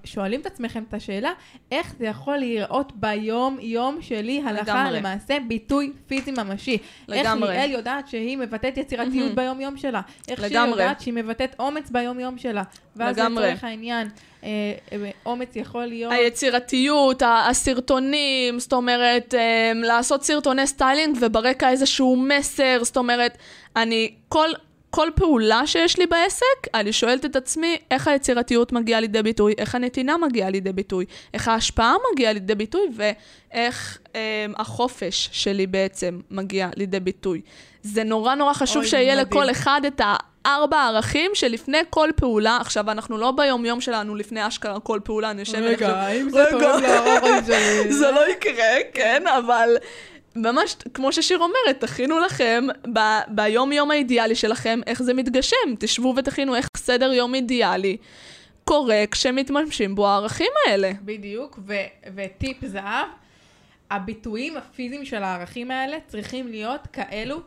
ושואלים 0.03 0.41
את 0.41 0.45
עצמכם 0.45 0.83
את 0.89 0.93
השאלה, 0.93 1.31
איך 1.71 1.95
זה 1.99 2.05
יכול 2.05 2.37
להיראות 2.37 2.91
ביום-יום 2.95 3.97
שלי, 4.01 4.43
הלכה 4.45 4.61
לגמרי. 4.61 4.99
למעשה, 4.99 5.37
ביטוי 5.47 5.91
פיזי 6.07 6.31
ממשי. 6.31 6.77
איך 7.11 7.25
לגמרי. 7.25 7.49
ליאל 7.49 7.71
יודעת 7.71 8.07
שהיא 8.07 8.37
מבטאת 8.37 8.77
יצירתיות 8.77 9.23
מהמם. 9.23 9.35
ביום-יום 9.35 9.77
שלה. 9.77 10.01
איך 10.27 10.39
שהיא 10.39 10.51
לגמרי. 10.51 10.71
יודעת 10.71 11.01
שהיא 11.01 11.13
מבטאת 11.13 11.55
אומץ 11.59 11.89
ביום-יום 11.89 12.37
שלה. 12.37 12.63
ואז 12.95 13.17
לגמרי. 13.17 13.43
לצורך 13.45 13.63
העניין, 13.63 14.07
אה, 14.43 14.49
אה, 14.91 15.11
אומץ 15.25 15.55
יכול 15.55 15.85
להיות... 15.85 16.11
היצירתיות, 16.11 17.23
הסרטונים, 17.25 18.59
זאת 18.59 18.73
אומרת, 18.73 19.33
אמ, 19.33 19.81
לעשות 19.81 20.23
סרטוני 20.33 20.67
styling 20.67 21.17
וברקע 21.21 21.69
איזשהו 21.69 22.15
מסר, 22.15 22.79
זאת 22.83 22.97
אומרת, 22.97 23.37
אני, 23.75 24.13
כל, 24.29 24.49
כל 24.89 25.09
פעולה 25.15 25.67
שיש 25.67 25.97
לי 25.97 26.07
בעסק, 26.07 26.67
אני 26.73 26.93
שואלת 26.93 27.25
את 27.25 27.35
עצמי 27.35 27.77
איך 27.91 28.07
היצירתיות 28.07 28.71
מגיעה 28.71 28.99
לידי 28.99 29.23
ביטוי, 29.23 29.53
איך 29.57 29.75
הנתינה 29.75 30.17
מגיעה 30.17 30.49
לידי 30.49 30.73
ביטוי, 30.73 31.05
איך 31.33 31.47
ההשפעה 31.47 31.95
מגיעה 32.11 32.33
לידי 32.33 32.55
ביטוי, 32.55 32.87
ואיך 32.95 33.97
אמ, 34.15 34.19
החופש 34.57 35.29
שלי 35.31 35.67
בעצם 35.67 36.19
מגיע 36.31 36.69
לידי 36.75 36.99
ביטוי. 36.99 37.41
זה 37.81 38.03
נורא 38.03 38.35
נורא 38.35 38.53
חשוב 38.53 38.77
אוי, 38.77 38.87
שיהיה 38.87 39.15
מדהים. 39.15 39.27
לכל 39.27 39.51
אחד 39.51 39.81
את 39.87 40.01
הארבע 40.45 40.81
ערכים 40.81 41.31
שלפני 41.33 41.77
כל 41.89 42.09
פעולה, 42.15 42.57
עכשיו 42.61 42.91
אנחנו 42.91 43.17
לא 43.17 43.31
ביום-יום 43.31 43.81
שלנו 43.81 44.15
לפני 44.15 44.47
אשכרה 44.47 44.79
כל 44.79 44.99
פעולה 45.03 45.33
נשב 45.33 45.53
ונחשוב, 45.53 45.73
רגע, 45.73 45.97
האם 45.97 46.29
זה. 46.29 46.45
תורם 46.51 46.81
לערכים 46.81 47.45
שלי? 47.45 47.93
זה 47.99 48.11
לא 48.11 48.29
יקרה, 48.29 48.75
כן, 48.93 49.23
אבל 49.37 49.69
ממש, 50.35 50.75
כמו 50.93 51.11
ששיר 51.11 51.37
אומרת, 51.37 51.79
תכינו 51.79 52.19
לכם 52.19 52.63
ב- 52.93 53.19
ביום-יום 53.27 53.91
האידיאלי 53.91 54.35
שלכם, 54.35 54.79
איך 54.87 55.03
זה 55.03 55.13
מתגשם. 55.13 55.75
תשבו 55.79 56.13
ותכינו 56.17 56.55
איך 56.55 56.67
סדר 56.77 57.13
יום 57.13 57.35
אידיאלי 57.35 57.97
קורה 58.63 59.03
כשמתממשים 59.11 59.95
בו 59.95 60.07
הערכים 60.07 60.51
האלה. 60.65 60.91
בדיוק, 61.01 61.59
ו- 61.67 61.73
וטיפ 62.15 62.65
זהב, 62.65 63.07
הביטויים 63.91 64.57
הפיזיים 64.57 65.05
של 65.05 65.23
הערכים 65.23 65.71
האלה 65.71 65.97
צריכים 66.07 66.47
להיות 66.47 66.87
כאלו 66.93 67.41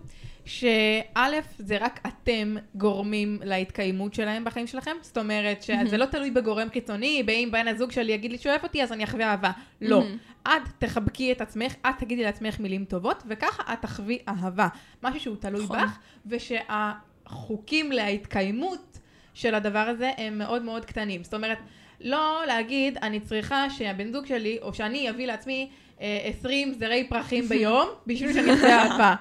שא', 0.44 1.40
זה 1.58 1.76
רק 1.80 2.00
אתם 2.06 2.56
גורמים 2.74 3.38
להתקיימות 3.44 4.14
שלהם 4.14 4.44
בחיים 4.44 4.66
שלכם, 4.66 4.96
זאת 5.02 5.18
אומרת 5.18 5.62
שזה 5.62 5.96
לא 5.96 6.04
תלוי 6.04 6.30
בגורם 6.30 6.68
חיצוני, 6.72 7.22
באם 7.22 7.50
בן 7.50 7.68
הזוג 7.68 7.92
שלי 7.92 8.12
יגיד 8.12 8.30
לי 8.30 8.38
שהוא 8.38 8.50
אוהב 8.50 8.62
אותי 8.62 8.82
אז 8.82 8.92
אני 8.92 9.04
אחווה 9.04 9.30
אהבה, 9.30 9.50
לא. 9.80 10.02
את 10.46 10.68
תחבקי 10.78 11.32
את 11.32 11.40
עצמך, 11.40 11.74
את 11.80 11.94
תגידי 11.98 12.22
לעצמך 12.22 12.60
מילים 12.60 12.84
טובות, 12.84 13.22
וככה 13.28 13.72
את 13.72 13.82
תחווי 13.82 14.18
אהבה. 14.28 14.68
משהו 15.02 15.20
שהוא 15.20 15.36
תלוי 15.36 15.64
נכון. 15.64 15.78
בך, 15.78 15.98
ושהחוקים 16.26 17.92
להתקיימות 17.92 18.98
של 19.34 19.54
הדבר 19.54 19.78
הזה 19.78 20.10
הם 20.16 20.38
מאוד 20.38 20.62
מאוד 20.62 20.84
קטנים. 20.84 21.24
זאת 21.24 21.34
אומרת, 21.34 21.58
לא 22.00 22.42
להגיד, 22.46 22.98
אני 23.02 23.20
צריכה 23.20 23.70
שהבן 23.70 24.12
זוג 24.12 24.26
שלי, 24.26 24.58
או 24.62 24.74
שאני 24.74 25.10
אביא 25.10 25.26
לעצמי 25.26 25.70
אה, 26.00 26.20
20 26.38 26.74
זרי 26.74 27.06
פרחים 27.08 27.48
ביום, 27.50 27.88
בשביל 28.06 28.32
שאני 28.32 28.54
אחווה 28.54 28.82
אהבה. 28.82 29.14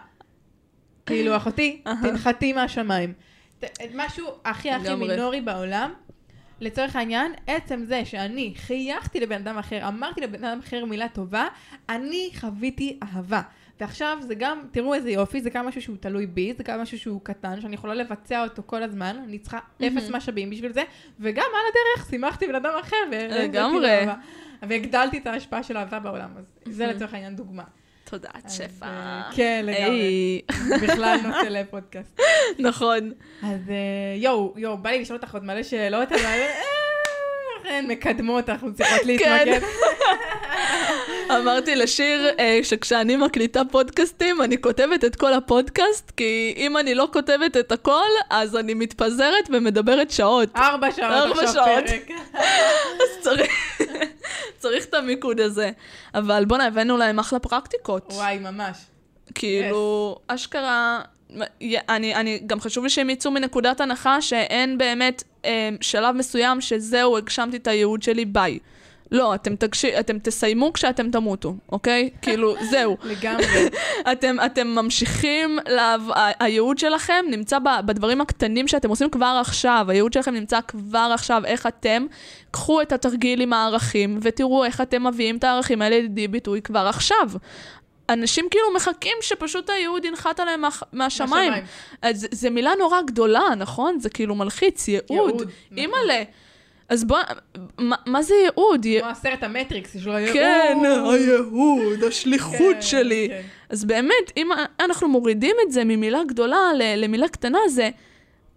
כאילו, 1.05 1.35
אחותי, 1.37 1.81
תנחתי 2.03 2.53
מהשמיים. 2.53 3.13
משהו 3.95 4.27
הכי 4.45 4.71
הכי. 4.71 4.95
מינורי 4.95 5.41
בעולם. 5.41 5.93
לצורך 6.59 6.95
העניין, 6.95 7.31
עצם 7.47 7.83
זה 7.85 8.05
שאני 8.05 8.53
חייכתי 8.55 9.19
לבן 9.19 9.35
אדם 9.35 9.57
אחר, 9.57 9.87
אמרתי 9.87 10.21
לבן 10.21 10.43
אדם 10.43 10.59
אחר 10.59 10.85
מילה 10.85 11.09
טובה, 11.09 11.47
אני 11.89 12.29
חוויתי 12.39 12.99
אהבה. 13.03 13.41
ועכשיו 13.79 14.17
זה 14.21 14.35
גם, 14.35 14.61
תראו 14.71 14.93
איזה 14.93 15.11
יופי, 15.11 15.41
זה 15.41 15.49
גם 15.49 15.67
משהו 15.67 15.81
שהוא 15.81 15.97
תלוי 15.99 16.25
בי, 16.25 16.53
זה 16.57 16.63
גם 16.63 16.81
משהו 16.81 16.99
שהוא 16.99 17.21
קטן, 17.23 17.61
שאני 17.61 17.73
יכולה 17.73 17.93
לבצע 17.93 18.43
אותו 18.43 18.63
כל 18.65 18.83
הזמן, 18.83 19.17
אני 19.27 19.39
צריכה 19.39 19.59
אפס 19.77 20.09
משאבים 20.09 20.49
בשביל 20.49 20.73
זה, 20.73 20.83
וגם 21.19 21.45
על 21.53 21.71
הדרך 21.71 22.09
שימחתי 22.09 22.47
בן 22.47 22.55
אדם 22.55 22.71
אחר. 22.81 22.97
לגמרי. 23.29 23.99
אהבה. 23.99 24.15
והגדלתי 24.61 25.17
את 25.17 25.27
ההשפעה 25.27 25.63
של 25.63 25.77
האהבה 25.77 25.99
בעולם, 25.99 26.29
אז 26.37 26.45
זה 26.75 26.87
לצורך 26.87 27.13
העניין 27.13 27.35
דוגמה. 27.35 27.63
תודה, 28.09 28.29
אז, 28.43 28.53
שפע. 28.57 28.85
אה, 28.85 29.23
כן, 29.35 29.65
לגמרי. 29.67 29.83
היי, 29.83 30.41
בכלל 30.83 31.17
נושא 31.27 31.47
לפודקאסט. 31.49 32.19
נכון. 32.59 33.11
אז 33.43 33.69
אה, 33.69 33.75
יואו, 34.17 34.53
יואו, 34.57 34.77
בא 34.77 34.89
לי 34.89 35.01
לשאול 35.01 35.19
אותך 35.21 35.33
עוד 35.33 35.43
מלא 35.43 35.63
שאלות, 35.63 36.11
אבל 36.11 36.25
אה, 36.25 36.74
כן, 37.67 37.85
מקדמות, 37.87 38.49
אנחנו 38.49 38.73
צריכות 38.73 39.05
להתמקד. 39.05 39.59
אמרתי 41.39 41.75
לשיר 41.75 42.29
אה, 42.39 42.59
שכשאני 42.63 43.15
מקליטה 43.15 43.61
פודקאסטים, 43.71 44.41
אני 44.41 44.61
כותבת 44.61 45.05
את 45.05 45.15
כל 45.15 45.33
הפודקאסט, 45.33 46.11
כי 46.17 46.53
אם 46.57 46.77
אני 46.77 46.95
לא 46.95 47.07
כותבת 47.13 47.57
את 47.57 47.71
הכל, 47.71 48.07
אז 48.29 48.55
אני 48.55 48.73
מתפזרת 48.73 49.49
ומדברת 49.49 50.11
שעות. 50.11 50.49
ארבע 50.55 50.91
שעות 50.91 51.11
ארבע 51.11 51.43
עכשיו 51.43 51.53
שעות. 51.53 51.87
פרק. 51.87 52.09
אז 53.01 53.21
צריך, 53.21 53.51
צריך 54.61 54.85
את 54.85 54.93
המיקוד 54.93 55.39
הזה. 55.39 55.71
אבל 56.15 56.45
בואנה, 56.45 56.65
הבאנו 56.67 56.97
להם 56.97 57.19
אחלה 57.19 57.39
פרקטיקות. 57.39 58.13
וואי, 58.13 58.39
ממש. 58.39 58.77
כאילו, 59.35 60.17
אשכרה, 60.27 61.01
אני, 61.89 62.15
אני, 62.15 62.41
גם 62.45 62.59
חשוב 62.59 62.83
לי 62.83 62.89
שהם 62.89 63.09
יצאו 63.09 63.31
מנקודת 63.31 63.81
הנחה 63.81 64.21
שאין 64.21 64.77
באמת 64.77 65.23
אה, 65.45 65.69
שלב 65.81 66.15
מסוים 66.15 66.61
שזהו, 66.61 67.17
הגשמתי 67.17 67.57
את 67.57 67.67
הייעוד 67.67 68.03
שלי, 68.03 68.25
ביי. 68.25 68.59
לא, 69.11 69.35
אתם, 69.35 69.55
תגש... 69.55 69.85
אתם 69.85 70.19
תסיימו 70.19 70.73
כשאתם 70.73 71.11
תמותו, 71.11 71.55
אוקיי? 71.71 72.09
כאילו, 72.21 72.55
זהו. 72.69 72.97
לגמרי. 73.03 73.45
אתם, 74.11 74.35
אתם 74.45 74.67
ממשיכים, 74.67 75.59
לה... 75.67 75.95
הייעוד 76.39 76.77
שלכם 76.77 77.25
נמצא 77.31 77.57
בדברים 77.85 78.21
הקטנים 78.21 78.67
שאתם 78.67 78.89
עושים 78.89 79.09
כבר 79.09 79.37
עכשיו. 79.41 79.85
הייעוד 79.89 80.13
שלכם 80.13 80.33
נמצא 80.33 80.59
כבר 80.67 81.11
עכשיו, 81.13 81.41
איך 81.45 81.67
אתם, 81.67 82.05
קחו 82.51 82.81
את 82.81 82.91
התרגיל 82.91 83.41
עם 83.41 83.53
הערכים, 83.53 84.19
ותראו 84.21 84.65
איך 84.65 84.81
אתם 84.81 85.07
מביאים 85.07 85.37
את 85.37 85.43
הערכים 85.43 85.81
האלה 85.81 85.99
לידי 85.99 86.27
ביטוי 86.27 86.61
כבר 86.61 86.87
עכשיו. 86.87 87.29
אנשים 88.09 88.45
כאילו 88.51 88.73
מחכים 88.75 89.17
שפשוט 89.21 89.69
הייעוד 89.69 90.05
ינחת 90.05 90.39
עליהם 90.39 90.61
מה, 90.61 90.69
מהשמיים. 90.93 91.53
אז 92.01 92.27
זו 92.31 92.51
מילה 92.51 92.71
נורא 92.79 93.01
גדולה, 93.01 93.49
נכון? 93.57 93.99
זה 93.99 94.09
כאילו 94.09 94.35
מלחיץ, 94.35 94.87
ייעוד. 94.87 95.09
ייעוד. 95.11 95.35
נכון. 95.35 95.77
אימא'לה. 95.77 96.23
אז 96.89 97.03
בוא, 97.03 97.17
מה, 97.77 97.95
מה 98.05 98.21
זה 98.21 98.35
ייעוד? 98.35 98.85
כמו 98.99 99.09
הסרט 99.09 99.43
המטריקס, 99.43 99.95
יש 99.95 100.05
לו 100.05 100.13
הייעוד. 100.13 100.33
כן, 100.33 100.77
הייעוד, 101.11 102.03
השליחות 102.03 102.75
כן, 102.75 102.81
שלי. 102.81 103.27
כן. 103.29 103.41
אז 103.69 103.85
באמת, 103.85 104.31
אם 104.37 104.49
אנחנו 104.79 105.07
מורידים 105.07 105.55
את 105.67 105.71
זה 105.71 105.83
ממילה 105.83 106.23
גדולה 106.27 106.57
למילה 106.97 107.27
קטנה, 107.27 107.59
זה 107.69 107.89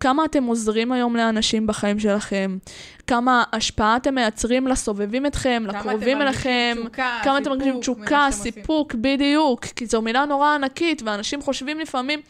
כמה 0.01 0.25
אתם 0.25 0.45
עוזרים 0.45 0.93
היום 0.93 1.17
לאנשים 1.17 1.67
בחיים 1.67 1.99
שלכם, 2.01 2.59
כמה 3.07 3.45
השפעה 3.53 3.97
אתם 3.97 4.15
מייצרים 4.15 4.67
לסובבים 4.69 5.27
אתכם, 5.27 5.65
לקרובים 5.69 6.23
אליכם, 6.23 6.77
תשוקה, 6.81 7.21
כמה 7.25 7.39
אתם 7.39 7.51
מרגישים 7.51 7.81
תשוקה, 7.81 8.29
סיפוק, 8.31 8.95
בדיוק, 8.95 9.65
כי 9.65 9.87
זו 9.87 10.03
מילה 10.03 10.25
נורא 10.25 10.55
ענקית, 10.55 11.03
ואנשים 11.05 11.43
חושבים 11.43 11.81
לפעמים, 11.81 12.21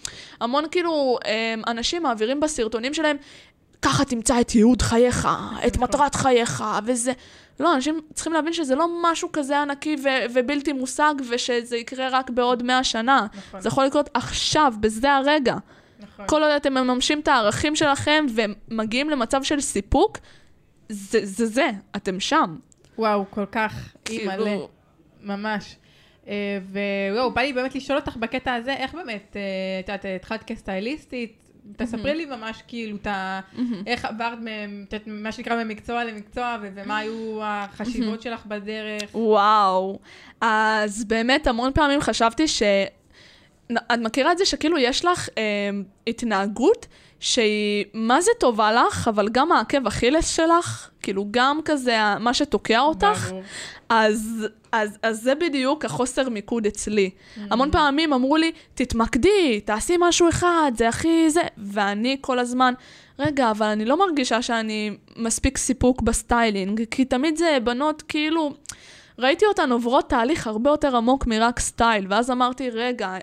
המון 0.41 0.65
כאילו, 0.71 1.19
אמ, 1.27 1.63
אנשים 1.67 2.03
מעבירים 2.03 2.41
בסרטונים 2.41 2.95
שלהם, 2.95 3.17
ככה 3.83 4.05
תמצא 4.05 4.41
את 4.41 4.55
ייעוד 4.55 4.83
חייך, 4.83 5.29
את. 5.67 5.77
מטרת 5.77 6.15
חייך, 6.15 6.65
וזה... 6.85 7.13
לא, 7.61 7.75
אנשים 7.75 8.01
צריכים 8.15 8.33
להבין 8.33 8.53
שזה 8.53 8.75
לא 8.75 8.89
משהו 9.03 9.33
כזה 9.33 9.63
ענקי 9.63 9.97
ו- 10.05 10.33
ובלתי 10.35 10.73
מושג, 10.73 11.15
ושזה 11.31 11.77
יקרה 11.77 12.09
רק 12.09 12.31
בעוד 12.31 12.63
מאה 12.63 12.85
שנה. 12.85 13.27
נכון. 13.35 13.61
זה 13.61 13.69
יכול 13.69 13.85
לקרות 13.85 14.11
עכשיו, 14.15 14.73
בזה 14.81 15.13
הרגע. 15.13 15.57
נכון. 16.01 16.27
כל 16.27 16.43
עוד 16.43 16.53
אתם 16.53 16.75
מממשים 16.75 17.21
את 17.21 17.29
הערכים 17.29 17.77
שלכם 17.77 18.27
ומגיעים 18.35 19.11
למצב 19.11 19.43
של 19.43 19.61
סיפוק, 19.61 20.19
זה 20.89 21.21
זה, 21.23 21.47
זה 21.47 21.71
אתם 21.97 22.21
שם. 22.21 22.57
וואו, 22.99 23.25
כל 23.31 23.47
כך 23.53 23.95
אי 24.11 24.19
כאילו... 24.19 24.45
מלא, 24.45 24.69
ממש. 25.23 25.77
Uh, 26.25 26.29
ווואו, 27.13 27.31
בא 27.31 27.41
לי 27.41 27.53
באמת 27.53 27.75
לשאול 27.75 27.99
אותך 27.99 28.17
בקטע 28.17 28.55
הזה, 28.55 28.73
איך 28.73 28.95
באמת, 28.95 29.37
אה, 29.37 29.43
את 29.81 29.89
יודעת, 29.89 30.05
התחלת 30.17 30.43
כסטייליסטית, 30.43 31.49
תספרי 31.77 32.15
לי 32.15 32.25
ממש 32.25 32.63
כאילו 32.69 32.97
את 32.97 33.07
ה... 33.07 33.41
איך 33.87 34.05
עברת 34.05 34.39
מה 35.07 35.33
שנקרא 35.33 35.65
ממקצוע 35.65 36.05
למקצוע, 36.05 36.57
ומה 36.63 36.99
היו 36.99 37.41
החשיבות 37.43 38.23
שלך 38.23 38.47
בדרך. 38.47 39.11
וואו. 39.15 39.99
אז 40.41 41.05
באמת 41.05 41.47
המון 41.47 41.73
פעמים 41.73 42.01
חשבתי 42.01 42.49
ש... 42.49 42.63
את 43.73 43.99
מכירה 43.99 44.33
את 44.33 44.39
זה 44.39 44.45
שכאילו 44.45 44.79
יש 44.79 45.05
לך 45.05 45.29
אה, 45.39 45.43
התנהגות 46.07 46.87
שהיא 47.21 47.85
מה 47.95 48.21
זה 48.21 48.31
טובה 48.41 48.73
לך, 48.73 49.09
אבל 49.09 49.29
גם 49.29 49.53
העקב 49.53 49.87
אכילס 49.87 50.29
שלך, 50.29 50.91
כאילו 51.03 51.27
גם 51.31 51.61
כזה 51.65 51.97
מה 52.21 52.35
שתוקע 52.35 52.81
אותך, 52.81 53.31
אז, 53.89 54.47
אז, 54.73 54.99
אז 55.03 55.23
זה 55.23 55.35
בדיוק 55.35 55.85
החוסר 55.85 56.29
מיקוד 56.29 56.67
אצלי. 56.67 57.11
Mm-hmm. 57.11 57.41
המון 57.51 57.71
פעמים 57.71 58.13
אמרו 58.13 58.37
לי, 58.37 58.53
תתמקדי, 58.75 59.61
תעשי 59.65 59.95
משהו 60.01 60.29
אחד, 60.29 60.73
זה 60.77 60.89
הכי 60.89 61.31
זה, 61.31 61.43
ואני 61.59 62.17
כל 62.21 62.39
הזמן, 62.39 62.75
רגע, 63.19 63.51
אבל 63.51 63.67
אני 63.67 63.85
לא 63.85 63.99
מרגישה 63.99 64.43
שאני 64.43 64.91
מספיק 65.17 65.59
סיפוק 65.59 66.03
בסטיילינג, 66.03 66.83
כי 66.91 67.05
תמיד 67.05 67.37
זה 67.37 67.59
בנות 67.65 68.03
כאילו... 68.03 68.53
ראיתי 69.19 69.47
אותן 69.47 69.73
עוברות 69.73 70.09
תהליך 70.09 70.47
הרבה 70.47 70.71
יותר 70.71 70.97
עמוק 70.97 71.27
מרק 71.27 71.61
סטייל, 71.61 72.07
ואז 72.09 72.31
אמרתי, 72.31 72.71
רגע, 72.71 73.17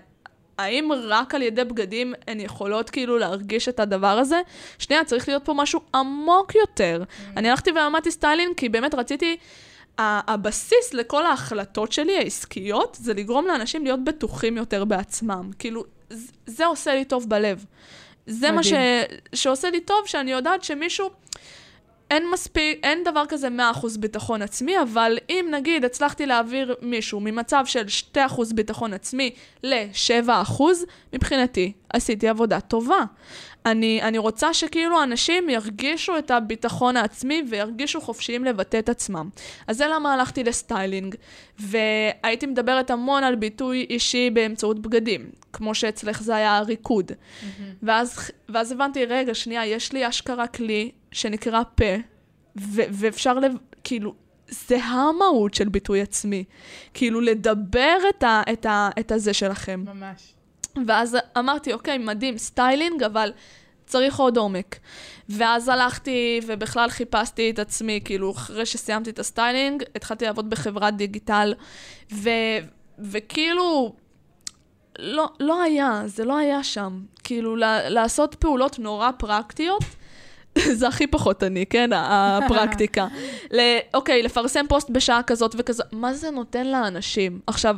האם 0.58 0.88
רק 0.92 1.34
על 1.34 1.42
ידי 1.42 1.64
בגדים 1.64 2.14
הן 2.28 2.40
יכולות 2.40 2.90
כאילו 2.90 3.18
להרגיש 3.18 3.68
את 3.68 3.80
הדבר 3.80 4.06
הזה? 4.06 4.40
שנייה, 4.78 5.04
צריך 5.04 5.28
להיות 5.28 5.44
פה 5.44 5.54
משהו 5.54 5.80
עמוק 5.94 6.54
יותר. 6.54 7.02
Mm. 7.02 7.22
אני 7.36 7.50
הלכתי 7.50 7.70
ולמדתי 7.70 8.10
סטיילינג 8.10 8.54
כי 8.56 8.68
באמת 8.68 8.94
רציתי... 8.94 9.36
הבסיס 9.98 10.94
לכל 10.94 11.26
ההחלטות 11.26 11.92
שלי, 11.92 12.16
העסקיות, 12.16 12.98
זה 13.00 13.14
לגרום 13.14 13.46
לאנשים 13.46 13.84
להיות 13.84 14.04
בטוחים 14.04 14.56
יותר 14.56 14.84
בעצמם. 14.84 15.50
כאילו, 15.58 15.84
זה 16.46 16.66
עושה 16.66 16.94
לי 16.94 17.04
טוב 17.04 17.28
בלב. 17.28 17.64
זה 18.26 18.36
מדהים. 18.36 18.54
מה 18.54 18.62
ש... 18.62 18.72
שעושה 19.34 19.70
לי 19.70 19.80
טוב, 19.80 19.98
שאני 20.06 20.32
יודעת 20.32 20.64
שמישהו... 20.64 21.10
אין 22.10 22.30
מספיק, 22.32 22.80
אין 22.82 23.04
דבר 23.04 23.22
כזה 23.28 23.48
100% 23.48 23.98
ביטחון 23.98 24.42
עצמי, 24.42 24.80
אבל 24.82 25.18
אם 25.30 25.46
נגיד 25.50 25.84
הצלחתי 25.84 26.26
להעביר 26.26 26.74
מישהו 26.82 27.20
ממצב 27.20 27.64
של 27.66 27.86
2% 28.14 28.18
ביטחון 28.54 28.92
עצמי 28.92 29.30
ל-7%, 29.62 30.62
מבחינתי 31.12 31.72
עשיתי 31.92 32.28
עבודה 32.28 32.60
טובה. 32.60 33.04
אני, 33.66 34.02
אני 34.02 34.18
רוצה 34.18 34.54
שכאילו 34.54 35.02
אנשים 35.02 35.48
ירגישו 35.48 36.18
את 36.18 36.30
הביטחון 36.30 36.96
העצמי 36.96 37.42
וירגישו 37.50 38.00
חופשיים 38.00 38.44
לבטא 38.44 38.78
את 38.78 38.88
עצמם. 38.88 39.28
אז 39.66 39.76
זה 39.76 39.86
למה 39.86 40.14
הלכתי 40.14 40.44
לסטיילינג, 40.44 41.14
והייתי 41.58 42.46
מדברת 42.46 42.90
המון 42.90 43.24
על 43.24 43.34
ביטוי 43.34 43.86
אישי 43.90 44.30
באמצעות 44.30 44.78
בגדים, 44.78 45.30
כמו 45.56 45.74
שאצלך 45.74 46.22
זה 46.22 46.36
היה 46.36 46.56
הריקוד. 46.56 47.10
Mm-hmm. 47.10 47.62
ואז, 47.82 48.30
ואז 48.48 48.72
הבנתי, 48.72 49.04
רגע, 49.04 49.34
שנייה, 49.34 49.66
יש 49.66 49.92
לי 49.92 50.08
אשכרה 50.08 50.46
כלי 50.46 50.90
שנקרא 51.12 51.62
פה, 51.74 51.94
ו- 52.60 52.82
ואפשר, 52.92 53.38
לב... 53.38 53.52
כאילו, 53.84 54.14
זה 54.48 54.84
המהות 54.84 55.54
של 55.54 55.68
ביטוי 55.68 56.00
עצמי. 56.00 56.44
כאילו, 56.94 57.20
לדבר 57.20 57.96
את, 58.08 58.22
ה- 58.22 58.42
את, 58.52 58.66
ה- 58.66 58.90
את 59.00 59.12
הזה 59.12 59.34
שלכם. 59.34 59.84
ממש. 59.86 60.34
ואז 60.86 61.16
אמרתי, 61.38 61.72
אוקיי, 61.72 61.98
מדהים, 61.98 62.38
סטיילינג, 62.38 63.02
אבל 63.02 63.32
צריך 63.86 64.18
עוד 64.18 64.36
עומק. 64.36 64.78
ואז 65.28 65.68
הלכתי 65.68 66.40
ובכלל 66.46 66.90
חיפשתי 66.90 67.50
את 67.50 67.58
עצמי, 67.58 68.00
כאילו, 68.04 68.30
אחרי 68.30 68.66
שסיימתי 68.66 69.10
את 69.10 69.18
הסטיילינג, 69.18 69.82
התחלתי 69.94 70.24
לעבוד 70.24 70.50
בחברת 70.50 70.96
דיגיטל, 70.96 71.54
ו, 72.12 72.30
וכאילו, 72.98 73.96
לא, 74.98 75.28
לא 75.40 75.62
היה, 75.62 76.02
זה 76.06 76.24
לא 76.24 76.36
היה 76.36 76.62
שם. 76.62 77.00
כאילו, 77.24 77.56
לעשות 77.88 78.34
פעולות 78.34 78.78
נורא 78.78 79.10
פרקטיות, 79.18 79.82
זה 80.78 80.88
הכי 80.88 81.06
פחות 81.06 81.42
אני, 81.42 81.66
כן? 81.66 81.90
הפרקטיקה. 81.92 83.06
אוקיי, 83.94 84.22
לפרסם 84.22 84.66
פוסט 84.68 84.90
בשעה 84.90 85.22
כזאת 85.22 85.54
וכזאת, 85.58 85.86
מה 85.92 86.14
זה 86.14 86.30
נותן 86.30 86.66
לאנשים? 86.66 87.40
עכשיו, 87.46 87.76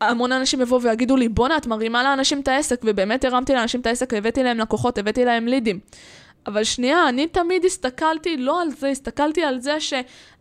המון 0.00 0.32
אנשים 0.32 0.60
יבואו 0.60 0.82
ויגידו 0.82 1.16
לי, 1.16 1.28
בואנה, 1.28 1.56
את 1.56 1.66
מרימה 1.66 2.02
לאנשים 2.02 2.40
את 2.40 2.48
העסק, 2.48 2.80
ובאמת 2.84 3.24
הרמתי 3.24 3.54
לאנשים 3.54 3.80
את 3.80 3.86
העסק, 3.86 4.14
הבאתי 4.14 4.42
להם 4.42 4.58
לקוחות, 4.58 4.98
הבאתי 4.98 5.24
להם 5.24 5.48
לידים. 5.48 5.80
אבל 6.46 6.64
שנייה, 6.64 7.08
אני 7.08 7.26
תמיד 7.26 7.64
הסתכלתי 7.64 8.36
לא 8.36 8.62
על 8.62 8.70
זה, 8.70 8.88
הסתכלתי 8.88 9.44
על 9.44 9.60
זה 9.60 9.80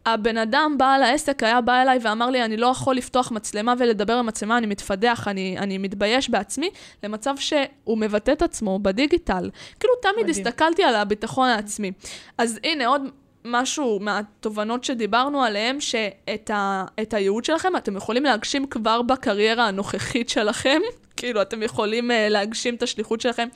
שהבן 0.07 0.37
אדם, 0.37 0.75
בעל 0.77 1.03
העסק, 1.03 1.43
היה 1.43 1.61
בא 1.61 1.81
אליי 1.81 1.99
ואמר 2.01 2.29
לי, 2.29 2.45
אני 2.45 2.57
לא 2.57 2.67
יכול 2.67 2.95
לפתוח 2.95 3.31
מצלמה 3.31 3.73
ולדבר 3.77 4.13
עם 4.13 4.25
מצלמה, 4.25 4.57
אני 4.57 4.67
מתפדח, 4.67 5.27
אני, 5.27 5.55
אני 5.59 5.77
מתבייש 5.77 6.29
בעצמי, 6.29 6.69
למצב 7.03 7.35
שהוא 7.37 7.97
מבטא 7.97 8.31
את 8.31 8.41
עצמו 8.41 8.79
בדיגיטל. 8.79 9.49
כאילו, 9.79 9.93
תמיד 10.01 10.25
מדהים. 10.27 10.45
הסתכלתי 10.45 10.83
על 10.83 10.95
הביטחון 10.95 11.47
העצמי. 11.49 11.91
אז 12.37 12.59
הנה, 12.63 12.87
עוד 12.87 13.01
משהו 13.45 13.99
מהתובנות 13.99 14.83
שדיברנו 14.83 15.43
עליהן, 15.43 15.79
שאת 15.79 16.49
ה, 16.49 16.85
הייעוד 17.11 17.45
שלכם 17.45 17.75
אתם 17.77 17.95
יכולים 17.95 18.23
להגשים 18.23 18.67
כבר 18.67 19.01
בקריירה 19.01 19.67
הנוכחית 19.67 20.29
שלכם, 20.29 20.79
כאילו 21.17 21.41
אתם 21.41 21.63
יכולים 21.63 22.11
uh, 22.11 22.13
להגשים 22.29 22.75
את 22.75 22.83
השליחות 22.83 23.21
שלכם. 23.21 23.47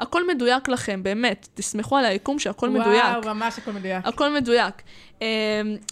הכל 0.00 0.26
מדויק 0.34 0.68
לכם, 0.68 1.02
באמת, 1.02 1.48
תסמכו 1.54 1.96
על 1.96 2.04
היקום 2.04 2.38
שהכל 2.38 2.68
וואו, 2.68 2.80
מדויק. 2.80 3.04
וואו, 3.04 3.34
ממש 3.34 3.58
הכל 3.58 3.72
מדויק. 3.72 4.06
הכל 4.06 4.30
מדויק. 4.30 4.74
Um, 5.20 5.22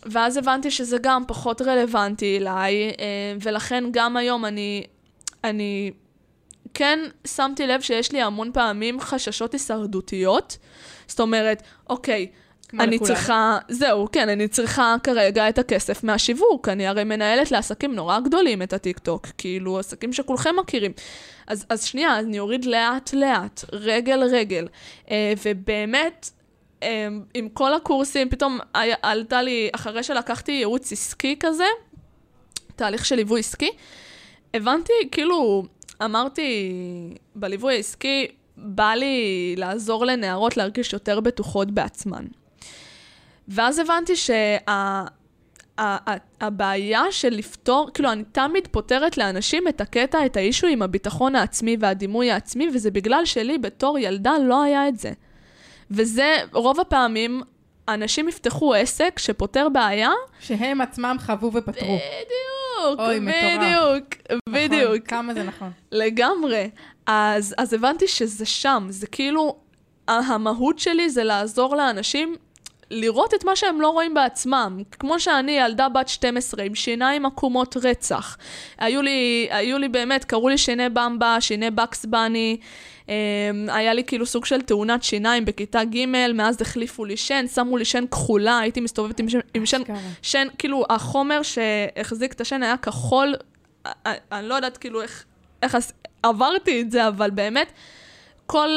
ואז 0.05 0.37
הבנתי 0.37 0.71
שזה 0.71 0.97
גם 1.03 1.23
פחות 1.29 1.63
רלוונטי 1.63 2.39
אליי, 2.39 2.91
um, 2.91 3.01
ולכן 3.43 3.85
גם 3.91 4.17
היום 4.17 4.45
אני, 4.45 4.85
אני 5.45 5.93
כן 6.75 6.99
שמתי 7.27 7.67
לב 7.67 7.81
שיש 7.81 8.13
לי 8.13 8.23
המון 8.23 8.51
פעמים 8.53 9.01
חששות 9.01 9.53
הישרדותיות. 9.53 10.59
זאת 11.07 11.21
אומרת, 11.21 11.63
אוקיי, 11.91 12.27
אני 12.81 12.97
לכולם. 12.97 13.15
צריכה, 13.15 13.59
זהו, 13.69 14.09
כן, 14.13 14.29
אני 14.29 14.49
צריכה 14.49 14.97
כרגע 15.03 15.49
את 15.49 15.59
הכסף 15.59 16.05
מהשיווק. 16.05 16.69
אני 16.69 16.87
הרי 16.87 17.05
מנהלת 17.05 17.51
לעסקים 17.51 17.95
נורא 17.95 18.21
גדולים 18.21 18.63
את 18.63 18.73
הטיקטוק, 18.73 19.27
כאילו 19.39 19.79
עסקים 19.79 20.13
שכולכם 20.13 20.55
מכירים. 20.61 20.93
אז, 21.47 21.67
אז 21.69 21.85
שנייה, 21.85 22.19
אני 22.19 22.39
אוריד 22.39 22.65
לאט-לאט, 22.65 23.65
רגל-רגל. 23.73 24.69
אה, 25.11 25.33
ובאמת, 25.45 26.31
אה, 26.83 27.09
עם 27.35 27.49
כל 27.49 27.75
הקורסים, 27.75 28.29
פתאום 28.29 28.59
עלתה 29.03 29.43
לי, 29.43 29.71
אחרי 29.75 30.03
שלקחתי 30.03 30.53
ייעוץ 30.53 30.93
עסקי 30.93 31.37
כזה, 31.41 31.67
תהליך 32.77 33.05
של 33.05 33.17
ליווי 33.17 33.41
עסקי, 33.41 33.71
הבנתי, 34.55 34.93
כאילו, 35.11 35.65
אמרתי, 36.05 36.75
בליווי 37.35 37.75
העסקי, 37.75 38.27
בא 38.57 38.95
לי 38.95 39.55
לעזור 39.59 40.07
לנערות 40.07 40.57
להרגיש 40.57 40.93
יותר 40.93 41.21
בטוחות 41.21 41.71
בעצמן. 41.71 42.25
ואז 43.55 43.79
הבנתי 43.79 44.17
שהדבר 44.17 45.23
הבעיה 46.41 47.03
של 47.11 47.29
לפתור, 47.29 47.91
כאילו, 47.95 48.13
אני 48.13 48.25
תמיד 48.33 48.69
פותרת 48.71 49.19
לאנשים 49.19 49.69
את 49.69 49.81
הקטע, 49.81 50.27
את 50.27 50.37
האישו 50.37 50.67
עם 50.67 50.83
הביטחון 50.83 51.37
העצמי 51.37 51.77
והדימוי 51.81 52.31
העצמי, 52.31 52.69
וזה 52.75 52.91
בגלל 52.91 53.25
שלי 53.25 53.59
בתור 53.59 53.99
ילדה 53.99 54.33
לא 54.45 54.63
היה 54.63 54.89
את 54.89 54.99
זה. 54.99 55.13
וזה, 55.91 56.37
רוב 56.53 56.81
הפעמים, 56.81 57.43
אנשים 57.89 58.29
יפתחו 58.29 58.75
עסק 58.75 59.19
שפותר 59.19 59.69
בעיה. 59.69 60.11
שהם 60.41 60.81
עצמם 60.81 61.17
חוו 61.21 61.53
ופתרו. 61.55 61.99
בדיוק, 61.99 63.01
אוי, 63.01 63.21
בדיוק, 63.21 64.15
נכון, 64.31 64.39
בדיוק. 64.49 65.07
כמה 65.09 65.35
זה 65.35 65.43
נכון. 65.43 65.71
לגמרי. 65.93 66.71
אז, 67.07 67.55
אז 67.59 67.73
הבנתי 67.73 68.09
שזה 68.09 68.47
שם, 68.47 68.87
זה 68.91 69.07
כאילו, 69.07 69.57
המהות 70.09 70.79
שלי 70.79 71.11
זה 71.11 71.25
לעזור 71.25 71.77
לאנשים 71.77 72.37
לראות 72.93 73.35
את 73.35 73.45
מה 73.45 73.57
שהם 73.57 73.81
לא 73.81 73.89
רואים 73.89 74.15
בעצמם. 74.15 74.83
כמו 74.91 75.21
שאני, 75.21 75.53
ילדה 75.53 75.89
בת 75.89 76.09
12 76.09 76.65
עם 76.65 76.75
שיניים 76.75 77.27
עקומות 77.27 77.77
רצח. 77.83 78.37
היו 78.79 79.03
לי, 79.03 79.49
היו 79.51 79.79
לי 79.79 79.89
באמת, 79.89 80.25
קראו 80.25 80.49
לי 80.49 80.59
שיני 80.59 80.89
במבה, 80.89 81.37
שיני 81.41 81.71
בקס 81.71 82.05
בני. 82.05 82.57
Um, 83.03 83.09
היה 83.69 83.95
לי 83.95 84.05
כאילו 84.05 84.27
סוג 84.27 84.45
של 84.45 84.63
תאונת 84.63 85.03
שיניים 85.03 85.45
בכיתה 85.45 85.85
ג', 85.85 86.07
מאז 86.35 86.63
החליפו 86.63 87.05
לי 87.05 87.17
שן, 87.17 87.47
שמו 87.55 87.77
לי 87.77 87.85
שן 87.85 88.05
כחולה, 88.07 88.59
הייתי 88.59 88.81
מסתובבת 88.81 89.21
עם, 89.21 89.29
שן, 89.29 89.39
עם 89.55 89.67
שן, 89.67 89.83
שן, 90.23 90.49
כאילו 90.59 90.85
החומר 90.91 91.41
שהחזיק 91.43 92.33
את 92.33 92.41
השן 92.41 92.63
היה 92.63 92.77
כחול, 92.77 93.35
אני, 93.87 94.15
אני 94.33 94.49
לא 94.49 94.55
יודעת 94.55 94.77
כאילו 94.77 95.03
איך, 95.03 95.25
איך 95.63 95.77
עברתי 96.23 96.81
את 96.81 96.91
זה, 96.91 97.09
אבל 97.09 97.31
באמת, 97.31 97.73
כל, 98.47 98.69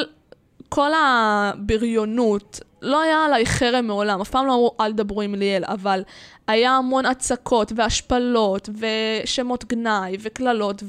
כל 0.70 0.92
הבריונות, 0.96 2.60
לא 2.86 3.02
היה 3.02 3.26
עליי 3.26 3.46
חרם 3.46 3.88
מעולם, 3.88 4.22
אף 4.22 4.30
פעם 4.30 4.46
לא 4.48 4.54
אמרו 4.54 4.76
אל 4.82 4.92
דברו 4.92 5.22
עם 5.22 5.36
ליאל, 5.36 5.64
אבל 5.66 6.04
היה 6.48 6.72
המון 6.72 7.06
הצקות 7.06 7.72
והשפלות 7.76 8.70
ושמות 8.80 9.66
גנאי 9.66 10.18
וקללות, 10.20 10.84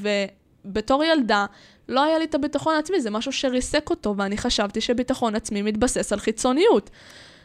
ובתור 0.65 1.05
ילדה 1.05 1.47
לא 1.89 2.05
היה 2.05 2.19
לי 2.19 2.25
את 2.25 2.35
הביטחון 2.35 2.75
העצמי, 2.75 3.01
זה 3.01 3.11
משהו 3.11 3.33
שריסק 3.33 3.91
אותו, 3.91 4.15
ואני 4.17 4.39
חשבתי 4.39 4.81
שביטחון 4.81 5.35
עצמי 5.35 5.63
מתבסס 5.63 6.13
על 6.13 6.19
חיצוניות. 6.19 6.91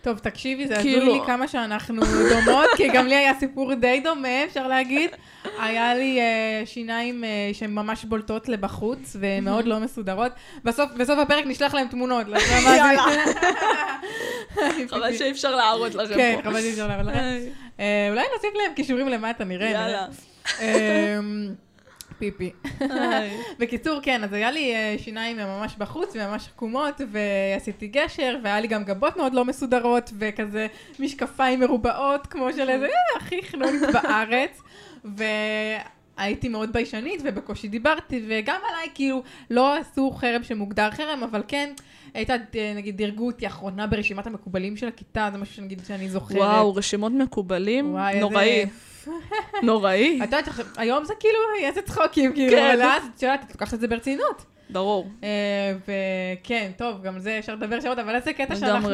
טוב, 0.02 0.18
תקשיבי, 0.18 0.68
זה 0.68 0.76
כאילו... 0.76 1.02
הזוי 1.02 1.20
לי 1.20 1.26
כמה 1.26 1.48
שאנחנו 1.48 2.04
דומות, 2.30 2.70
כי 2.78 2.88
גם 2.94 3.08
לי 3.08 3.16
היה 3.16 3.34
סיפור 3.40 3.74
די 3.74 4.02
דומה, 4.04 4.44
אפשר 4.44 4.68
להגיד. 4.68 5.10
היה 5.60 5.96
לי 5.96 6.20
uh, 6.20 6.66
שיניים 6.66 7.24
uh, 7.24 7.56
שהן 7.56 7.74
ממש 7.74 8.06
בולטות 8.06 8.50
לבחוץ, 8.50 9.16
ומאוד 9.20 9.66
לא 9.66 9.80
מסודרות. 9.80 10.32
בסוף, 10.64 10.92
בסוף 10.98 11.20
הפרק 11.20 11.46
נשלח 11.46 11.74
להם 11.74 11.88
תמונות. 11.88 12.28
לא 12.28 12.38
יאללה. 12.40 13.04
חבל 14.90 15.14
שאי 15.14 15.32
אפשר 15.32 15.56
להראות 15.56 15.96
לכם 15.96 16.16
כן, 16.16 16.36
פה. 16.36 16.42
כן, 16.42 16.50
חבל 16.50 16.62
שאי 16.62 16.72
אפשר 16.72 16.88
להראות 16.88 17.06
לכם. 17.06 17.20
אולי 18.10 18.24
נוסיף 18.36 18.54
להם 18.56 18.74
קישורים 18.76 19.08
למטה, 19.08 19.44
נראה. 19.44 19.70
יאללה. 19.70 20.08
פיפי. 22.22 22.52
בקיצור, 23.60 24.00
כן, 24.04 24.24
אז 24.24 24.34
היה 24.34 24.52
לי 24.52 24.74
uh, 24.74 25.02
שיניים 25.02 25.38
ממש 25.38 25.76
בחוץ 25.78 26.16
וממש 26.16 26.48
עקומות, 26.48 27.02
ועשיתי 27.12 27.88
גשר, 27.88 28.38
והיה 28.44 28.60
לי 28.60 28.68
גם 28.68 28.84
גבות 28.84 29.18
מאוד 29.18 29.34
לא 29.34 29.46
מסודרות, 29.46 30.12
וכזה 30.20 30.68
משקפיים 31.00 31.60
מרובעות, 31.60 32.28
כמו 32.28 32.54
של 32.54 32.70
איזה, 32.70 32.86
אה, 32.96 33.18
הכי 33.18 33.44
חנונית 33.44 33.82
בארץ. 33.94 34.62
והייתי 35.06 36.50
מאוד 36.50 36.74
ביישנית, 36.74 37.22
ובקושי 37.26 37.68
דיברתי, 37.68 38.26
וגם 38.28 38.60
עליי, 38.70 38.88
כאילו, 38.94 39.24
לא 39.50 39.78
עשו 39.78 40.12
חרם 40.12 40.44
שמוגדר 40.44 40.92
חרם, 40.92 41.24
אבל 41.24 41.44
כן, 41.48 41.74
הייתה, 42.14 42.34
אה, 42.56 42.74
נגיד, 42.76 42.98
דירגו 42.98 43.28
אותי 43.28 43.48
אחרונה 43.48 43.88
ברשימת 43.88 44.28
המקובלים 44.28 44.78
של 44.78 44.88
הכיתה, 44.88 45.30
זה 45.32 45.38
משהו 45.38 45.56
שנגיד 45.56 45.82
שאני 45.88 46.10
זוכרת. 46.10 46.38
וואו, 46.38 46.76
רשימות 46.76 47.12
מקובלים? 47.12 47.98
נוראי. 48.20 48.50
איזה... 48.50 48.91
נוראי. 49.64 50.20
את 50.24 50.26
יודעת, 50.26 50.50
היום 50.78 51.06
זה 51.06 51.14
כאילו, 51.20 51.40
איזה 51.64 51.82
צחוקים, 51.82 52.34
כאילו, 52.34 52.58
כן. 52.58 52.72
אבל 52.72 52.82
אז, 52.82 53.04
את 53.16 53.24
יודעת, 53.24 53.44
את 53.44 53.52
לוקחת 53.52 53.74
את 53.74 53.80
זה 53.80 53.88
ברצינות. 53.88 54.46
ברור. 54.70 55.08
אה, 55.24 55.74
וכן, 55.82 56.72
טוב, 56.78 57.02
גם 57.02 57.20
זה 57.20 57.40
אפשר 57.40 57.56
לדבר 57.56 57.80
שעות, 57.82 58.00
אבל 58.00 58.16
איזה 58.16 58.34
קטע 58.34 58.56
שאנחנו 58.56 58.90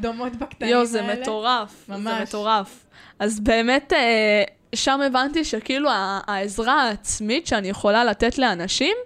דומות 0.00 0.36
בקטעים 0.36 0.62
האלה. 0.62 0.76
יואו, 0.76 0.86
זה 0.86 1.02
מטורף. 1.02 1.84
ממש. 1.88 2.18
זה 2.18 2.22
מטורף. 2.22 2.86
אז 3.18 3.40
באמת, 3.40 3.92
אה, 3.92 4.42
שם 4.74 5.00
הבנתי 5.00 5.44
שכאילו 5.44 5.90
העזרה 6.26 6.82
העצמית 6.82 7.46
שאני 7.46 7.68
יכולה 7.68 8.04
לתת 8.04 8.38
לאנשים, 8.38 8.96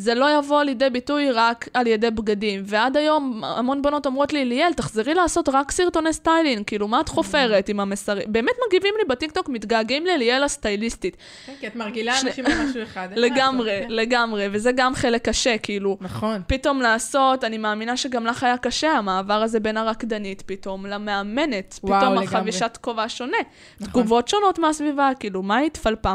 זה 0.00 0.14
לא 0.14 0.38
יבוא 0.38 0.62
לידי 0.62 0.90
ביטוי 0.90 1.30
רק 1.30 1.68
על 1.74 1.86
ידי 1.86 2.10
בגדים. 2.10 2.62
ועד 2.64 2.96
היום 2.96 3.44
המון 3.44 3.82
בנות 3.82 4.06
אומרות 4.06 4.32
לי, 4.32 4.44
ליאל, 4.44 4.72
תחזרי 4.72 5.14
לעשות 5.14 5.48
רק 5.52 5.70
סרטוני 5.70 6.12
סטיילינג, 6.12 6.64
כאילו, 6.66 6.88
מה 6.88 7.00
את 7.00 7.08
mm-hmm. 7.08 7.12
חופרת 7.12 7.68
עם 7.68 7.80
המסרים? 7.80 8.32
באמת 8.32 8.54
מגיבים 8.66 8.94
לי 8.98 9.04
בטיקטוק, 9.04 9.48
מתגעגעים 9.48 10.06
לליאל 10.06 10.44
הסטייליסטית. 10.44 11.16
כן, 11.46 11.52
כי 11.60 11.66
את 11.66 11.76
מרגילה 11.76 12.20
אנשים 12.20 12.44
למשהו 12.44 12.82
אחד. 12.82 13.08
לגמרי, 13.16 13.80
כן. 13.82 13.86
לגמרי, 13.90 14.46
וזה 14.52 14.72
גם 14.72 14.94
חלק 14.94 15.28
קשה, 15.28 15.58
כאילו. 15.58 15.96
נכון. 16.00 16.42
פתאום 16.46 16.80
לעשות, 16.80 17.44
אני 17.44 17.58
מאמינה 17.58 17.96
שגם 17.96 18.26
לך 18.26 18.42
היה 18.42 18.56
קשה, 18.56 18.92
המעבר 18.92 19.42
הזה 19.42 19.60
בין 19.60 19.76
הרקדנית 19.76 20.42
פתאום 20.46 20.86
למאמנת. 20.86 21.78
פתאום 21.82 22.18
החבישת 22.18 22.78
כובע 22.80 23.04
שונה. 23.08 23.36
נכון. 23.80 23.92
תגובות 23.92 24.28
שונות 24.28 24.58
מהסביבה, 24.58 25.10
כאילו, 25.18 25.42
מה 25.42 25.58
התפלפה? 25.58 26.12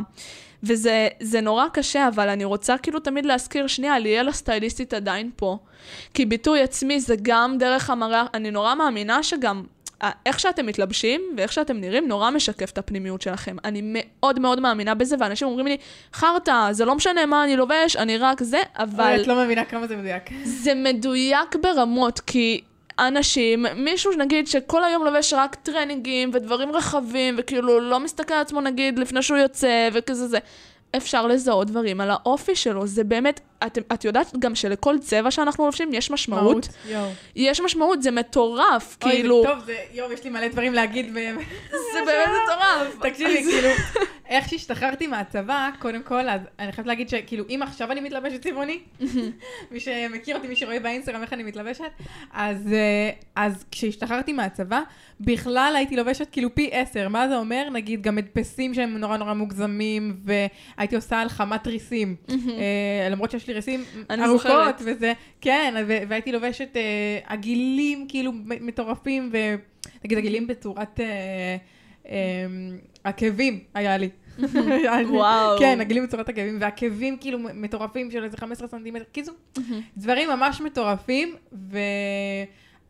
וזה 0.66 1.41
נורא 1.41 1.66
קשה, 1.74 2.07
אבל 2.07 2.30
אני 2.30 2.45
רוצה 2.45 2.78
כאילו 2.78 2.99
תמיד 2.99 3.26
להזכיר, 3.26 3.68
שנייה, 3.68 3.99
ליאל 3.99 4.28
הסטייליסטית 4.28 4.93
עדיין 4.93 5.32
פה. 5.36 5.57
כי 6.13 6.26
ביטוי 6.26 6.61
עצמי 6.61 6.99
זה 6.99 7.16
גם 7.22 7.57
דרך 7.57 7.89
המראה, 7.89 8.26
אני 8.34 8.51
נורא 8.51 8.76
מאמינה 8.76 9.24
שגם 9.24 9.63
איך 10.26 10.39
שאתם 10.39 10.66
מתלבשים 10.66 11.22
ואיך 11.38 11.53
שאתם 11.53 11.78
נראים 11.78 12.07
נורא 12.07 12.32
משקף 12.32 12.72
את 12.72 12.78
הפנימיות 12.78 13.22
שלכם. 13.22 13.55
אני 13.63 13.82
מאוד 13.84 14.39
מאוד 14.39 14.59
מאמינה 14.59 14.95
בזה, 14.95 15.16
ואנשים 15.20 15.47
אומרים 15.47 15.68
לי, 15.68 15.78
חרטא, 16.13 16.72
זה 16.72 16.86
לא 16.86 16.95
משנה 16.95 17.26
מה 17.26 17.43
אני 17.43 17.55
לובש, 17.55 17.95
אני 17.95 18.18
רק 18.18 18.43
זה, 18.43 18.61
אבל... 18.76 19.03
אוי, 19.03 19.22
את 19.22 19.28
לא 19.28 19.43
מבינה 19.43 19.66
כמה 19.66 19.88
זה 19.88 19.95
מדויק. 19.95 20.24
זה 20.43 20.74
מדויק 20.76 21.55
ברמות, 21.61 22.20
כי 22.20 22.61
אנשים, 23.00 23.66
מישהו 23.76 24.12
נגיד 24.18 24.48
שכל 24.48 24.84
היום 24.84 25.06
לובש 25.06 25.34
רק 25.34 25.56
טרנינגים 25.56 26.30
ודברים 26.34 26.72
רחבים, 26.72 27.36
וכאילו 27.38 27.80
לא 27.80 28.00
מסתכל 28.00 28.34
על 28.34 28.41
עצמו 28.41 28.62
נגיד 28.62 29.00
לפני 29.00 29.22
שהוא 29.22 29.38
יוצא 29.38 29.89
וכזה 29.93 30.28
זה. 30.28 30.39
אפשר 30.98 31.28
לזהות 31.28 31.68
דברים 31.68 32.02
על 32.02 32.10
האופי 32.12 32.56
שלו, 32.56 32.88
זה 32.88 33.04
באמת, 33.04 33.39
את, 33.66 33.78
את 33.93 34.05
יודעת 34.05 34.34
גם 34.39 34.55
שלכל 34.55 34.95
צבע 35.01 35.32
שאנחנו 35.32 35.66
לובשים 35.66 35.93
יש 35.93 36.11
משמעות. 36.11 36.68
יואו. 36.89 37.09
יש 37.36 37.61
משמעות, 37.61 38.03
זה 38.03 38.11
מטורף, 38.11 38.97
אוי, 39.03 39.11
כאילו... 39.11 39.36
אוי, 39.36 39.47
טוב, 39.47 39.59
זה, 39.66 39.78
יואו, 39.93 40.11
יש 40.11 40.24
לי 40.24 40.30
מלא 40.30 40.47
דברים 40.47 40.74
להגיד. 40.74 41.13
זה 41.93 41.99
באמת 42.05 42.30
מטורף. 42.43 43.11
תקשיבי, 43.11 43.43
כאילו, 43.43 43.70
איך 44.30 44.49
שהשתחררתי 44.49 45.07
מהצבא, 45.07 45.70
קודם 45.80 46.03
כל, 46.03 46.30
אז 46.30 46.41
אני 46.59 46.72
חייבת 46.72 46.88
להגיד 46.88 47.09
שכאילו, 47.09 47.45
אם 47.49 47.59
עכשיו 47.63 47.91
אני 47.91 48.01
מתלבשת 48.01 48.41
צבעוני, 48.41 48.80
מי 49.72 49.80
שמכיר 49.80 50.36
אותי, 50.36 50.47
מי 50.47 50.55
שרואה 50.55 50.80
באינסטגרם 50.80 51.22
איך 51.22 51.34
אני 51.34 51.43
מתלבשת, 51.43 51.91
אז, 52.34 52.68
אה, 52.74 53.09
אז 53.36 53.66
כשהשתחררתי 53.72 54.34
מהצבא, 54.34 54.82
בכלל 55.20 55.74
הייתי 55.78 55.95
לובשת 55.95 56.28
כאילו 56.32 56.55
פי 56.55 56.70
עשר. 56.72 57.09
מה 57.09 57.28
זה 57.28 57.38
אומר? 57.38 57.70
נגיד, 57.74 58.01
גם 58.01 58.16
מדפסים 58.16 58.74
שהם 58.74 58.97
נורא 58.97 59.18
נורא 59.18 59.34
מוגזמים, 59.34 60.18
והייתי 60.24 60.95
עושה 60.95 61.22
על 61.22 61.30
חמת 61.30 61.68
ריסים. 61.68 62.16
אה, 62.30 63.09
למרות 63.09 63.32
שיש 63.32 63.47
לי 63.47 63.53
ריסים 63.56 63.84
ארוכות 64.12 64.76
וזה, 64.86 65.14
כן, 65.41 65.74
והייתי 66.08 66.32
לובשת 66.32 66.70
אה, 66.76 67.20
עגילים 67.26 68.06
כאילו 68.10 68.32
מטורפים, 68.45 69.32
ונגיד 69.32 70.18
עגילים 70.18 70.47
בצורת... 70.47 70.99
עקבים 73.03 73.60
היה 73.74 73.97
לי. 73.97 74.10
וואו. 75.08 75.60
כן, 75.60 75.82
עגלים 75.82 76.03
בצורת 76.03 76.30
עקבים, 76.30 76.58
ועקבים 76.62 77.18
כאילו 77.18 77.39
מטורפים 77.39 78.12
של 78.12 78.24
איזה 78.24 78.38
15 78.38 78.68
סנטימטר. 78.68 79.03
קיצור, 79.12 79.36
דברים 79.97 80.30
ממש 80.30 80.62
מטורפים, 80.62 81.36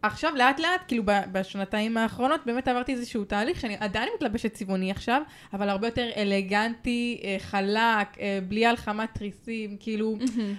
ועכשיו 0.06 0.34
לאט 0.36 0.60
לאט, 0.60 0.82
כאילו 0.88 1.04
בשנתיים 1.32 1.98
האחרונות, 1.98 2.42
באמת 2.46 2.68
עברתי 2.68 2.94
איזשהו 2.94 3.26
תהליך 3.26 3.60
שאני 3.60 3.78
עדיין 3.80 4.10
מתלבשת 4.16 4.54
צבעוני 4.54 4.92
עכשיו, 4.92 5.22
אבל 5.54 5.70
הרבה 5.70 5.88
יותר 5.88 6.10
אלגנטי, 6.18 7.22
אה, 7.24 7.36
חלק, 7.40 8.20
אה, 8.20 8.40
בלי 8.48 8.66
הלחמת 8.66 9.10
תריסים, 9.14 9.78
כאילו, 9.80 10.18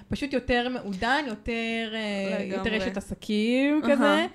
פשוט 0.08 0.32
יותר 0.32 0.68
מעודן, 0.68 1.24
יותר, 1.26 1.92
אה, 1.94 2.44
יותר 2.44 2.78
אשת 2.78 2.96
עסקים 2.96 3.82
כזה. 3.82 4.26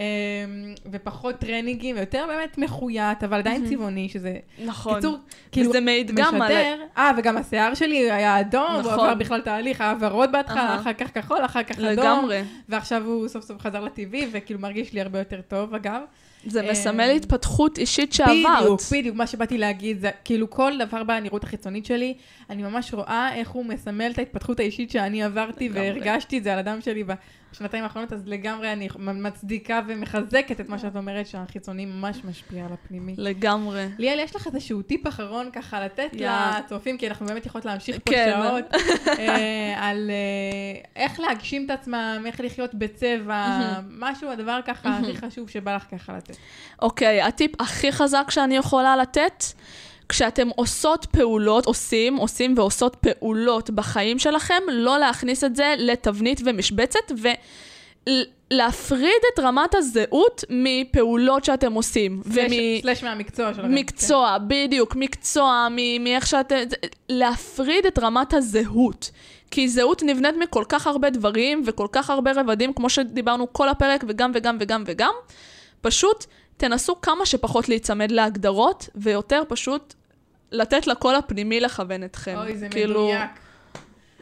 אמ, 0.00 0.74
ופחות 0.92 1.38
טרנינגים, 1.38 1.96
ויותר 1.96 2.24
באמת 2.28 2.58
מחויית, 2.58 3.24
אבל 3.24 3.38
עדיין 3.38 3.68
צבעוני, 3.68 4.08
שזה... 4.08 4.36
נכון. 4.64 4.94
קיצור, 4.94 5.18
כאילו, 5.52 5.70
וזה 5.70 5.80
מעיד 5.80 6.10
גם 6.14 6.42
על... 6.42 6.52
אה, 6.98 7.10
וגם 7.18 7.36
השיער 7.36 7.74
שלי 7.74 8.12
היה 8.12 8.40
אדום, 8.40 8.76
נכון. 8.78 8.84
הוא 8.84 8.92
עבר 8.92 9.14
בכלל 9.14 9.40
תהליך, 9.40 9.80
היה 9.80 9.94
ורוד 10.00 10.32
בהתחלה, 10.32 10.76
אחר 10.76 10.92
כך 10.92 11.14
כחול, 11.14 11.44
אחר 11.44 11.62
כך 11.62 11.78
אדום. 11.78 11.92
לגמרי. 11.92 12.42
ועכשיו 12.68 13.04
הוא 13.06 13.28
סוף 13.28 13.44
סוף 13.44 13.60
חזר 13.60 13.84
לטבעי, 13.84 14.28
וכאילו 14.32 14.60
מרגיש 14.60 14.92
לי 14.92 15.00
הרבה 15.00 15.18
יותר 15.18 15.40
טוב, 15.48 15.74
אגב. 15.74 16.00
זה 16.46 16.60
אה, 16.60 16.70
מסמל 16.70 17.10
התפתחות 17.16 17.78
אישית 17.78 18.12
שעברת. 18.12 18.34
בדיוק, 18.62 18.80
בדיוק, 18.92 19.16
מה 19.16 19.26
שבאתי 19.26 19.58
להגיד, 19.58 20.00
זה 20.00 20.10
כאילו 20.24 20.50
כל 20.50 20.72
דבר 20.78 21.04
בנראות 21.04 21.44
החיצונית 21.44 21.86
שלי, 21.86 22.14
אני 22.50 22.62
ממש 22.62 22.94
רואה 22.94 23.34
איך 23.34 23.50
הוא 23.50 23.64
מסמל 23.64 24.10
את 24.10 24.18
ההתפתחות 24.18 24.60
האישית 24.60 24.90
שאני 24.90 25.22
עברתי. 25.22 25.68
והרגשתי 25.72 26.38
את 26.38 26.44
זה 26.44 26.52
על 26.52 26.58
הדם 26.58 26.78
שלי 26.80 27.04
בשנתיים 27.52 27.84
האחרונות, 27.84 28.12
אז 28.12 28.26
לגמרי 28.26 28.72
אני 28.72 28.88
מצדיקה 28.98 29.80
ומחזקת 29.86 30.60
את 30.60 30.68
מה 30.68 30.78
שאת 30.78 30.96
אומרת, 30.96 31.26
שהחיצוני 31.26 31.86
ממש 31.86 32.24
משפיע 32.24 32.66
על 32.66 32.72
הפנימי. 32.72 33.14
לגמרי. 33.18 33.88
ליאל, 33.98 34.18
יש 34.18 34.36
לך 34.36 34.46
איזשהו 34.46 34.82
טיפ 34.82 35.06
אחרון 35.06 35.50
ככה 35.52 35.84
לתת 35.84 36.10
יא. 36.12 36.30
לצופים, 36.58 36.98
כי 36.98 37.08
אנחנו 37.08 37.26
באמת 37.26 37.46
יכולות 37.46 37.64
להמשיך 37.64 37.98
פה 38.04 38.10
כן. 38.10 38.40
שעות, 38.42 38.64
אה, 39.18 39.88
על 39.88 40.10
אה, 40.10 40.80
איך 40.96 41.20
להגשים 41.20 41.64
את 41.66 41.70
עצמם, 41.70 42.22
איך 42.26 42.40
לחיות 42.40 42.74
בצבע, 42.74 43.58
משהו, 43.90 44.30
הדבר 44.30 44.60
ככה 44.66 44.98
הכי 44.98 45.16
חשוב 45.16 45.50
שבא 45.50 45.76
לך 45.76 45.84
ככה 45.90 46.16
לתת. 46.16 46.36
אוקיי, 46.82 47.22
הטיפ 47.22 47.60
הכי 47.60 47.92
חזק 47.92 48.26
שאני 48.30 48.56
יכולה 48.56 48.96
לתת, 48.96 49.44
כשאתם 50.10 50.48
עושות 50.56 51.06
פעולות, 51.10 51.66
עושים, 51.66 52.16
עושים 52.16 52.54
ועושות 52.56 52.96
פעולות 52.96 53.70
בחיים 53.70 54.18
שלכם, 54.18 54.62
לא 54.72 54.98
להכניס 54.98 55.44
את 55.44 55.56
זה 55.56 55.74
לתבנית 55.78 56.40
ומשבצת, 56.44 57.12
ולהפריד 58.50 59.22
את 59.34 59.38
רמת 59.38 59.74
הזהות 59.74 60.44
מפעולות 60.50 61.44
שאתם 61.44 61.72
עושים. 61.72 62.22
סלש- 62.24 62.82
סלש 62.82 63.04
מהמקצוע 63.04 63.54
שלכם. 63.54 63.74
מקצוע, 63.74 64.36
בדיוק, 64.46 64.96
מקצוע, 64.96 65.68
מ- 65.70 66.04
מאיך 66.04 66.26
שאתם... 66.26 66.56
להפריד 67.08 67.86
את 67.86 67.98
רמת 67.98 68.34
הזהות. 68.34 69.10
כי 69.50 69.68
זהות 69.68 70.02
נבנית 70.02 70.34
מכל 70.36 70.64
כך 70.68 70.86
הרבה 70.86 71.10
דברים 71.10 71.62
וכל 71.66 71.86
כך 71.92 72.10
הרבה 72.10 72.32
רבדים, 72.32 72.72
כמו 72.72 72.90
שדיברנו 72.90 73.52
כל 73.52 73.68
הפרק, 73.68 74.04
וגם 74.08 74.30
וגם 74.34 74.56
וגם 74.60 74.84
וגם. 74.86 75.12
פשוט 75.80 76.24
תנסו 76.56 77.00
כמה 77.00 77.26
שפחות 77.26 77.68
להיצמד 77.68 78.10
להגדרות, 78.10 78.88
ויותר 78.94 79.42
פשוט 79.48 79.94
לתת 80.52 80.86
לקול 80.86 81.14
הפנימי 81.14 81.60
לכוון 81.60 82.04
אתכם. 82.04 82.34
אוי, 82.36 82.56
זה 82.56 82.68
כאילו, 82.68 83.06
מדויק. 83.06 83.30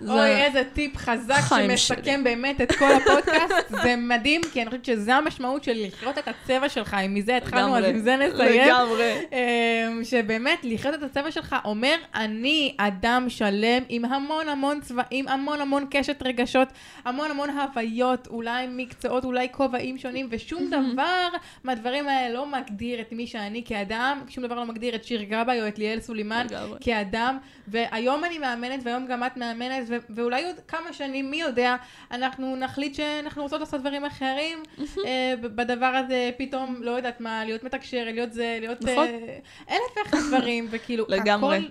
זה- 0.00 0.12
אוי, 0.12 0.42
איזה 0.44 0.62
טיפ 0.72 0.96
חזק 0.96 1.40
שמסכם 1.48 1.76
שלי. 2.04 2.16
באמת 2.22 2.60
את 2.60 2.72
כל 2.72 2.92
הפודקאסט. 2.92 3.68
זה 3.82 3.94
מדהים, 3.96 4.40
כי 4.52 4.62
אני 4.62 4.70
חושבת 4.70 4.84
שזה 4.84 5.14
המשמעות 5.14 5.64
של 5.64 5.72
לחיות 5.86 6.18
את 6.18 6.28
הצבע 6.28 6.68
שלך. 6.68 6.96
אם 7.06 7.14
מזה 7.14 7.36
התחלנו, 7.36 7.76
אז 7.76 7.84
עם 7.84 7.98
זה 7.98 8.16
נסיים. 8.16 8.62
לגמרי. 8.66 9.14
אמ, 9.32 10.04
שבאמת, 10.04 10.58
לחיות 10.62 10.94
את 10.94 11.02
הצבע 11.02 11.30
שלך 11.30 11.56
אומר, 11.64 11.94
אני 12.14 12.74
אדם 12.76 13.26
שלם 13.28 13.82
עם 13.88 14.04
המון 14.04 14.48
המון 14.48 14.80
צבעים, 14.80 15.28
המון 15.28 15.60
המון 15.60 15.86
קשת 15.90 16.22
רגשות, 16.22 16.68
המון 17.04 17.30
המון 17.30 17.48
הוויות, 17.50 18.26
אולי 18.26 18.66
מקצועות, 18.70 19.24
אולי 19.24 19.48
כובעים 19.52 19.98
שונים, 19.98 20.26
ושום 20.30 20.70
דבר 20.70 21.28
מהדברים 21.64 22.08
האלה 22.08 22.34
לא 22.34 22.46
מגדיר 22.46 23.00
את 23.00 23.12
מי 23.12 23.26
שאני 23.26 23.62
כאדם, 23.66 24.20
שום 24.28 24.44
דבר 24.46 24.54
לא 24.54 24.64
מגדיר 24.66 24.94
את 24.94 25.04
שיר 25.04 25.22
גבאי 25.22 25.62
או 25.62 25.68
את 25.68 25.78
ליאל 25.78 26.00
סולימן. 26.00 26.46
כאדם, 26.80 27.38
והיום 27.68 28.24
אני 28.24 28.38
מאמנת, 28.38 28.80
והיום 28.84 29.06
גם 29.06 29.24
את 29.24 29.36
מאמנת, 29.36 29.87
ו- 29.90 29.96
ואולי 30.10 30.44
עוד 30.44 30.56
כמה 30.68 30.92
שנים, 30.92 31.30
מי 31.30 31.40
יודע, 31.40 31.76
אנחנו 32.10 32.56
נחליט 32.56 32.94
שאנחנו 32.94 33.42
רוצות 33.42 33.60
לעשות 33.60 33.80
דברים 33.80 34.04
אחרים, 34.04 34.62
אה, 35.04 35.34
בדבר 35.40 35.86
הזה 35.86 36.30
פתאום, 36.38 36.82
לא 36.82 36.90
יודעת 36.90 37.20
מה, 37.20 37.44
להיות 37.44 37.64
מתקשר, 37.64 38.04
להיות 38.04 38.32
זה, 38.32 38.56
להיות 38.60 38.82
נכון. 38.82 39.06
אה, 39.06 39.38
אלף 39.70 39.96
ואחד 39.96 40.18
דברים, 40.28 40.66
וכאילו, 40.70 41.04
לגמרי. 41.18 41.56
הכל 41.56 41.68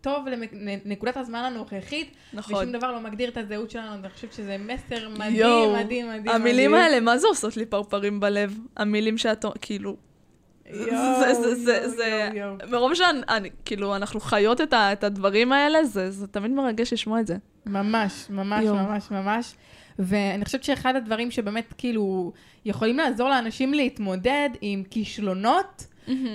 טוב 0.00 0.26
לנקודת 0.52 1.16
הזמן 1.16 1.38
הנוכחית, 1.38 2.14
נכון. 2.32 2.54
ושום 2.54 2.72
דבר 2.72 2.92
לא 2.92 3.00
מגדיר 3.00 3.28
את 3.28 3.36
הזהות 3.36 3.70
שלנו, 3.70 3.94
אני 3.94 4.08
חושבת 4.08 4.32
שזה 4.32 4.56
מסר 4.58 5.08
מדהים, 5.08 5.36
יואו, 5.36 5.72
מדהים, 5.72 6.08
מדהים. 6.08 6.28
המילים 6.28 6.70
מדהים. 6.70 6.84
האלה, 6.84 7.00
מה 7.00 7.18
זה 7.18 7.26
עושות 7.26 7.56
לי 7.56 7.66
פרפרים 7.66 8.20
בלב? 8.20 8.58
המילים 8.76 9.18
שאת, 9.18 9.44
כאילו, 9.60 9.96
זה, 10.72 11.34
זה, 11.34 11.54
זה, 11.54 11.88
זה. 11.88 12.30
מרוב 12.70 12.94
שאני, 12.94 13.50
כאילו, 13.64 13.96
אנחנו 13.96 14.20
חיות 14.20 14.60
את, 14.60 15.04
הדברים 15.04 15.52
האלה, 15.52 15.84
זה, 15.84 16.10
זה 16.10 16.26
תמיד 16.26 16.50
מרגש 16.50 16.92
לשמוע 16.92 17.20
את 17.20 17.26
זה. 17.26 17.36
ממש, 17.66 18.26
ממש. 18.30 18.64
ממש, 18.64 19.10
ממש. 19.10 19.54
ואני 19.98 20.44
חושבת 20.44 20.64
שאחד 20.64 20.96
הדברים 20.96 21.30
שבאמת 21.30 21.74
כאילו 21.78 22.32
יכולים 22.64 22.96
לעזור 22.96 23.28
לאנשים 23.28 23.74
להתמודד 23.74 24.48
עם 24.60 24.82
כישלונות, 24.90 25.86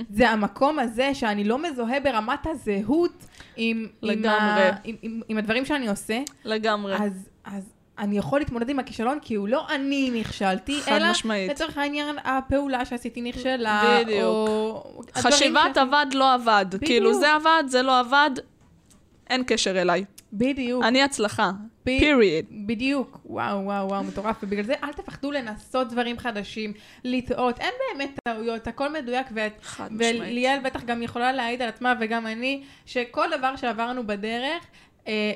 זה 0.10 0.30
המקום 0.30 0.80
הזה 0.80 1.14
שאני 1.14 1.44
לא 1.44 1.62
מזוהה 1.64 2.00
ברמת 2.00 2.48
הזהות 2.48 3.26
עם, 3.56 3.88
עם. 4.02 4.26
ה, 4.26 4.70
עם, 4.84 4.96
עם, 5.02 5.22
עם 5.30 5.38
הדברים 5.38 5.66
שאני 5.66 5.88
עושה, 5.88 6.20
לגמרי. 6.46 6.96
אז, 6.96 7.30
אז 7.44 7.64
אני 8.02 8.18
יכול 8.18 8.40
להתמודד 8.40 8.70
עם 8.70 8.80
הכישלון 8.80 9.20
כי 9.22 9.36
הוא 9.36 9.48
לא 9.48 9.68
אני 9.76 10.12
נכשלתי, 10.20 10.80
אלא 10.88 11.12
משמעית. 11.12 11.52
לצורך 11.52 11.78
העניין 11.78 12.16
הפעולה 12.24 12.86
שעשיתי 12.86 13.22
נכשלה, 13.22 14.00
בדיוק. 14.04 14.24
או... 14.24 15.02
חשיבת 15.16 15.60
שעשיתי- 15.64 15.80
עבד, 15.80 16.06
לא 16.14 16.34
עבד. 16.34 16.66
בדיוק. 16.70 16.84
כאילו, 16.84 17.14
זה 17.14 17.34
עבד, 17.34 17.64
זה 17.68 17.82
לא 17.82 18.00
עבד, 18.00 18.32
אין 19.30 19.44
קשר 19.48 19.82
אליי. 19.82 20.06
בדיוק. 20.34 20.84
אני 20.84 21.04
הצלחה. 21.04 21.52
ב- 21.86 21.90
period. 22.00 22.46
בדיוק, 22.66 23.20
וואו, 23.26 23.64
וואו, 23.66 23.88
וואו, 23.90 24.04
מטורף, 24.04 24.36
ובגלל 24.44 24.64
זה 24.66 24.74
אל 24.84 24.94
תפחדו 24.94 25.32
לנסות 25.32 25.90
דברים 25.90 26.20
חדשים, 26.20 26.74
לטעות, 27.04 27.60
אין 27.60 27.72
באמת 27.94 28.20
טעויות, 28.24 28.68
הכל 28.68 28.94
מדויק, 28.94 29.28
ואת, 29.34 29.54
חד 29.64 29.94
משמעית. 29.94 30.22
וליאל 30.22 30.60
בטח 30.64 30.84
גם 30.84 31.04
יכולה 31.04 31.32
להעיד 31.34 31.62
על 31.62 31.70
עצמה, 31.70 31.94
וגם 32.00 32.28
אני, 32.28 32.64
שכל 32.86 33.26
דבר 33.38 33.56
שעברנו 33.56 34.08
בדרך, 34.08 34.64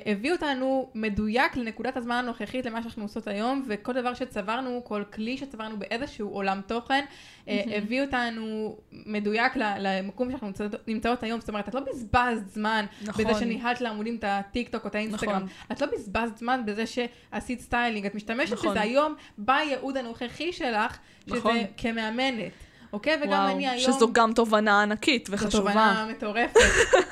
הביא 0.05 0.31
אותנו 0.31 0.89
מדויק 0.95 1.57
לנקודת 1.57 1.97
הזמן 1.97 2.15
הנוכחית 2.15 2.65
למה 2.65 2.81
שאנחנו 2.81 3.03
עושות 3.03 3.27
היום, 3.27 3.65
וכל 3.67 3.93
דבר 3.93 4.13
שצברנו, 4.13 4.81
כל 4.83 5.03
כלי 5.13 5.37
שצברנו 5.37 5.79
באיזשהו 5.79 6.29
עולם 6.29 6.61
תוכן, 6.67 7.05
אה, 7.47 7.63
הביא 7.67 8.01
אותנו 8.01 8.77
מדויק 8.91 9.53
למקום 9.55 10.31
שאנחנו 10.31 10.51
נמצאות 10.87 11.23
היום, 11.23 11.39
זאת 11.39 11.49
אומרת, 11.49 11.69
את 11.69 11.73
לא 11.73 11.79
בזבזת 11.79 12.47
זמן 12.47 12.85
נכון. 13.01 13.25
בזה 13.25 13.39
שניהלת 13.39 13.81
לעמודים 13.81 14.15
את 14.15 14.23
הטיק 14.27 14.69
טוק 14.69 14.83
או 14.83 14.89
את 14.89 14.95
האינסטגרם, 14.95 15.35
נכון. 15.35 15.47
את 15.71 15.81
לא 15.81 15.87
בזבזת 15.93 16.37
זמן 16.37 16.61
בזה 16.65 16.83
שעשית 16.85 17.61
סטיילינג, 17.61 18.05
את 18.05 18.15
משתמשת 18.15 18.53
נכון. 18.53 18.69
בזה 18.69 18.81
היום 18.81 19.15
בייעוד 19.37 19.97
הנוכחי 19.97 20.53
שלך, 20.53 20.97
שזה 21.27 21.37
נכון. 21.37 21.57
כמאמנת, 21.77 22.51
אוקיי? 22.95 23.17
וגם 23.21 23.29
וואו, 23.29 23.55
אני 23.55 23.67
היום... 23.67 23.93
שזו 23.93 24.13
גם 24.13 24.33
תובנה 24.33 24.81
ענקית 24.81 25.27
זו 25.27 25.33
וחשובה. 25.33 25.57
תובנה 25.57 26.07
מטורפת. 26.09 26.59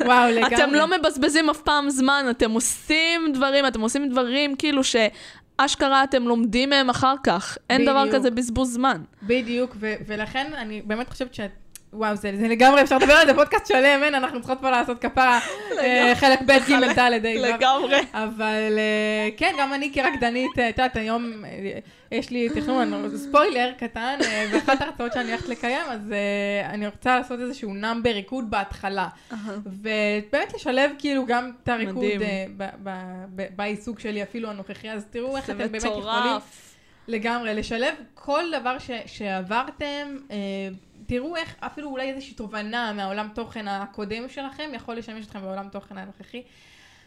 וואו, 0.05 0.31
לגמרי. 0.36 0.55
אתם 0.55 0.73
לא 0.73 0.88
מבזבזים 0.88 1.49
אף 1.49 1.61
פעם 1.61 1.89
זמן, 1.89 2.25
אתם 2.29 2.51
עושים 2.51 3.31
דברים, 3.34 3.67
אתם 3.67 3.81
עושים 3.81 4.09
דברים 4.09 4.55
כאילו 4.55 4.81
שאשכרה 4.84 6.03
אתם 6.03 6.23
לומדים 6.23 6.69
מהם 6.69 6.89
אחר 6.89 7.15
כך. 7.23 7.57
אין 7.69 7.86
דבר 7.86 8.01
בדיוק. 8.01 8.15
כזה 8.15 8.31
בזבוז 8.31 8.73
זמן. 8.73 9.01
בדיוק, 9.23 9.75
ו- 9.79 9.93
ולכן 10.07 10.51
אני 10.57 10.81
באמת 10.86 11.09
חושבת 11.09 11.34
שאת... 11.34 11.51
וואו, 11.93 12.15
זה, 12.15 12.31
זה 12.39 12.47
לגמרי, 12.47 12.81
אפשר 12.81 12.97
לדבר 12.97 13.13
על 13.13 13.27
זה 13.27 13.33
פודקאסט 13.33 13.67
שלם, 13.67 14.03
אין, 14.03 14.15
אנחנו 14.15 14.39
צריכות 14.41 14.57
פה 14.61 14.69
לעשות 14.69 15.01
כפרה, 15.01 15.39
אה, 15.79 16.13
חלק 16.15 16.41
ב' 16.41 16.51
ג' 16.51 16.99
ד' 16.99 16.99
ה'. 16.99 17.09
לגמרי. 17.19 17.97
אבל 18.13 18.77
אה, 18.77 19.29
כן, 19.37 19.55
גם 19.59 19.73
אני 19.73 19.93
כרקדנית, 19.93 20.59
אה, 20.59 20.69
את 20.69 20.77
יודעת, 20.77 20.95
היום 20.95 21.31
יש 22.11 22.29
לי 22.29 22.49
תכנון, 22.49 23.17
ספוילר 23.17 23.71
קטן, 23.77 24.19
באחת 24.51 24.81
ההרצאות 24.81 25.13
שאני 25.13 25.31
הולכת 25.31 25.49
לקיים, 25.49 25.85
אז 25.89 26.13
אני 26.65 26.87
רוצה 26.87 27.17
לעשות 27.17 27.39
איזשהו 27.39 27.73
נאמבר 27.73 28.09
ריקוד 28.09 28.51
בהתחלה. 28.51 29.07
ובאמת 29.65 30.53
לשלב 30.55 30.91
כאילו 30.99 31.25
גם 31.25 31.51
את 31.63 31.69
הריקוד 31.69 32.03
בעיסוק 33.55 33.99
שלי, 33.99 34.23
אפילו 34.23 34.49
הנוכחי, 34.49 34.89
אז 34.89 35.05
תראו 35.09 35.37
איך 35.37 35.45
אתם 35.45 35.57
באמת 35.57 35.83
יכולים. 35.83 36.39
לגמרי, 37.07 37.55
לשלב 37.55 37.93
כל 38.13 38.43
דבר 38.59 38.77
שעברתם, 39.05 40.17
תראו 41.07 41.35
איך 41.35 41.55
אפילו 41.59 41.89
אולי 41.89 42.09
איזושהי 42.09 42.33
תובנה 42.33 42.93
מהעולם 42.93 43.27
תוכן 43.35 43.67
הקודם 43.67 44.29
שלכם 44.29 44.71
יכול 44.73 44.95
לשמש 44.95 45.25
אתכם 45.25 45.41
בעולם 45.41 45.67
תוכן 45.71 45.97
הנוכחי. 45.97 46.41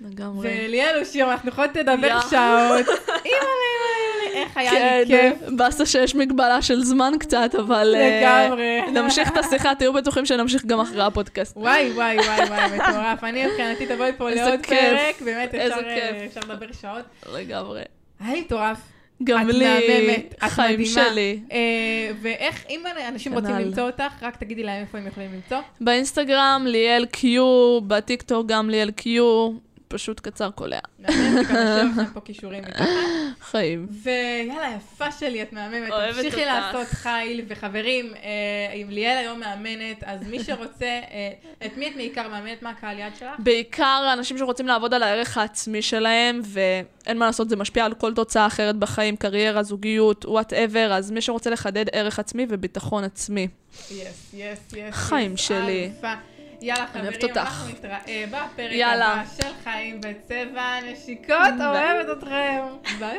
לגמרי. 0.00 0.48
וליאל 0.64 0.98
אושיר, 1.00 1.30
אנחנו 1.30 1.48
יכולות 1.48 1.76
לדבר. 1.76 2.20
שעות. 2.20 2.86
אימא'לה, 3.26 3.66
אימא'לה, 3.66 4.34
איך 4.34 4.56
היה 4.56 4.70
כן, 4.70 5.02
לי 5.06 5.06
כיף. 5.06 5.48
באסה 5.56 5.86
שיש 5.86 6.14
מגבלה 6.14 6.62
של 6.62 6.84
זמן 6.84 7.12
קצת, 7.20 7.50
אבל... 7.58 7.94
אה, 7.96 8.20
לגמרי. 8.20 8.80
נמשיך 8.92 9.28
את 9.32 9.36
השיחה, 9.36 9.74
תהיו 9.74 9.92
בטוחים 9.92 10.26
שנמשיך 10.26 10.64
גם 10.66 10.80
אחרי 10.80 11.04
הפודקאסט. 11.04 11.56
וואי, 11.56 11.92
וואי, 11.92 12.16
וואי, 12.18 12.48
וואי, 12.48 12.78
מטורף. 12.78 13.24
אני 13.24 13.46
מבחינתי 13.46 13.86
תבואי 13.86 14.12
פה 14.16 14.30
לעוד. 14.30 14.66
פרק, 14.66 15.22
באמת 15.24 15.54
אפשר, 15.54 15.74
אה, 15.74 16.10
כיף. 16.12 16.22
אפשר 16.26 16.40
לדבר 16.40 16.72
שעות. 16.80 17.04
לגמרי. 17.32 17.82
היה 18.20 18.34
לי 18.34 18.40
מטורף. 18.40 18.78
גם 19.24 19.48
לי, 19.48 19.64
מהממת, 19.64 20.34
חיים 20.48 20.80
מדהימה. 20.80 21.10
שלי. 21.10 21.40
אה, 21.52 22.10
ואיך, 22.22 22.64
אם 22.70 22.80
אנשים 23.08 23.34
רוצים 23.34 23.50
כנ"ל. 23.50 23.62
למצוא 23.64 23.82
אותך, 23.82 24.22
רק 24.22 24.36
תגידי 24.36 24.62
להם 24.62 24.80
איפה 24.82 24.98
הם 24.98 25.06
יכולים 25.06 25.30
למצוא. 25.34 25.58
באינסטגרם 25.80 26.64
ליאל 26.66 27.06
קיו, 27.06 27.80
בטיקטוק 27.86 28.46
גם 28.46 28.70
ליאל 28.70 28.90
קיו. 28.90 29.50
פשוט 29.88 30.20
קצר 30.20 30.50
קולע. 30.50 30.78
מהמם, 30.98 31.36
וגם 31.38 31.56
נשאיר 31.56 31.84
לכם 31.92 32.12
פה 32.14 32.20
כישורים 32.20 32.64
מתחת. 32.64 32.86
חיים. 33.50 33.86
ויאללה, 34.02 34.76
יפה 34.76 35.12
שלי, 35.12 35.42
את 35.42 35.52
מהממת. 35.52 35.90
אוהבת 35.90 36.14
תמשיכי 36.16 36.36
אותך. 36.36 36.46
לעשות 36.46 36.86
חיל. 36.86 37.44
וחברים, 37.48 38.14
אה, 38.14 38.72
אם 38.74 38.86
ליאל 38.90 39.16
היום 39.16 39.40
מאמנת, 39.40 40.04
אז 40.04 40.28
מי 40.28 40.44
שרוצה, 40.44 40.84
אה, 40.86 41.32
את 41.66 41.76
מי 41.76 41.88
את 41.88 41.96
בעיקר 41.96 42.28
מאמנת? 42.28 42.62
מה 42.62 42.70
הקהל 42.70 42.98
יעד 42.98 43.16
שלך? 43.18 43.30
בעיקר 43.38 44.04
האנשים 44.10 44.38
שרוצים 44.38 44.66
לעבוד 44.66 44.94
על 44.94 45.02
הערך 45.02 45.38
העצמי 45.38 45.82
שלהם, 45.82 46.40
ואין 46.44 47.18
מה 47.18 47.26
לעשות, 47.26 47.48
זה 47.48 47.56
משפיע 47.56 47.84
על 47.84 47.94
כל 47.94 48.14
תוצאה 48.14 48.46
אחרת 48.46 48.76
בחיים, 48.76 49.16
קריירה, 49.16 49.62
זוגיות, 49.62 50.24
whatever, 50.24 50.92
אז 50.92 51.10
מי 51.10 51.20
שרוצה 51.20 51.50
לחדד 51.50 51.84
ערך 51.92 52.18
עצמי 52.18 52.46
וביטחון 52.48 53.04
עצמי. 53.04 53.48
yes, 53.90 54.34
yes, 54.34 54.72
yes. 54.72 54.94
חיים 54.94 55.36
שלי. 55.36 55.90
אלופה. 55.92 56.35
יאללה, 56.60 56.86
חברים. 56.86 57.12
אנחנו 57.36 57.68
נתראה 57.68 58.24
בפרק. 58.30 58.72
הבא 59.16 59.24
של 59.36 59.52
חיים 59.64 60.00
בצבע 60.00 60.80
נשיקות. 60.92 61.36
אוהבת 61.60 62.18
אתכם. 62.18 62.62
ביי. 62.98 63.18